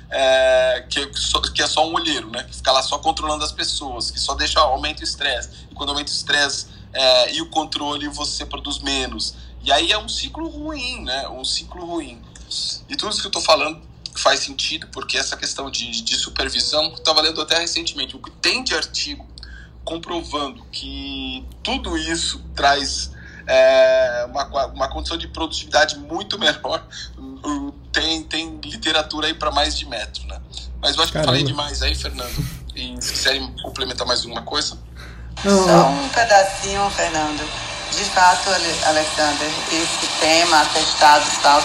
[0.09, 1.07] É, que,
[1.53, 2.43] que, é só um olheiro, né?
[2.43, 5.49] Que fica lá só controlando as pessoas, que só deixa aumenta o estresse.
[5.71, 9.33] E quando aumenta o estresse é, e o controle, você produz menos.
[9.63, 11.27] E aí é um ciclo ruim, né?
[11.29, 12.21] Um ciclo ruim.
[12.89, 16.93] E tudo isso que eu estou falando faz sentido, porque essa questão de, de supervisão,
[16.93, 19.27] estava lendo até recentemente, o que tem de artigo
[19.83, 23.11] comprovando que tudo isso traz
[23.47, 26.85] é, uma, uma condição de produtividade muito menor.
[27.91, 30.39] Tem, tem literatura aí para mais de metro, né?
[30.81, 31.33] Mas eu acho Caramba.
[31.33, 32.33] que falei demais aí, Fernando.
[32.73, 34.77] E se quiserem complementar mais alguma coisa.
[35.43, 37.70] Só um pedacinho, Fernando.
[37.91, 38.49] De fato,
[38.85, 41.61] Alexander, esse tema, atestados, tal,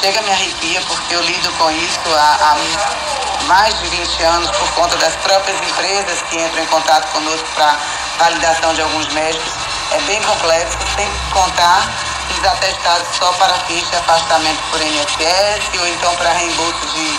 [0.00, 4.70] chega me arrepia porque eu lido com isso há, há mais de 20 anos por
[4.74, 7.76] conta das próprias empresas que entram em contato conosco para
[8.18, 9.52] validação de alguns médicos.
[9.90, 11.82] É bem complexo, que contar
[12.30, 17.18] os atestados só para ficha afastamento por INSS ou então para reembolso de,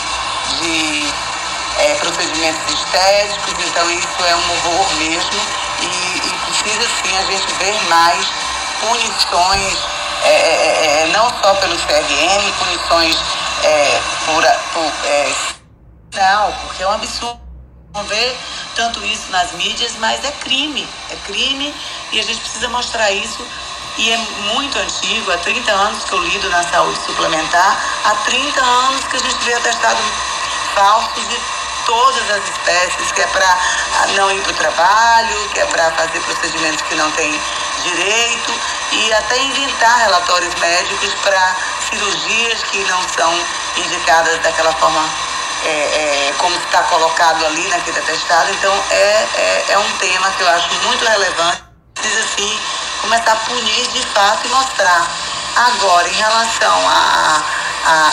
[0.60, 1.14] de
[1.80, 3.54] é, procedimentos estéticos.
[3.66, 5.42] Então isso é um horror mesmo
[5.82, 8.26] e, e precisa sim a gente ver mais
[8.82, 9.78] punições,
[10.24, 13.18] é, é, é não só pelo CRM, punições
[14.26, 14.44] por,
[14.74, 14.94] por
[16.14, 17.48] não, porque é um absurdo
[18.08, 18.38] ver
[18.76, 21.74] tanto isso nas mídias, mas é crime, é crime
[22.12, 23.46] e a gente precisa mostrar isso
[23.98, 24.18] e é
[24.54, 29.16] muito antigo, há 30 anos que eu lido na saúde suplementar, há 30 anos que
[29.16, 30.00] a gente vê atestado
[30.76, 31.57] falso de
[31.88, 33.58] todas as espécies, que é para
[34.16, 37.42] não ir para o trabalho, que é para fazer procedimentos que não tem
[37.82, 38.54] direito
[38.92, 41.56] e até inventar relatórios médicos para
[41.90, 43.34] cirurgias que não são
[43.78, 45.10] indicadas daquela forma
[45.64, 48.52] é, é, como está colocado ali naquele atestado.
[48.52, 51.64] Então é, é, é um tema que eu acho muito relevante.
[51.96, 52.60] Precisa sim
[53.02, 55.08] começar a punir de fato e mostrar.
[55.56, 57.42] Agora, em relação à
[57.88, 58.12] a,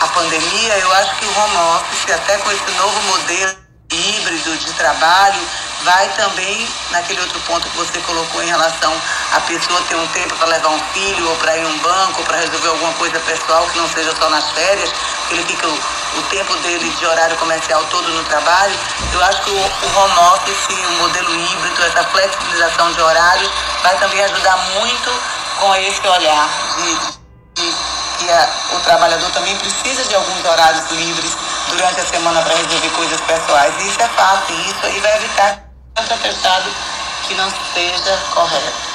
[0.00, 3.56] a, a, pandemia, eu acho que o home office, até com esse novo modelo
[3.90, 5.40] híbrido de trabalho,
[5.82, 8.94] vai também naquele outro ponto que você colocou em relação
[9.32, 12.22] a pessoa ter um tempo para levar um filho, ou para ir a um banco,
[12.22, 14.92] para resolver alguma coisa pessoal que não seja só nas férias,
[15.28, 15.72] que ele fica o,
[16.18, 18.78] o tempo dele de horário comercial todo no trabalho.
[19.12, 23.50] Eu acho que o, o home office, o modelo híbrido, essa flexibilização de horários,
[23.82, 25.10] vai também ajudar muito
[25.58, 27.17] com esse olhar de
[28.30, 31.36] a, o trabalhador também precisa de alguns horários livres
[31.68, 33.74] durante a semana para resolver coisas pessoais.
[33.82, 36.70] E isso é fácil, isso aí vai evitar tanto atestado
[37.26, 38.88] que não seja correto.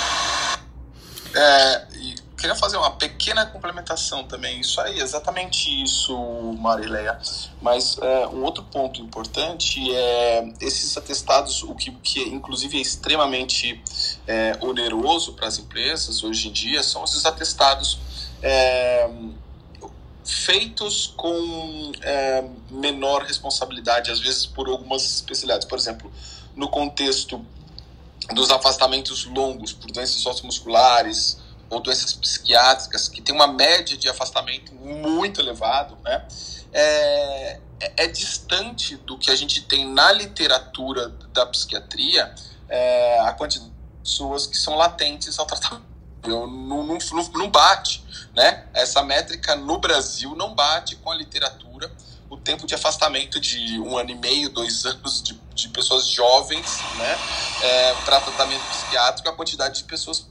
[1.35, 4.60] É, e queria fazer uma pequena complementação também.
[4.60, 6.14] Isso aí, exatamente isso,
[6.60, 7.18] Marileia.
[7.61, 13.81] Mas é, um outro ponto importante é esses atestados, o que, que inclusive é extremamente
[14.27, 17.97] é, oneroso para as empresas hoje em dia, são esses atestados
[18.44, 19.10] é,
[20.26, 25.65] feitos com é, menor responsabilidade, às vezes por algumas especialidades.
[25.65, 26.11] Por exemplo,
[26.56, 27.44] no contexto
[28.34, 34.74] dos afastamentos longos por doenças osteomusculares ou doenças psiquiátricas, que tem uma média de afastamento
[34.76, 36.26] muito elevado, né?
[36.72, 42.34] É, é, é distante do que a gente tem na literatura da psiquiatria
[42.70, 45.93] é, a quantidade de pessoas que são latentes ao tratamento.
[46.26, 46.98] Não, não, não,
[47.34, 48.04] não bate,
[48.36, 48.66] né?
[48.74, 51.91] Essa métrica no Brasil não bate com a literatura
[52.34, 56.80] o tempo de afastamento de um ano e meio, dois anos de, de pessoas jovens,
[56.95, 57.20] né,
[57.62, 60.28] é, para tratamento psiquiátrico, a quantidade de pessoas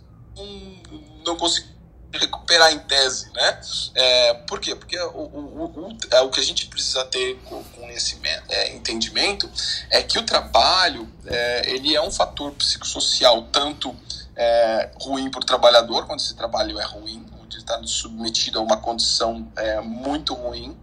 [1.25, 1.73] não, conseguiram
[2.15, 3.61] recuperar em tese, né?
[3.95, 4.75] É, por quê?
[4.75, 8.19] Porque o, o, o, é, o que a gente precisa ter com, com esse
[8.51, 9.51] é, entendimento
[9.89, 13.97] é que o trabalho é, ele é um fator psicossocial tanto
[14.43, 18.63] é, ruim para o trabalhador, quando esse trabalho é ruim, onde ele está submetido a
[18.63, 20.77] uma condição é, muito ruim,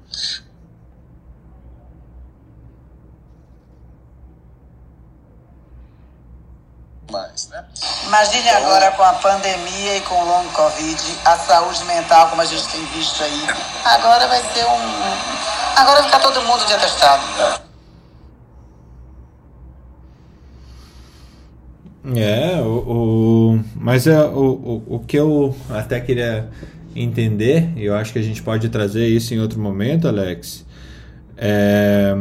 [7.12, 7.66] mais, né?
[8.06, 12.42] Imagine então, agora com a pandemia e com o long covid, a saúde mental como
[12.42, 13.48] a gente tem visto aí.
[13.84, 17.24] Agora vai ser um, agora vai ficar todo mundo de atestado.
[17.42, 17.69] É,
[22.62, 26.50] o, o mas é, o, o, o que eu até queria
[26.96, 30.66] entender, e eu acho que a gente pode trazer isso em outro momento, Alex,
[31.38, 32.14] é,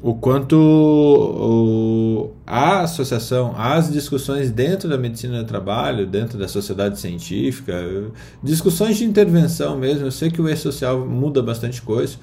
[0.00, 7.00] o quanto o, a associação, as discussões dentro da medicina do trabalho, dentro da sociedade
[7.00, 7.74] científica,
[8.42, 10.06] discussões de intervenção mesmo.
[10.06, 12.16] Eu sei que o e-social muda bastante coisa.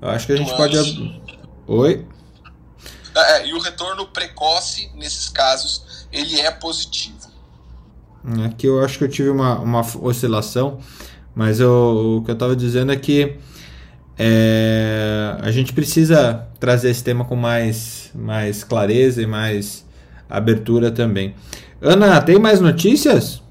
[0.00, 0.56] Eu acho que a gente Mas...
[0.56, 1.20] pode.
[1.66, 2.04] Oi?
[3.14, 7.30] É, é, e o retorno precoce, nesses casos, ele é positivo.
[8.46, 10.78] Aqui eu acho que eu tive uma, uma oscilação,
[11.34, 13.36] mas eu, o que eu estava dizendo é que
[14.18, 19.84] é, a gente precisa trazer esse tema com mais, mais clareza e mais
[20.30, 21.34] abertura também.
[21.80, 23.42] Ana, tem mais notícias?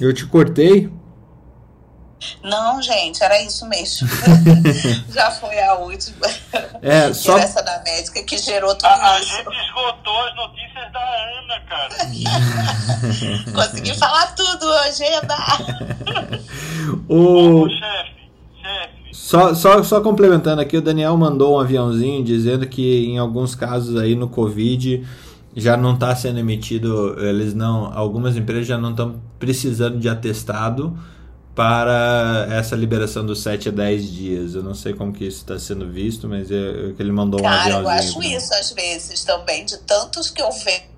[0.00, 0.90] Eu te cortei.
[2.42, 4.08] Não, gente, era isso mesmo.
[5.12, 6.26] Já foi a última.
[6.82, 7.38] É, só...
[7.38, 9.34] Essa da médica que gerou tudo a, isso.
[9.34, 11.00] A gente esgotou as notícias da
[11.38, 11.94] Ana, cara.
[13.54, 16.40] Consegui falar tudo hoje, Eba.
[17.08, 17.68] o...
[17.68, 18.30] chefe,
[18.62, 19.00] chefe.
[19.12, 24.00] Só, só, só complementando aqui, o Daniel mandou um aviãozinho dizendo que em alguns casos
[24.00, 25.06] aí no Covid
[25.56, 30.96] já não está sendo emitido, eles não, algumas empresas já não estão precisando de atestado
[31.60, 34.54] para essa liberação dos 7 a 10 dias.
[34.54, 37.38] Eu não sei como que isso está sendo visto, mas é, é que ele mandou
[37.38, 37.84] um Cara, aviãozinho.
[37.84, 40.88] eu acho pra isso às vezes também, de tantos que eu vejo.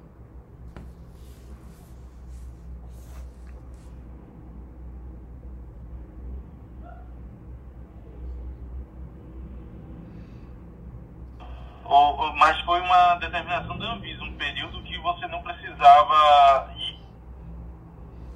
[12.39, 16.73] Mas foi uma determinação da Anvisa, um período que você não precisava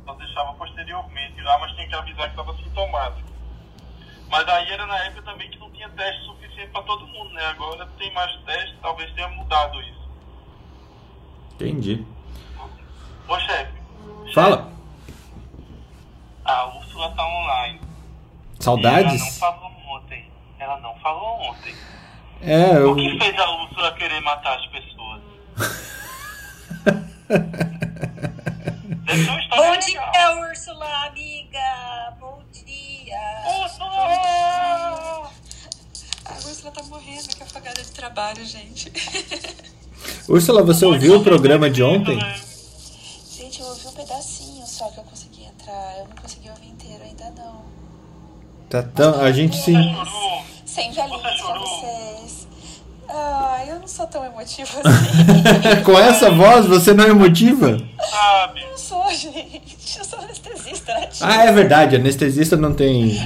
[0.07, 3.29] só deixava posteriormente lá, mas tinha que avisar que estava sintomático.
[4.31, 7.45] Mas aí era na época também que não tinha teste suficiente para todo mundo, né?
[7.47, 10.09] Agora tem mais teste, talvez tenha mudado isso.
[11.55, 12.07] Entendi.
[13.29, 13.73] Ô chefe,
[14.33, 14.71] Fala.
[16.45, 17.81] a Úrsula tá online.
[18.61, 19.13] Saudades?
[19.13, 20.31] E ela não falou ontem.
[20.59, 21.75] Ela não falou ontem.
[22.43, 22.93] É, eu.
[22.93, 25.23] O que fez a Úrsula querer matar as pessoas?
[29.09, 30.13] História Bom legal.
[30.13, 32.17] dia, Úrsula, amiga.
[32.19, 33.17] Bom dia.
[33.63, 35.31] Úrsula!
[36.25, 38.93] A Úrsula tá morrendo, que afogada de trabalho, gente.
[40.29, 42.19] Úrsula, você ouviu o programa de ontem?
[43.31, 45.99] Gente, eu ouvi um pedacinho só que eu consegui entrar.
[45.99, 47.65] Eu não consegui ouvir inteiro ainda não.
[48.69, 49.73] Tá tão, a gente se.
[50.65, 52.36] Sem velhinhos pra vocês.
[53.19, 55.81] Ah, eu não sou tão emotiva assim.
[55.85, 57.79] Com essa voz, você não é emotiva?
[58.11, 58.63] Sabe?
[58.63, 59.99] Eu não sou, gente.
[59.99, 61.09] Eu sou anestesista, né?
[61.23, 63.19] Ah, é verdade, anestesista não tem.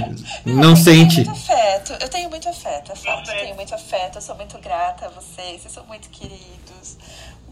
[0.45, 1.25] Não sente.
[1.25, 1.97] muito afeto.
[1.99, 3.29] Eu tenho muito afeto, é fato.
[3.31, 4.17] Eu tenho muito afeto.
[4.17, 5.61] Eu sou muito grata a vocês.
[5.61, 6.97] Vocês são muito queridos.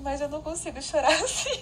[0.02, 1.60] Mas eu não consigo chorar assim.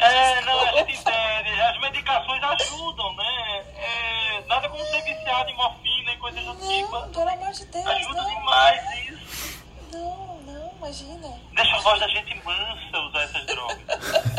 [0.00, 1.60] É, não, a gente entende.
[1.60, 3.64] As medicações ajudam, né?
[3.76, 6.90] É, nada como ser viciado em morfina e coisas do tipo.
[6.90, 7.86] Não, pelo amor de Deus.
[7.86, 8.28] Ajuda não.
[8.30, 9.57] demais isso.
[9.92, 11.28] Não, não, imagina.
[11.54, 13.78] Deixa a voz da gente mansa usar essas drogas.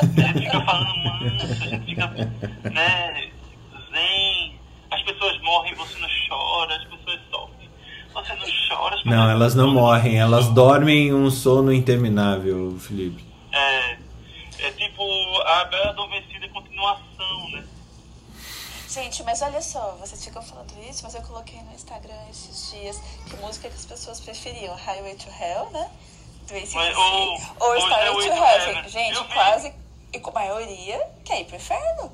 [0.01, 2.07] A gente fica falando manso, a gente fica,
[2.71, 3.31] né,
[3.91, 4.59] zen.
[4.91, 7.69] As pessoas morrem, você não chora, as pessoas sofrem.
[8.13, 13.23] Você não chora, as pessoas Não, elas não morrem, elas dormem um sono interminável, Felipe.
[13.51, 13.97] É,
[14.59, 15.03] é tipo
[15.45, 17.63] a Bela Adormecida continuação, né?
[18.89, 22.97] Gente, mas olha só, vocês ficam falando isso, mas eu coloquei no Instagram esses dias
[23.29, 25.91] que música que as pessoas preferiam, Highway to Hell, né?
[26.47, 27.03] Do ACDC, Mas, ou-
[27.59, 28.75] ou ou Starway to Heaven.
[28.77, 28.89] Heaven.
[28.89, 29.73] Gente, quase,
[30.11, 32.11] e com a maioria, quer ir pro inferno.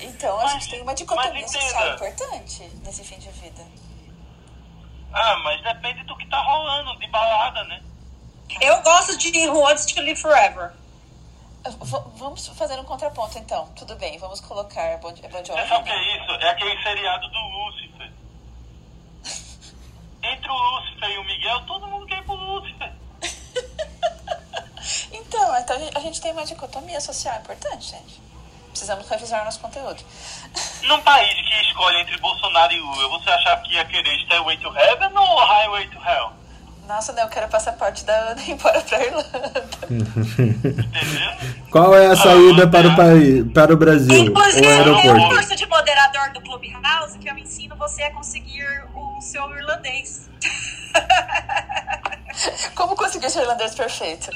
[0.00, 3.62] Então a gente tem uma dicotomia mas social importante nesse fim de vida.
[5.12, 7.82] Ah, mas depende do que tá rolando, de balada, né?
[8.60, 10.72] Eu gosto de Who Wants to Live Forever.
[12.16, 13.66] Vamos fazer um contraponto então.
[13.76, 15.60] Tudo bem, vamos colocar Bon, bon Jovi.
[15.60, 16.30] É sabe o que é isso?
[16.32, 18.12] É aquele seriado do Lúcifer.
[20.22, 22.92] Entre o Lúcifer e o Miguel, todo mundo quer ir pro Lúcifer.
[25.10, 28.20] Então, então a gente- a gente tem uma dicotomia social importante, gente.
[28.70, 30.04] Precisamos revisar nosso conteúdo.
[30.82, 34.68] Num país que escolhe entre Bolsonaro e Lula, você achava que ia querer Stairway to
[34.76, 36.32] Heaven ou Highway to Hell?
[36.86, 37.22] Nossa, né?
[37.22, 39.68] Eu quero passaporte da Ana e ir embora pra Irlanda.
[41.70, 44.24] Qual é a saída para o país, para o Brasil?
[44.26, 48.66] Inclusive, O tem um curso de moderador do Clubhouse que eu ensino você a conseguir
[48.94, 50.28] o seu irlandês.
[52.74, 54.28] Como conseguir ser irlandês perfeito?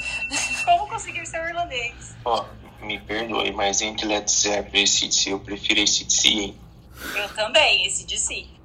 [0.65, 2.17] Como conseguir seu irlandês?
[2.25, 2.45] Ó,
[2.81, 6.59] me perdoe, mas entre Led Zeppelin e CDC, eu prefiro CDC, hein?
[7.15, 8.58] Eu também, esse de si.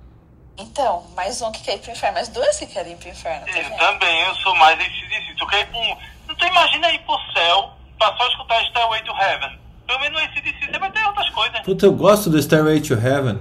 [0.57, 3.45] Então, mais um que quer ir pro inferno, mais dois que querem ir pro inferno.
[3.45, 3.77] Tá Eu vendo?
[3.77, 4.91] também, eu sou mais esse
[5.31, 5.97] de Tu quer ir um...
[6.27, 9.59] Não tu imagina ir pro céu pra só escutar Stairway to Heaven.
[9.87, 11.59] Pelo menos no ACDC você vai ter outras coisas.
[11.61, 13.39] Puta, eu gosto do Stairway to Heaven.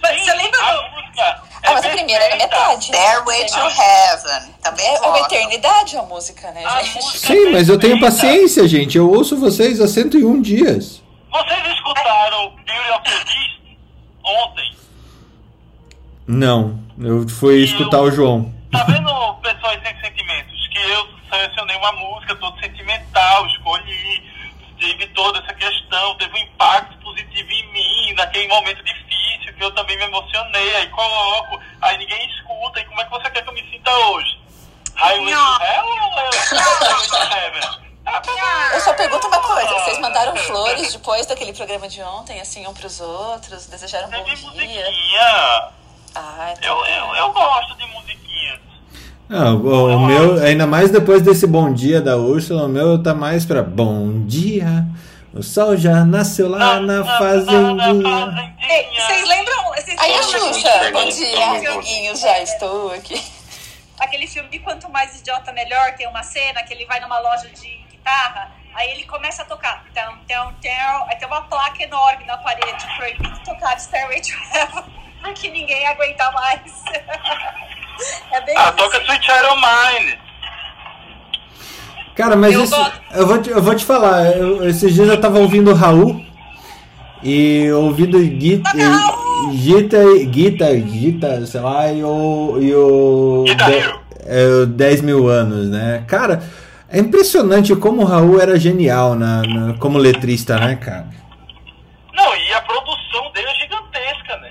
[0.00, 1.42] Mas você lembra a música?
[1.64, 2.86] Ah, mas a primeira era metade.
[2.86, 4.54] Stairway to Heaven.
[4.62, 7.18] Também É uma eternidade a música, né, gente?
[7.18, 8.96] Sim, mas eu tenho paciência, gente.
[8.96, 11.02] Eu ouço vocês há 101 dias.
[11.30, 13.60] Vocês escutaram Beauty of the Beast
[14.24, 14.77] ontem?
[16.28, 18.52] Não, eu fui escutar o João.
[18.70, 20.68] Tá vendo pessoas sem sentimentos?
[20.68, 24.22] Que eu selecionei uma música toda sentimental, escolhi,
[24.76, 29.70] tive toda essa questão, teve um impacto positivo em mim, naquele momento difícil, que eu
[29.72, 33.48] também me emocionei, aí coloco, aí ninguém escuta, e como é que você quer que
[33.48, 34.38] eu me sinta hoje?
[37.08, 37.88] To Heaven?
[38.74, 42.74] Eu só pergunto uma coisa, vocês mandaram flores depois daquele programa de ontem, assim, um
[42.74, 45.70] pros outros, desejaram um bom dia?
[46.14, 48.58] Ah, Eu, eu, eu gosto de musiquinhas.
[49.30, 53.14] Ah, o, o meu, ainda mais depois desse bom dia da Úrsula, o meu tá
[53.14, 54.86] mais pra bom dia.
[55.34, 58.54] O sol já nasceu lá na fazendinha.
[58.68, 59.64] Ei, Vocês lembram?
[59.74, 63.22] Vocês Aí a Xuxa, bom dia, amiguinhos, já estou aqui.
[64.00, 67.48] aquele filme de Quanto Mais Idiota Melhor, tem uma cena que ele vai numa loja
[67.48, 69.84] de guitarra, aí ele começa a tocar.
[69.90, 74.84] Então, então, então, aí tem uma placa enorme na parede, proibido tocar Stairway to Heaven,
[75.22, 76.82] porque ninguém aguenta mais.
[78.32, 80.18] é bem Ah, toca Sweet Child O' Mine.
[82.14, 82.66] Cara, mas Eu
[83.14, 86.20] eu, vou te, eu vou te falar, eu- esses dias eu tava ouvindo o Raul
[87.22, 88.70] e ouvindo Gita,
[89.52, 89.98] Gita,
[90.32, 92.58] Gita, Gita, sei lá, e o.
[92.60, 96.04] E o de- é, o 10 mil anos, né?
[96.08, 96.42] Cara,
[96.88, 101.06] é impressionante como o Raul era genial na, na- como letrista, né, cara?
[102.12, 104.50] Não, e a produção dele é gigantesca, né?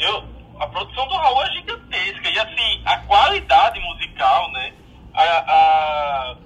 [0.00, 0.24] Eu,
[0.58, 2.28] a produção do Raul é gigantesca.
[2.30, 4.72] E assim, a qualidade musical, né?
[5.14, 6.36] A, a-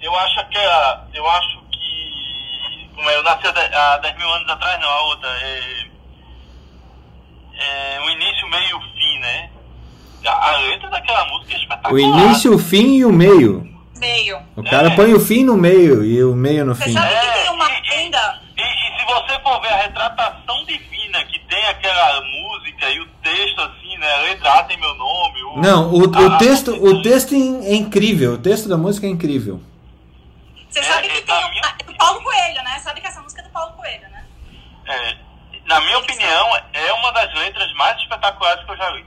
[0.00, 2.90] eu acho que a, eu acho que.
[2.94, 5.28] Como é, eu nasci há de- há 10 mil anos atrás, não, a outra.
[5.28, 5.86] É,
[7.58, 9.50] é o início, meio e fim, né?
[10.26, 11.92] A, a letra daquela música é espetacular.
[11.94, 13.74] O início, o fim e o meio.
[13.96, 14.38] Meio.
[14.56, 16.92] O cara põe o fim no meio e o meio no Você fim.
[16.92, 18.42] sabe que tem uma lenda?
[18.56, 23.06] E, e se você for ver a retratação divina que tem aquela música e o
[23.22, 24.14] texto assim, né?
[24.14, 25.42] A letra A tem meu nome.
[25.44, 29.10] O, Não, o, o a- texto, o texto é incrível, o texto da música é
[29.10, 29.60] incrível.
[30.68, 32.78] Você sabe que tem é do Paulo Coelho, né?
[32.80, 34.24] Sabe que essa música é do Paulo Coelho, né?
[34.86, 35.16] é,
[35.66, 39.06] na minha opinião, é uma das letras mais espetaculares que eu já li.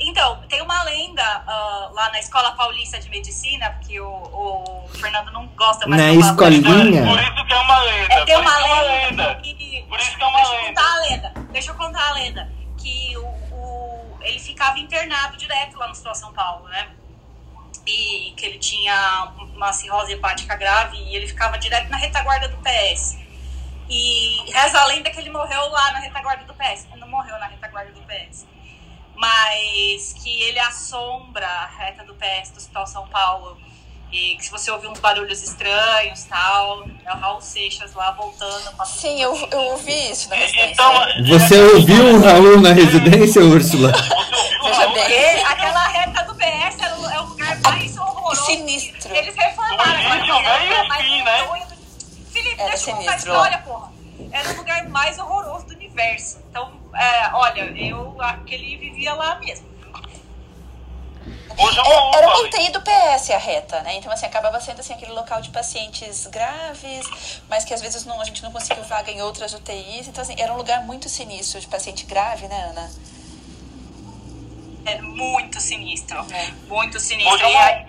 [0.00, 5.32] Então, tem uma lenda ah, lá na Escola Paulista de Medicina, porque o, o Fernando
[5.32, 6.30] não gosta mais Na de falar.
[6.52, 7.04] escolinha.
[7.06, 8.14] Por isso que é uma lenda.
[8.14, 9.34] É, tem por uma isso que é uma lenda.
[9.88, 10.68] Por isso que é uma deixa eu lenda.
[10.68, 11.32] contar a lenda.
[11.52, 12.52] Deixa eu contar a lenda.
[12.78, 16.88] Que o, o- ele ficava internado direto lá no Hospital São Paulo, né?
[17.86, 22.56] E que ele tinha uma cirrose hepática grave e ele ficava direto na retaguarda do
[22.58, 23.18] PS.
[23.88, 26.86] E reza a lenda que ele morreu lá na retaguarda do PS.
[26.90, 28.46] Ele não morreu na retaguarda do PS.
[29.18, 33.58] Mas que ele assombra a reta do PS do Hospital São Paulo.
[34.10, 38.74] E que se você ouvir uns barulhos estranhos tal, é o Raul Seixas lá voltando.
[38.74, 40.70] com a- Sim, eu, eu ouvi isso na residência.
[40.72, 40.92] Então,
[41.26, 43.92] Você ouviu o Raul na residência, Úrsula?
[43.92, 45.44] Veja bem.
[45.44, 46.80] Aquela reta do PS
[47.12, 48.46] é o lugar mais horroroso.
[48.46, 49.14] Sinistro.
[49.14, 50.10] Eles reformaram.
[50.22, 51.66] Meio o lugar e mais fim, né?
[52.32, 53.92] Felipe, Era deixa eu contar a história, porra.
[54.32, 56.38] Era o lugar mais horroroso do universo.
[56.48, 59.66] Então, é, olha, eu aquele vivia lá mesmo.
[61.60, 62.46] Hoje é É, era UPA uma.
[62.46, 63.96] UTI do PS a reta, né?
[63.96, 68.20] Então, assim, acabava sendo assim, aquele local de pacientes graves, mas que às vezes não,
[68.20, 70.06] a gente não conseguiu vaga em outras UTIs.
[70.06, 72.90] Então, assim, era um lugar muito sinistro de paciente grave, né, Ana?
[74.84, 76.24] É muito sinistro.
[76.32, 76.52] É.
[76.68, 77.34] Muito sinistro.
[77.34, 77.84] Hoje é E aí,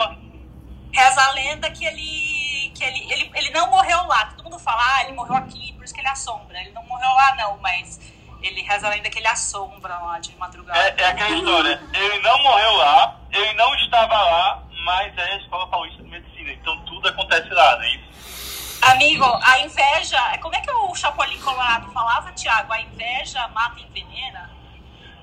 [0.91, 2.38] reza a lenda que ele
[2.69, 4.25] que ele, ele, ele não morreu lá.
[4.25, 6.59] Todo mundo fala, ah, ele morreu aqui, por isso que ele assombra.
[6.59, 7.99] Ele não morreu lá, não, mas
[8.41, 10.79] ele reza a lenda que ele assombra lá de madrugada.
[10.79, 11.81] É, é aquela história.
[11.93, 16.51] Ele não morreu lá, ele não estava lá, mas é a Escola Paulista de Medicina.
[16.51, 18.09] Então tudo acontece lá, não é isso?
[18.81, 20.37] Amigo, a inveja.
[20.41, 22.71] Como é que o Chapolin Colorado falava, Thiago?
[22.71, 24.49] A inveja mata e envenena?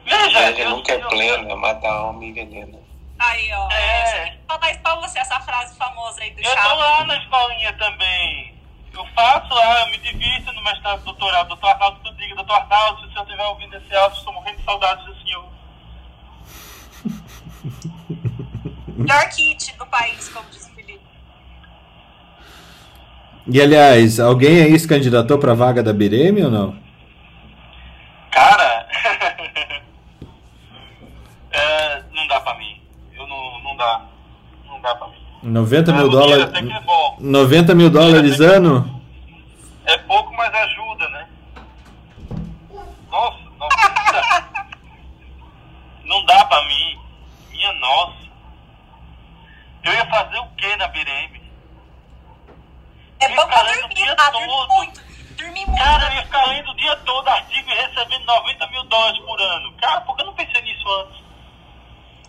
[0.05, 2.76] Veja, Inveja nunca é plena, mata a alma e envenena.
[3.19, 3.69] Aí, ó.
[3.71, 4.39] É.
[4.47, 8.55] Falar isso pra você, essa frase famosa aí do Eu tô lá na escolinha também.
[8.93, 11.49] Eu faço lá, eu me divirto no mestrado, doutorado.
[11.49, 14.57] Doutor Arnaldo, tu diga, doutor Arnaldo, se o senhor estiver ouvindo esse áudio, estou morrendo
[14.57, 15.45] de saudades do senhor.
[18.97, 21.01] Melhor kit do país, como diz o Felipe.
[23.47, 26.79] E aliás, alguém aí se candidatou pra vaga da Bireme ou não?
[28.31, 28.89] Cara,
[31.53, 32.81] é, não dá pra mim.
[33.15, 33.27] Eu
[33.77, 34.03] não, não dá.
[34.67, 35.17] Não dá pra mim.
[35.43, 36.71] 90 mil É, dinheiro dólares.
[36.77, 37.17] é bom.
[37.21, 39.03] 90 mil dólares ano?
[39.85, 41.29] É pouco, mas ajuda, né?
[43.11, 44.67] Nossa, nossa.
[46.05, 46.99] Não dá pra mim.
[47.51, 48.17] Minha nossa.
[49.85, 51.41] Eu ia fazer o que na BRM?
[53.21, 54.31] É Eu bom ia pra ficar lendo o dormir, dia tá?
[54.31, 54.69] Dormir todo.
[54.75, 55.01] muito.
[55.37, 55.79] Dormir muito.
[55.85, 59.41] Cara, eu ia ficar lendo o dia todo artigo e recebendo 90 mil dólares por
[59.41, 59.73] ano.
[59.81, 61.16] Cara, por que eu não pensei nisso antes?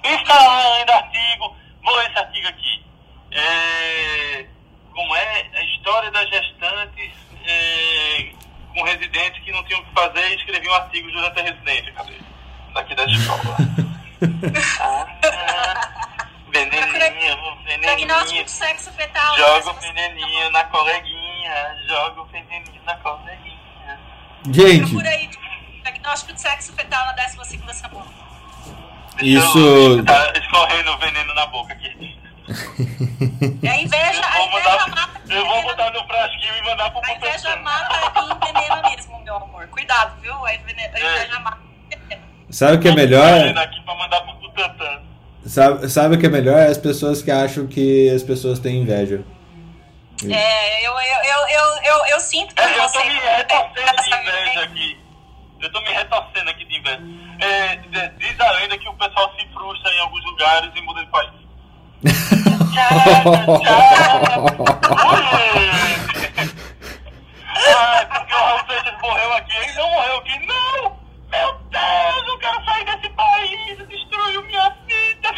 [0.03, 1.55] Ficar lá lendo artigo.
[1.83, 2.85] Vou ler esse artigo aqui.
[3.31, 4.45] É,
[4.93, 7.11] como é a história das gestantes
[7.45, 8.31] é,
[8.73, 11.93] com residentes que não tinham o que fazer e escrevi um artigo durante a residência.
[11.93, 12.13] Cadê?
[12.73, 13.57] Daqui da escola.
[14.81, 18.43] ah, veneninha, Diagnóstico veneninha.
[18.43, 19.37] de sexo fetal.
[19.37, 23.99] Joga o veneninho na coleguinha, joga o veneninho na coleguinha.
[24.51, 25.29] Gente, Procura aí.
[25.83, 28.26] Diagnóstico de sexo fetal na 12 semana.
[29.17, 32.15] Deixa Isso- eu tá escorrendo veneno na boca aqui.
[33.63, 35.21] É a inveja, a Eu vou, inveja mata.
[35.29, 39.35] eu vou botar no frasquinho e mandar pro A inveja mata e envenena mesmo, meu
[39.35, 39.67] amor.
[39.67, 40.45] Cuidado, viu?
[40.45, 41.57] A inveja, a inveja mata
[42.49, 43.39] sabe o que é Tô melhor?
[43.39, 45.01] fazendo aqui pra mandar pro Butantan.
[45.45, 46.57] Sabe, sabe o que é melhor?
[46.59, 49.21] É as pessoas que acham que as pessoas têm inveja.
[50.29, 52.97] É, eu, eu, eu, eu, eu, eu sinto que É, eu você...
[52.99, 54.97] tô me de inveja aqui.
[55.59, 57.01] Eu tô me retorcendo aqui de inveja.
[57.39, 61.03] É, diz- diz a lenda que o pessoal se frustra em alguns lugares e muda
[61.03, 61.31] de país.
[67.49, 69.57] Ah, porque o Raul Seixas morreu aqui.
[69.57, 70.45] Ele não morreu aqui.
[70.45, 70.97] Não!
[71.29, 73.87] Meu Deus, eu quero sair desse país.
[73.87, 75.29] Destruiu minha vida.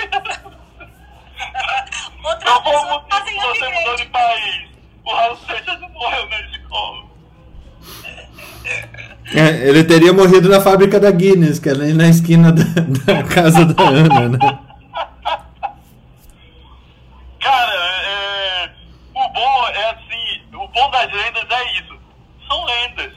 [2.24, 4.70] Outras Eu vou mudar fazem você mudou de país.
[5.06, 7.04] O Raul Seixas não morreu na escola.
[9.36, 12.64] É, ele teria morrido na fábrica da Guinness, que é ali na esquina da,
[13.14, 14.60] da casa da Ana, né?
[17.40, 18.72] Cara, é,
[19.14, 22.00] o bom é assim, o bom das lendas é isso.
[22.48, 23.14] São lendas.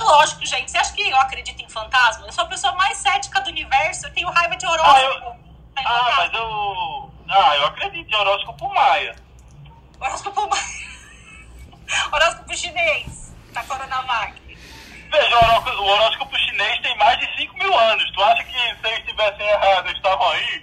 [0.00, 0.70] Lógico, gente.
[0.70, 2.26] Você acha que eu acredito em fantasma?
[2.26, 4.06] Eu sou a pessoa mais cética do universo.
[4.06, 5.26] Eu tenho raiva de Ah, horóscopo.
[5.26, 5.36] eu,
[5.86, 7.10] ah mas eu.
[7.28, 9.14] Ah, eu acredito em horóscopo maia.
[10.00, 10.40] Horóscopo
[12.12, 13.21] Horóscopo chinês.
[13.52, 14.34] Da Coronavac.
[15.10, 18.10] Veja, o horóscopo, o horóscopo chinês tem mais de 5 mil anos.
[18.12, 20.62] Tu acha que se eles estivessem errados, eles estavam aí?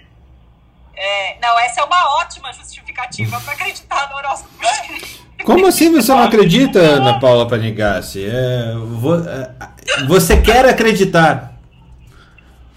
[0.96, 4.54] É, não, essa é uma ótima justificativa pra acreditar no horóscopo
[4.84, 5.20] chinês.
[5.44, 8.26] Como assim você não acredita, Ana Paula Panigassi?
[8.28, 11.52] É, vo- é, você quer acreditar.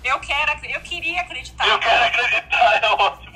[0.04, 1.68] Eu quero, eu queria acreditar.
[1.68, 3.33] Eu quero acreditar, é ótimo.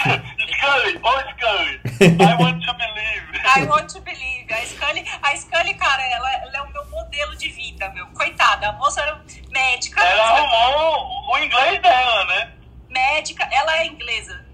[0.60, 1.80] Scully, oh Scully,
[2.24, 3.22] I want to believe.
[3.44, 4.46] I want to believe.
[4.50, 8.06] A Scully, a Scully cara, ela, ela é o meu modelo de vida, meu.
[8.08, 9.20] Coitada, a moça era
[9.50, 10.02] médica.
[10.02, 12.52] Ela arrumou o inglês dela, né?
[12.88, 14.44] Médica, ela é inglesa.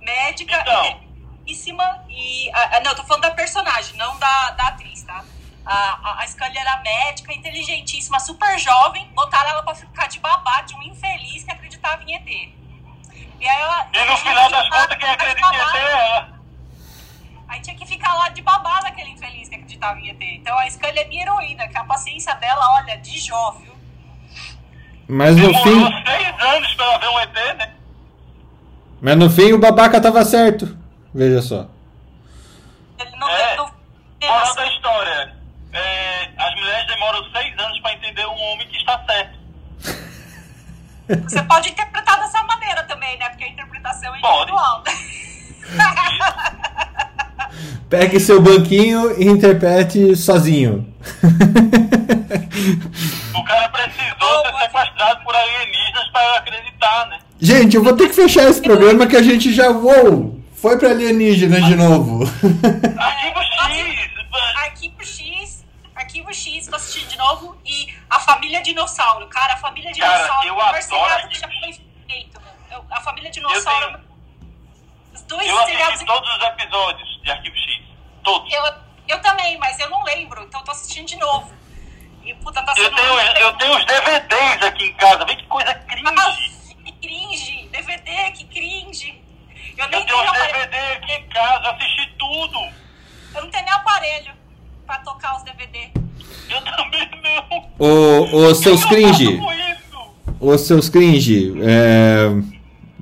[0.00, 0.84] Médica, Então.
[0.86, 2.50] inteligentíssima e...
[2.52, 5.24] ah, não, eu tô falando da personagem, não da, da atriz, tá?
[5.64, 9.08] A, a, a Scully era médica, inteligentíssima, super jovem.
[9.14, 12.63] Botaram ela pra ficar de babá de um infeliz que acreditava em ET.
[13.44, 13.86] E aí.
[13.92, 16.28] E no final das contas, quem acredita em ET é ela.
[17.46, 20.16] Aí tinha que ficar lá de babá daquele infeliz que acreditava em ET.
[20.22, 23.74] Então a Scully é minha heroína, que a paciência dela, olha, de Jó, viu?
[25.06, 27.74] Mas no fim, Demorou seis anos pra ela ver um ET, né?
[29.02, 30.78] mas no fim o babaca tava certo.
[31.14, 31.66] Veja só.
[32.98, 33.48] Ele não, É.
[33.48, 33.74] ele não
[34.22, 35.36] Moral da história.
[35.74, 39.38] É, as mulheres demoram seis anos pra entender um homem que está certo.
[41.28, 43.28] Você pode interpretar dessa maneira também, né?
[44.20, 44.50] Pode.
[44.52, 44.92] individual, né?
[47.88, 50.86] Pegue seu banquinho e interprete sozinho.
[53.34, 57.18] O cara precisou ser sequestrado por alienígenas pra eu acreditar, né?
[57.40, 60.40] Gente, eu vou ter que fechar esse programa que a gente já voou.
[60.54, 62.24] Foi pra alienígena de novo.
[62.98, 64.10] Arquivo X!
[64.64, 65.64] Arquivo X,
[65.94, 67.56] Arquivo X, tô assistindo de novo.
[67.66, 69.26] E a família dinossauro.
[69.28, 70.48] Cara, a família Cara, dinossauro.
[70.48, 71.70] eu o melhor adoro já foi.
[71.70, 71.83] Eu-
[72.94, 73.98] A família dinossauro.
[75.12, 75.94] Os dois Eu seriados.
[75.94, 77.82] assisti todos os episódios de Arquivo X.
[78.22, 78.52] Todos.
[78.52, 78.62] Eu,
[79.08, 81.52] eu também, mas eu não lembro, então eu tô assistindo de novo.
[82.24, 85.24] E puta, tá Eu tenho, eu tenho os DVDs aqui em casa.
[85.26, 86.14] Vê que coisa cringe.
[86.16, 86.36] Ah,
[86.84, 87.68] que cringe!
[87.70, 89.22] DVD, que cringe!
[89.76, 90.70] Eu nem Eu tenho tenho os aparelho.
[90.70, 91.70] DVD aqui em casa.
[91.70, 92.58] Assisti tudo.
[93.34, 94.32] Eu não tenho nem aparelho
[94.86, 95.90] pra tocar os DVD.
[96.48, 97.70] Eu também não.
[97.78, 99.38] Ô, ô seus cringe.
[100.40, 101.52] Ô seus cringe.
[101.62, 102.53] É,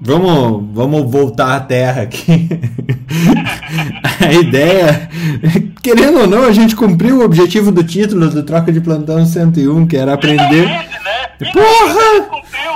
[0.04, 2.48] vamos, vamos voltar à terra aqui.
[4.20, 5.08] a ideia.
[5.82, 9.86] Querendo ou não, a gente cumpriu o objetivo do título do Troca de Plantão 101,
[9.86, 10.66] que era aprender.
[11.52, 12.28] Porra!
[12.28, 12.72] Cumpriu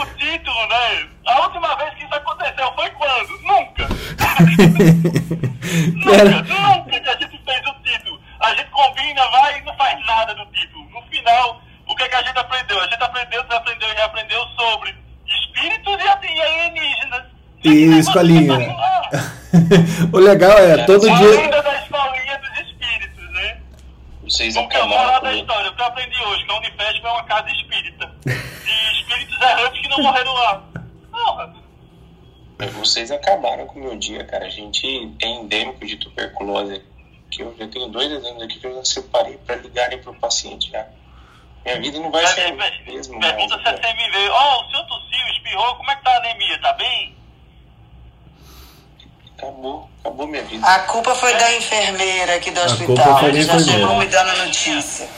[0.00, 1.06] o título, né?
[1.26, 3.28] A última vez que isso aconteceu foi quando?
[3.44, 3.88] Nunca.
[6.14, 8.18] Era- Nunca que a gente fez o título.
[8.40, 10.84] A gente combina, vai e não faz nada do título.
[10.90, 12.80] No final, o que, é que a gente aprendeu?
[12.80, 14.94] A gente aprendeu, desaprendeu e reaprendeu sobre
[15.28, 17.24] espíritos e alienígenas.
[17.64, 18.58] E escolinha.
[20.12, 21.28] o legal é, todo a dia.
[21.28, 23.60] lenda da escolinha dos espíritos, né?
[24.22, 27.06] Vocês Porque acabaram moral da com história, o que eu aprendi hoje, que a Unifesp
[27.06, 28.12] é uma casa espírita.
[28.24, 30.62] De espíritos errantes que não morreram lá.
[31.10, 31.54] Porra.
[32.72, 34.46] Vocês acabaram com o meu dia, cara.
[34.46, 34.86] A gente
[35.22, 36.82] é endêmico de tuberculose.
[37.30, 40.70] Que eu já tenho dois exames aqui que eu já separei pra ligarem pro paciente
[40.70, 40.86] já.
[41.68, 43.18] Minha vida não vai ser a mesma.
[43.18, 43.76] mais, Pergunta se cara.
[43.76, 44.28] é CMV.
[44.30, 46.58] Ó, o senhor tossiu, espirrou, como é que tá a anemia?
[46.60, 47.16] Tá bem?
[49.36, 50.66] Acabou, acabou minha vida.
[50.66, 52.86] A culpa foi da enfermeira aqui do A hospital.
[52.96, 55.08] culpa foi da já chegou me dando a notícia.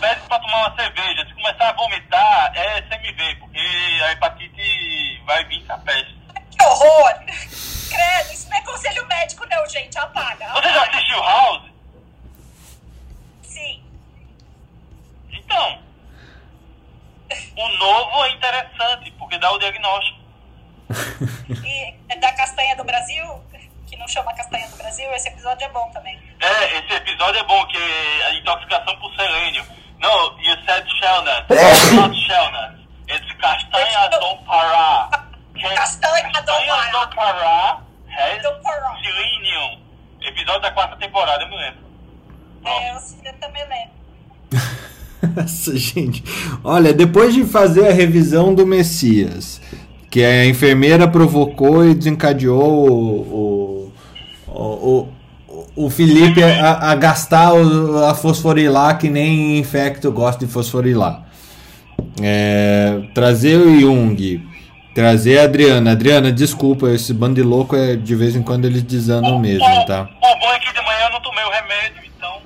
[0.00, 1.26] Pede pra tomar uma cerveja.
[1.26, 3.60] Se começar a vomitar, é CMV, porque
[4.04, 6.16] a hepatite vai vir com a peste.
[6.50, 7.14] Que horror!
[7.90, 9.98] Credo, isso não é conselho médico, não, gente.
[9.98, 10.48] Apaga.
[10.54, 11.62] Você já assistiu House?
[13.42, 13.82] Sim.
[15.30, 15.78] Então,
[17.56, 20.20] o novo é interessante, porque dar o diagnóstico.
[21.64, 23.24] e é da castanha do Brasil,
[23.86, 26.18] que não chama castanha do Brasil, esse episódio é bom também.
[26.40, 29.64] É, esse episódio é bom, que é a intoxicação por selênio.
[29.98, 31.44] Não, you said shellnut.
[31.50, 32.80] It's not shellnut.
[33.08, 35.10] It's castanha do Pará.
[35.76, 37.82] Castanha do Pará.
[38.08, 38.42] Has
[39.02, 39.80] selenium.
[40.22, 41.90] Episódio da quarta temporada, eu me lembro.
[42.64, 43.99] É, eu também lembro.
[45.36, 46.22] Nossa, gente.
[46.62, 49.60] Olha, depois de fazer a revisão do Messias,
[50.10, 53.92] que a enfermeira provocou e desencadeou o,
[54.48, 55.08] o, o,
[55.76, 61.24] o Felipe a, a gastar o, a fosforilar que nem infecto gosta de fosforilar.
[62.20, 64.42] É, trazer o Jung,
[64.94, 65.92] trazer a Adriana.
[65.92, 70.08] Adriana, desculpa, esse bando de louco é de vez em quando eles desandam mesmo, tá?
[70.22, 72.42] O bom é que de manhã eu não tomei o remédio, então.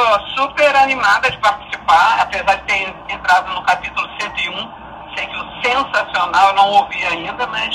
[0.00, 4.72] Tô super animada de participar, apesar de ter entrado no capítulo 101.
[5.14, 7.74] Sei que o sensacional eu não ouvi ainda, mas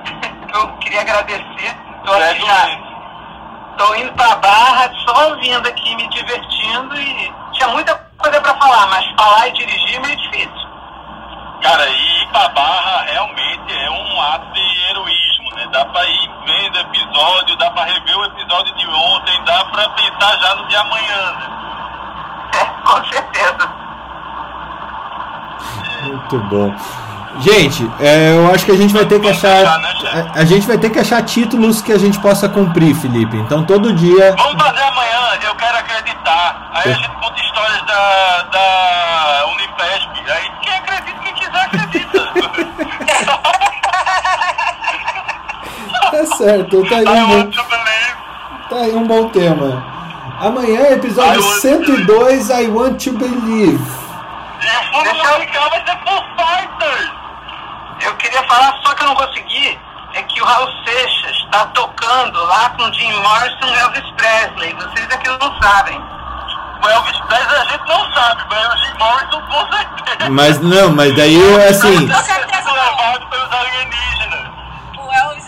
[0.54, 1.76] eu queria agradecer.
[2.04, 2.88] Tô aqui já.
[3.76, 8.86] Tô indo pra barra, só ouvindo aqui, me divertindo e tinha muita coisa para falar,
[8.88, 10.68] mas falar e dirigir é meio difícil.
[11.62, 15.66] Cara, ir pra barra realmente é um ato de heroísmo, né?
[15.72, 20.38] Dá pra ir vendo episódio, dá pra rever o episódio de ontem, dá pra pensar
[20.38, 21.58] já no de amanhã, né?
[22.60, 23.78] É, com certeza.
[26.02, 26.74] Muito bom.
[27.40, 29.64] Gente, é, eu acho que a gente vai ter que achar.
[29.64, 33.36] A, a, gente vai ter que achar títulos que a gente possa cumprir, Felipe.
[33.36, 34.34] Então todo dia.
[34.36, 36.70] Vamos fazer amanhã, eu quero acreditar.
[36.72, 40.30] Aí a gente conta histórias da, da Unifesp.
[40.32, 42.84] Aí quem acredita, quem quiser acredita.
[46.18, 49.84] tá certo, tá aí, um, tá aí um bom tema.
[50.40, 53.78] Amanhã, episódio I 102, I Want to Believe.
[54.60, 55.70] Deixa eu...
[55.70, 57.10] vai ser Full Fighters.
[58.04, 59.78] Eu queria falar, só que eu não consegui,
[60.14, 64.74] é que o Raul Seixas está tocando lá com Jim Morrison e Elvis Presley.
[64.74, 66.00] Vocês aqui não sabem.
[66.84, 70.30] O Elvis Presley a gente não sabe, mas o Jim Morrison com certeza.
[70.30, 72.08] Mas não, mas daí assim.
[72.08, 74.50] Com certeza levado pelos alienígenas.
[74.96, 75.47] O Elvis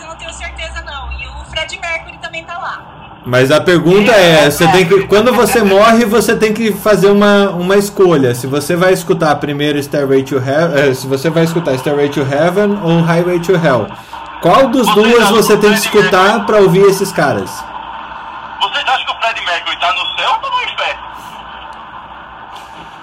[0.61, 1.11] certeza não.
[1.13, 2.81] E o Fred Mercury também tá lá.
[3.25, 7.51] Mas a pergunta é, você tem que, quando você morre, você tem que fazer uma,
[7.51, 8.33] uma escolha.
[8.33, 12.79] Se você vai escutar primeiro Stairway to Heaven, se você vai escutar Stairway to Heaven
[12.81, 13.87] ou Highway to Hell.
[14.41, 17.51] Qual dos duas você tem que escutar para ouvir esses caras?
[18.59, 21.01] Vocês acham que o Fred Mercury tá no céu ou tá no inferno?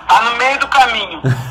[0.09, 1.21] Tá no meio do caminho.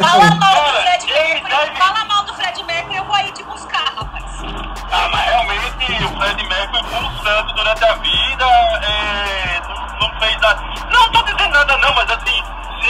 [0.00, 3.85] Fala mal do Fred Mercury, fala mal do Fred Mercury, eu vou aí te buscar.
[4.96, 8.44] Ah, mas realmente o Fred Mercury pulsando durante a vida,
[8.82, 10.62] é, não, não, fez nada.
[10.90, 12.42] Não tô dizendo nada não, mas assim,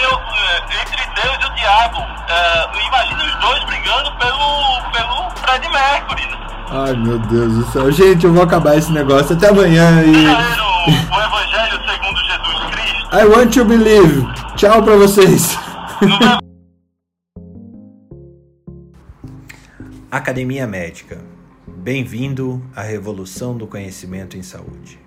[0.03, 5.69] eu, é, entre Deus e o diabo, é, imagina os dois brigando pelo, pelo Fred
[5.69, 6.37] Mercury, né?
[6.71, 7.91] Ai meu Deus do céu.
[7.91, 9.37] Gente, eu vou acabar esse negócio.
[9.37, 10.27] Até amanhã e.
[10.27, 13.09] O, o Evangelho segundo Jesus Cristo.
[13.13, 14.27] I want to believe.
[14.57, 15.59] Tchau pra vocês.
[20.11, 21.36] Academia Médica.
[21.87, 25.06] Bem-vindo à revolução do conhecimento em saúde.